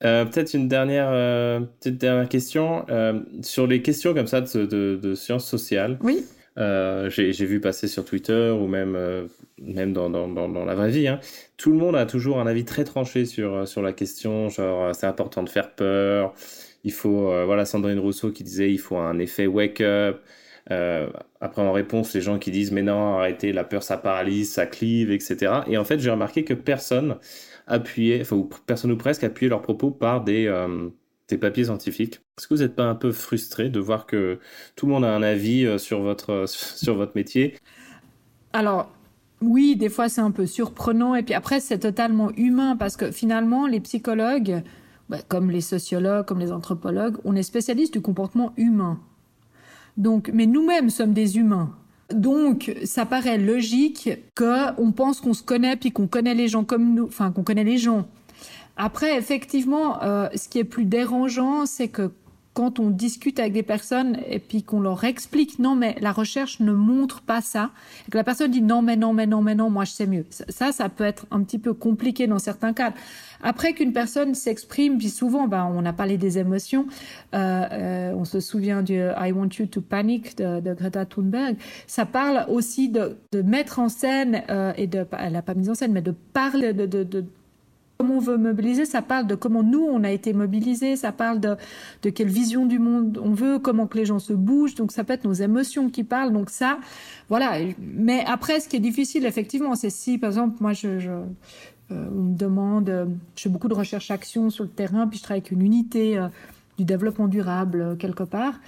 Peut-être 0.00 0.54
une 0.54 0.68
dernière, 0.68 1.10
petite 1.80 1.98
dernière 1.98 2.28
question 2.28 2.86
sur 3.42 3.66
les 3.66 3.82
questions 3.82 4.14
comme 4.14 4.28
ça 4.28 4.40
de, 4.40 4.64
de, 4.64 5.00
de 5.02 5.14
sciences 5.16 5.44
sociales. 5.44 5.98
Oui. 6.04 6.24
Euh, 6.58 7.08
j'ai 7.08 7.32
vu 7.46 7.60
passer 7.60 7.86
sur 7.86 8.04
Twitter 8.04 8.50
ou 8.50 8.66
même, 8.66 8.96
euh, 8.96 9.28
même 9.58 9.92
dans, 9.92 10.10
dans, 10.10 10.26
dans, 10.26 10.64
la 10.64 10.74
vraie 10.74 10.90
vie. 10.90 11.06
Hein. 11.06 11.20
Tout 11.56 11.70
le 11.70 11.78
monde 11.78 11.94
a 11.94 12.04
toujours 12.04 12.40
un 12.40 12.46
avis 12.46 12.64
très 12.64 12.84
tranché 12.84 13.26
sur, 13.26 13.54
euh, 13.54 13.66
sur 13.66 13.80
la 13.80 13.92
question, 13.92 14.48
genre 14.48 14.94
c'est 14.94 15.06
important 15.06 15.42
de 15.44 15.48
faire 15.48 15.70
peur. 15.74 16.34
Il 16.84 16.92
faut, 16.92 17.26
voilà, 17.44 17.64
Sandrine 17.64 17.98
Rousseau 17.98 18.30
qui 18.30 18.44
disait 18.44 18.70
il 18.72 18.78
faut 18.78 18.96
un 18.96 19.18
effet 19.18 19.46
wake-up. 19.46 20.22
Après, 21.40 21.62
en 21.62 21.72
réponse, 21.72 22.14
les 22.14 22.20
gens 22.20 22.38
qui 22.38 22.50
disent 22.50 22.72
mais 22.72 22.82
non, 22.82 23.18
arrêtez, 23.18 23.52
la 23.52 23.64
peur 23.64 23.82
ça 23.82 23.96
paralyse, 23.98 24.52
ça 24.52 24.66
clive, 24.66 25.10
etc. 25.10 25.62
Et 25.66 25.76
en 25.76 25.84
fait, 25.84 25.98
j'ai 25.98 26.10
remarqué 26.10 26.44
que 26.44 26.54
personne 26.54 27.18
appuyait, 27.66 28.20
enfin, 28.22 28.48
personne 28.66 28.92
ou 28.92 28.96
presque 28.96 29.24
appuyait 29.24 29.50
leurs 29.50 29.62
propos 29.62 29.90
par 29.90 30.22
des 30.22 30.48
tes 31.28 31.38
papiers 31.38 31.64
scientifiques. 31.64 32.20
Est-ce 32.36 32.48
que 32.48 32.54
vous 32.54 32.62
n'êtes 32.62 32.74
pas 32.74 32.86
un 32.86 32.94
peu 32.96 33.12
frustré 33.12 33.68
de 33.68 33.78
voir 33.78 34.06
que 34.06 34.40
tout 34.74 34.86
le 34.86 34.92
monde 34.92 35.04
a 35.04 35.14
un 35.14 35.22
avis 35.22 35.64
euh, 35.64 35.78
sur 35.78 36.00
votre, 36.00 36.30
euh, 36.30 36.46
sur 36.46 36.96
votre 36.96 37.12
métier? 37.14 37.54
Alors, 38.52 38.90
oui, 39.40 39.76
des 39.76 39.90
fois 39.90 40.08
c'est 40.08 40.22
un 40.22 40.32
peu 40.32 40.46
surprenant 40.46 41.14
et 41.14 41.22
puis 41.22 41.34
après 41.34 41.60
c'est 41.60 41.78
totalement 41.78 42.30
humain 42.36 42.76
parce 42.76 42.96
que 42.96 43.12
finalement 43.12 43.66
les 43.66 43.78
psychologues, 43.78 44.62
bah, 45.08 45.18
comme 45.28 45.50
les 45.50 45.60
sociologues, 45.60 46.26
comme 46.26 46.40
les 46.40 46.50
anthropologues, 46.50 47.18
on 47.24 47.36
est 47.36 47.42
spécialistes 47.42 47.92
du 47.92 48.00
comportement 48.00 48.52
humain. 48.56 48.98
Donc, 49.96 50.30
mais 50.32 50.46
nous-mêmes 50.46 50.90
sommes 50.90 51.12
des 51.12 51.36
humains. 51.36 51.74
Donc, 52.10 52.74
ça 52.84 53.04
paraît 53.04 53.36
logique 53.36 54.10
qu'on 54.34 54.92
pense 54.92 55.20
qu'on 55.20 55.34
se 55.34 55.42
connaît 55.42 55.76
puis 55.76 55.92
qu'on 55.92 56.06
connaît 56.06 56.34
les 56.34 56.48
gens 56.48 56.64
comme 56.64 56.94
nous, 56.94 57.06
enfin 57.06 57.32
qu'on 57.32 57.42
connaît 57.42 57.64
les 57.64 57.76
gens. 57.76 58.08
Après, 58.80 59.18
effectivement, 59.18 60.00
euh, 60.04 60.28
ce 60.36 60.48
qui 60.48 60.60
est 60.60 60.64
plus 60.64 60.84
dérangeant, 60.84 61.66
c'est 61.66 61.88
que 61.88 62.12
quand 62.54 62.78
on 62.78 62.90
discute 62.90 63.40
avec 63.40 63.52
des 63.52 63.62
personnes 63.62 64.18
et 64.28 64.38
puis 64.40 64.64
qu'on 64.64 64.80
leur 64.80 65.04
explique 65.04 65.60
non 65.60 65.76
mais 65.76 65.94
la 66.00 66.10
recherche 66.10 66.58
ne 66.58 66.72
montre 66.72 67.20
pas 67.22 67.40
ça 67.40 67.70
et 68.06 68.10
que 68.10 68.16
la 68.16 68.24
personne 68.24 68.50
dit 68.50 68.62
non 68.62 68.82
mais 68.82 68.96
non 68.96 69.12
mais 69.12 69.26
non 69.26 69.42
mais 69.42 69.54
non 69.54 69.70
moi 69.70 69.84
je 69.84 69.92
sais 69.92 70.08
mieux. 70.08 70.26
Ça 70.48 70.72
ça 70.72 70.88
peut 70.88 71.04
être 71.04 71.26
un 71.30 71.44
petit 71.44 71.60
peu 71.60 71.72
compliqué 71.72 72.26
dans 72.26 72.40
certains 72.40 72.72
cas. 72.72 72.94
Après 73.44 73.74
qu'une 73.74 73.92
personne 73.92 74.34
s'exprime 74.34 74.98
puis 74.98 75.08
souvent 75.08 75.46
ben 75.46 75.70
on 75.72 75.84
a 75.84 75.92
parlé 75.92 76.16
des 76.18 76.38
émotions 76.38 76.88
euh, 77.32 77.64
euh, 77.70 78.12
on 78.16 78.24
se 78.24 78.40
souvient 78.40 78.82
du 78.82 78.94
I 78.96 79.30
want 79.30 79.50
you 79.60 79.66
to 79.66 79.80
panic 79.80 80.36
de, 80.38 80.74
Greta 80.74 81.04
Thunberg 81.04 81.56
ça 81.86 82.06
parle 82.06 82.44
aussi 82.48 82.88
de, 82.88 83.18
mettre 83.44 83.78
en 83.78 83.88
scène 83.88 84.42
et 84.76 84.88
de 84.88 85.06
elle 85.16 85.34
n'a 85.34 85.42
pas 85.42 85.54
mis 85.54 85.70
en 85.70 85.74
scène 85.76 85.92
mais 85.92 86.02
de 86.02 86.14
parler 86.32 86.72
de 86.72 87.24
Comment 88.00 88.18
on 88.18 88.20
veut 88.20 88.36
mobiliser, 88.36 88.84
ça 88.84 89.02
parle 89.02 89.26
de 89.26 89.34
comment 89.34 89.64
nous, 89.64 89.82
on 89.82 90.04
a 90.04 90.12
été 90.12 90.32
mobilisés, 90.32 90.94
ça 90.94 91.10
parle 91.10 91.40
de, 91.40 91.56
quelle 92.10 92.28
vision 92.28 92.64
du 92.64 92.78
monde 92.78 93.20
on 93.20 93.30
veut, 93.30 93.58
comment 93.58 93.88
que 93.88 93.98
les 93.98 94.04
gens 94.04 94.20
se 94.20 94.32
bougent, 94.32 94.76
donc 94.76 94.92
ça 94.92 95.02
peut 95.02 95.14
être 95.14 95.24
nos 95.24 95.32
émotions 95.32 95.90
qui 95.90 96.04
parlent, 96.04 96.32
donc 96.32 96.48
ça, 96.48 96.78
voilà. 97.28 97.58
Mais 97.80 98.24
après, 98.24 98.60
ce 98.60 98.68
qui 98.68 98.76
est 98.76 98.80
difficile, 98.80 99.26
effectivement, 99.26 99.74
c'est 99.74 99.90
si, 99.90 100.16
par 100.16 100.30
exemple, 100.30 100.58
moi, 100.60 100.74
je, 100.74 100.88
euh, 100.88 101.24
on 101.90 102.22
me 102.22 102.36
demande, 102.36 102.88
euh, 102.88 103.06
je 103.34 103.42
fais 103.42 103.48
beaucoup 103.48 103.66
de 103.66 103.74
recherche-action 103.74 104.48
sur 104.50 104.62
le 104.62 104.70
terrain, 104.70 105.08
puis 105.08 105.18
je 105.18 105.24
travaille 105.24 105.40
avec 105.40 105.50
une 105.50 105.62
unité 105.62 106.18
euh, 106.18 106.28
du 106.78 106.84
développement 106.84 107.26
durable 107.26 107.96
quelque 107.98 108.22
part, 108.22 108.60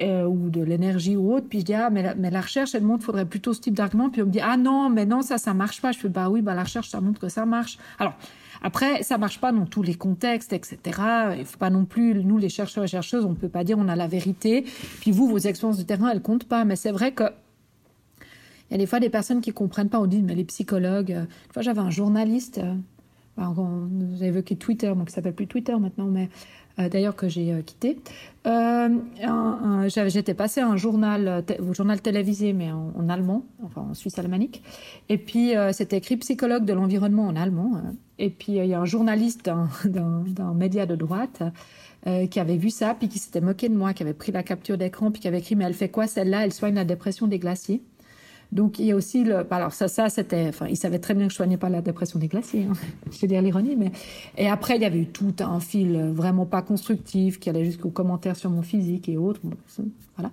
ou 0.00 0.48
de 0.48 0.62
l'énergie 0.62 1.14
ou 1.14 1.34
autre, 1.34 1.46
puis 1.46 1.60
je 1.60 1.64
dis, 1.66 1.74
ah, 1.74 1.90
mais 1.90 2.02
la, 2.02 2.14
mais 2.14 2.30
la 2.30 2.40
recherche, 2.40 2.74
elle 2.74 2.84
montre, 2.84 3.04
faudrait 3.04 3.26
plutôt 3.26 3.52
ce 3.52 3.60
type 3.60 3.74
d'argument, 3.74 4.08
puis 4.08 4.22
on 4.22 4.26
me 4.26 4.30
dit, 4.30 4.40
ah 4.40 4.56
non, 4.56 4.88
mais 4.88 5.04
non, 5.04 5.20
ça, 5.20 5.36
ça 5.36 5.52
marche 5.52 5.82
pas. 5.82 5.92
Je 5.92 5.98
fais, 5.98 6.08
bah 6.08 6.30
oui, 6.30 6.40
bah 6.40 6.54
la 6.54 6.62
recherche, 6.62 6.88
ça 6.88 7.02
montre 7.02 7.20
que 7.20 7.28
ça 7.28 7.44
marche. 7.44 7.76
Alors, 7.98 8.14
après, 8.62 9.02
ça 9.02 9.18
marche 9.18 9.40
pas 9.40 9.52
dans 9.52 9.66
tous 9.66 9.82
les 9.82 9.94
contextes, 9.94 10.52
etc. 10.52 10.78
Il 11.38 11.44
faut 11.44 11.58
pas 11.58 11.70
non 11.70 11.84
plus, 11.84 12.24
nous, 12.24 12.38
les 12.38 12.48
chercheurs 12.48 12.84
et 12.84 12.88
chercheuses, 12.88 13.24
on 13.24 13.34
peut 13.34 13.48
pas 13.48 13.64
dire 13.64 13.78
on 13.78 13.88
a 13.88 13.96
la 13.96 14.06
vérité. 14.06 14.64
Puis 15.00 15.10
vous, 15.10 15.28
vos 15.28 15.38
expériences 15.38 15.78
de 15.78 15.84
terrain, 15.84 16.10
elles 16.10 16.22
comptent 16.22 16.48
pas. 16.48 16.64
Mais 16.64 16.76
c'est 16.76 16.92
vrai 16.92 17.12
que 17.12 17.24
il 18.70 18.72
y 18.72 18.74
a 18.74 18.78
des 18.78 18.86
fois 18.86 19.00
des 19.00 19.08
personnes 19.08 19.40
qui 19.40 19.52
comprennent 19.52 19.88
pas. 19.88 20.00
On 20.00 20.06
dit, 20.06 20.22
mais 20.22 20.34
les 20.34 20.44
psychologues. 20.44 21.12
Euh, 21.12 21.22
une 21.22 21.52
fois, 21.52 21.62
j'avais 21.62 21.80
un 21.80 21.90
journaliste. 21.90 22.58
Euh, 22.58 22.74
vous 23.36 24.16
avez 24.16 24.26
évoqué 24.26 24.56
Twitter, 24.56 24.88
donc 24.88 25.10
ça 25.10 25.16
s'appelle 25.16 25.34
plus 25.34 25.46
Twitter 25.46 25.76
maintenant, 25.76 26.06
mais 26.06 26.24
euh, 26.24 26.26
d'ailleurs 26.88 27.16
que 27.16 27.28
j'ai 27.28 27.52
euh, 27.52 27.62
quitté. 27.62 27.98
Euh, 28.46 28.88
J'étais 29.88 30.34
passé 30.34 30.60
un 30.60 30.76
journal, 30.76 31.44
au 31.60 31.74
journal 31.74 32.00
télévisé, 32.00 32.52
mais 32.52 32.70
en, 32.70 33.08
allemand, 33.08 33.44
enfin 33.64 33.82
en 33.90 33.94
suisse 33.94 34.18
alémanique. 34.18 34.62
Et 35.08 35.18
puis 35.18 35.56
euh, 35.56 35.72
c'était 35.72 35.98
écrit 35.98 36.16
psychologue 36.18 36.64
de 36.64 36.72
l'environnement 36.72 37.26
en 37.26 37.36
allemand. 37.36 37.72
Hein. 37.76 37.94
Et 38.18 38.30
puis 38.30 38.52
il 38.52 38.66
y 38.66 38.74
a 38.74 38.80
un 38.80 38.84
journaliste 38.84 39.50
d'un 39.84 40.54
média 40.54 40.86
de 40.86 40.96
droite. 40.96 41.42
Euh, 42.06 42.28
qui 42.28 42.38
avait 42.38 42.56
vu 42.56 42.70
ça, 42.70 42.94
puis 42.94 43.08
qui 43.08 43.18
s'était 43.18 43.40
moqué 43.40 43.68
de 43.68 43.74
moi, 43.74 43.92
qui 43.92 44.04
avait 44.04 44.14
pris 44.14 44.30
la 44.30 44.44
capture 44.44 44.78
d'écran, 44.78 45.10
puis 45.10 45.20
qui 45.20 45.26
avait 45.26 45.40
écrit 45.40 45.56
Mais 45.56 45.64
elle 45.64 45.74
fait 45.74 45.88
quoi 45.88 46.06
celle-là? 46.06 46.44
Elle 46.44 46.52
soigne 46.52 46.76
la 46.76 46.84
dépression 46.84 47.26
des 47.26 47.40
glaciers. 47.40 47.82
Donc 48.50 48.78
il 48.78 48.86
y 48.86 48.92
a 48.92 48.96
aussi 48.96 49.24
le. 49.24 49.46
Alors 49.52 49.72
ça, 49.72 49.88
ça 49.88 50.08
c'était. 50.08 50.46
Enfin, 50.48 50.66
il 50.68 50.76
savait 50.76 50.98
très 50.98 51.14
bien 51.14 51.26
que 51.26 51.32
je 51.32 51.36
soignais 51.36 51.58
pas 51.58 51.68
la 51.68 51.82
dépression 51.82 52.18
des 52.18 52.28
glaciers. 52.28 52.66
Hein. 52.70 52.74
je 53.10 53.18
vais 53.20 53.26
dire 53.26 53.42
l'ironie, 53.42 53.76
mais. 53.76 53.92
Et 54.36 54.48
après, 54.48 54.76
il 54.76 54.82
y 54.82 54.86
avait 54.86 55.00
eu 55.00 55.06
tout 55.06 55.34
un 55.40 55.60
fil 55.60 55.98
vraiment 56.14 56.46
pas 56.46 56.62
constructif 56.62 57.38
qui 57.38 57.50
allait 57.50 57.64
jusqu'aux 57.64 57.90
commentaires 57.90 58.36
sur 58.36 58.50
mon 58.50 58.62
physique 58.62 59.08
et 59.08 59.18
autres. 59.18 59.40
Voilà. 60.16 60.30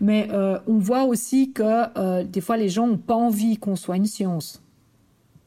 Mais 0.00 0.28
euh, 0.32 0.58
on 0.66 0.78
voit 0.78 1.04
aussi 1.04 1.52
que 1.52 1.62
euh, 1.98 2.24
des 2.24 2.40
fois 2.40 2.56
les 2.56 2.68
gens 2.68 2.88
ont 2.88 2.98
pas 2.98 3.14
envie 3.14 3.56
qu'on 3.56 3.76
soit 3.76 3.96
une 3.96 4.06
science, 4.06 4.62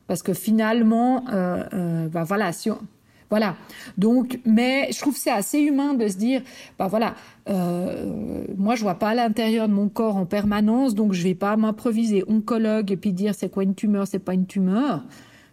parce 0.08 0.24
que 0.24 0.34
finalement, 0.34 1.24
euh, 1.32 1.64
euh, 1.74 2.08
bah 2.08 2.24
voilà, 2.24 2.52
si 2.52 2.72
on, 2.72 2.80
voilà. 3.30 3.56
Donc, 3.98 4.40
mais 4.46 4.90
je 4.92 5.00
trouve 5.00 5.16
c'est 5.16 5.32
assez 5.32 5.60
humain 5.60 5.94
de 5.94 6.08
se 6.08 6.18
dire, 6.18 6.42
bah 6.78 6.88
voilà, 6.88 7.16
euh, 7.50 8.46
moi 8.58 8.76
je 8.76 8.82
vois 8.82 8.96
pas 8.96 9.14
l'intérieur 9.14 9.68
de 9.68 9.74
mon 9.74 9.90
corps 9.90 10.18
en 10.18 10.26
permanence, 10.26 10.96
donc 10.96 11.14
je 11.14 11.24
vais 11.24 11.36
pas 11.36 11.56
m'improviser 11.56 12.24
oncologue 12.28 12.92
et 12.92 12.98
puis 12.98 13.14
dire 13.14 13.36
c'est 13.36 13.50
quoi 13.50 13.64
une 13.64 13.76
tumeur, 13.76 14.08
c'est 14.08 14.20
pas 14.20 14.34
une 14.34 14.48
tumeur. 14.48 15.04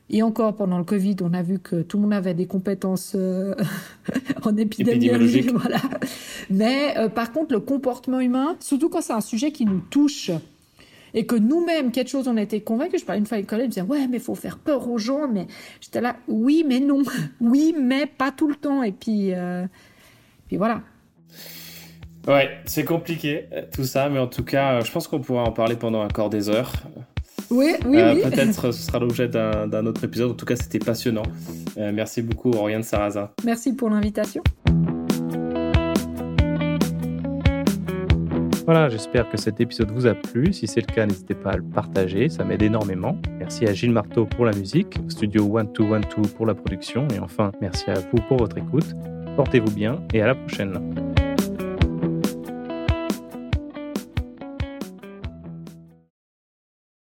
Et 0.09 0.23
encore 0.23 0.55
pendant 0.55 0.79
le 0.79 0.85
Covid, 0.85 1.17
on 1.21 1.35
a 1.35 1.43
vu 1.43 1.59
que 1.59 1.83
tout 1.83 1.97
le 1.97 2.05
monde 2.05 2.13
avait 2.13 2.35
des 2.35 2.47
compétences 2.47 3.15
euh, 3.17 3.55
en 4.45 4.57
épidémiologie, 4.57 5.49
voilà. 5.49 5.81
Mais 6.49 6.97
euh, 6.97 7.09
par 7.09 7.33
contre, 7.33 7.53
le 7.53 7.61
comportement 7.61 8.21
humain, 8.21 8.57
surtout 8.61 8.89
quand 8.89 9.03
c'est 9.03 9.13
un 9.13 9.21
sujet 9.21 9.51
qui 9.51 9.67
nous 9.67 9.81
touche, 9.91 10.31
et 11.17 11.27
que 11.27 11.35
nous-mêmes, 11.35 11.91
quelque 11.91 12.11
chose, 12.11 12.29
on 12.29 12.37
a 12.37 12.43
été 12.43 12.61
convaincus. 12.61 13.01
Je 13.01 13.07
parlais 13.07 13.19
une 13.19 13.27
fois 13.27 13.39
à 13.39 13.41
une 13.41 13.47
collègue, 13.47 13.67
je 13.67 13.81
disais, 13.81 13.87
ouais, 13.87 14.07
mais 14.07 14.19
il 14.19 14.23
faut 14.23 14.37
faire 14.37 14.59
peur 14.59 14.89
aux 14.89 14.99
gens. 14.99 15.27
Mais 15.27 15.49
j'étais 15.81 16.01
là, 16.01 16.15
oui, 16.29 16.65
mais 16.67 16.79
non. 16.79 17.03
Oui, 17.41 17.75
mais 17.77 18.07
pas 18.07 18.31
tout 18.31 18.49
le 18.49 18.55
temps. 18.55 18.85
Et 18.85 18.93
puis, 18.93 19.35
euh, 19.35 19.67
puis 20.47 20.57
voilà. 20.57 20.83
Ouais, 22.29 22.51
c'est 22.67 22.85
compliqué 22.85 23.47
tout 23.73 23.85
ça, 23.85 24.09
mais 24.09 24.19
en 24.19 24.27
tout 24.27 24.45
cas, 24.45 24.81
je 24.81 24.93
pense 24.93 25.09
qu'on 25.09 25.21
pourra 25.21 25.45
en 25.45 25.53
parler 25.53 25.77
pendant 25.77 26.05
encore 26.05 26.29
des 26.29 26.49
heures. 26.49 26.73
Oui, 27.51 27.75
oui, 27.87 27.99
euh, 27.99 28.15
oui. 28.15 28.23
Peut-être 28.23 28.53
ce 28.73 28.73
sera 28.73 28.99
l'objet 28.99 29.29
d'un 29.29 29.87
autre 29.87 30.05
épisode. 30.05 30.33
En 30.33 30.35
tout 30.35 30.47
cas, 30.47 30.57
c'était 30.57 30.79
passionnant. 30.79 31.23
Euh, 31.79 31.93
merci 31.93 32.23
beaucoup, 32.23 32.51
Oriane 32.51 32.83
Sarrazin. 32.83 33.31
Merci 33.45 33.73
pour 33.75 33.91
l'invitation. 33.91 34.43
Voilà, 38.67 38.89
j'espère 38.89 39.29
que 39.29 39.37
cet 39.37 39.61
épisode 39.61 39.93
vous 39.93 40.09
a 40.09 40.15
plu. 40.15 40.53
Si 40.53 40.67
c'est 40.67 40.81
le 40.81 40.93
cas, 40.93 41.07
n'hésitez 41.07 41.37
pas 41.37 41.53
à 41.53 41.57
le 41.57 41.63
partager, 41.63 42.29
ça 42.29 42.43
m'aide 42.43 42.63
énormément. 42.63 43.17
Merci 43.39 43.65
à 43.65 43.73
Gilles 43.73 43.93
Marteau 43.93 44.27
pour 44.27 44.45
la 44.45 44.51
musique, 44.51 44.97
au 45.07 45.09
studio 45.09 45.45
1212 45.45 46.33
pour 46.35 46.47
la 46.47 46.55
production, 46.57 47.07
et 47.15 47.21
enfin, 47.21 47.53
merci 47.61 47.89
à 47.89 47.95
vous 47.95 48.19
pour 48.27 48.39
votre 48.39 48.59
écoute. 48.59 48.97
Portez-vous 49.37 49.71
bien 49.71 50.03
et 50.13 50.21
à 50.21 50.27
la 50.27 50.35
prochaine. 50.35 51.16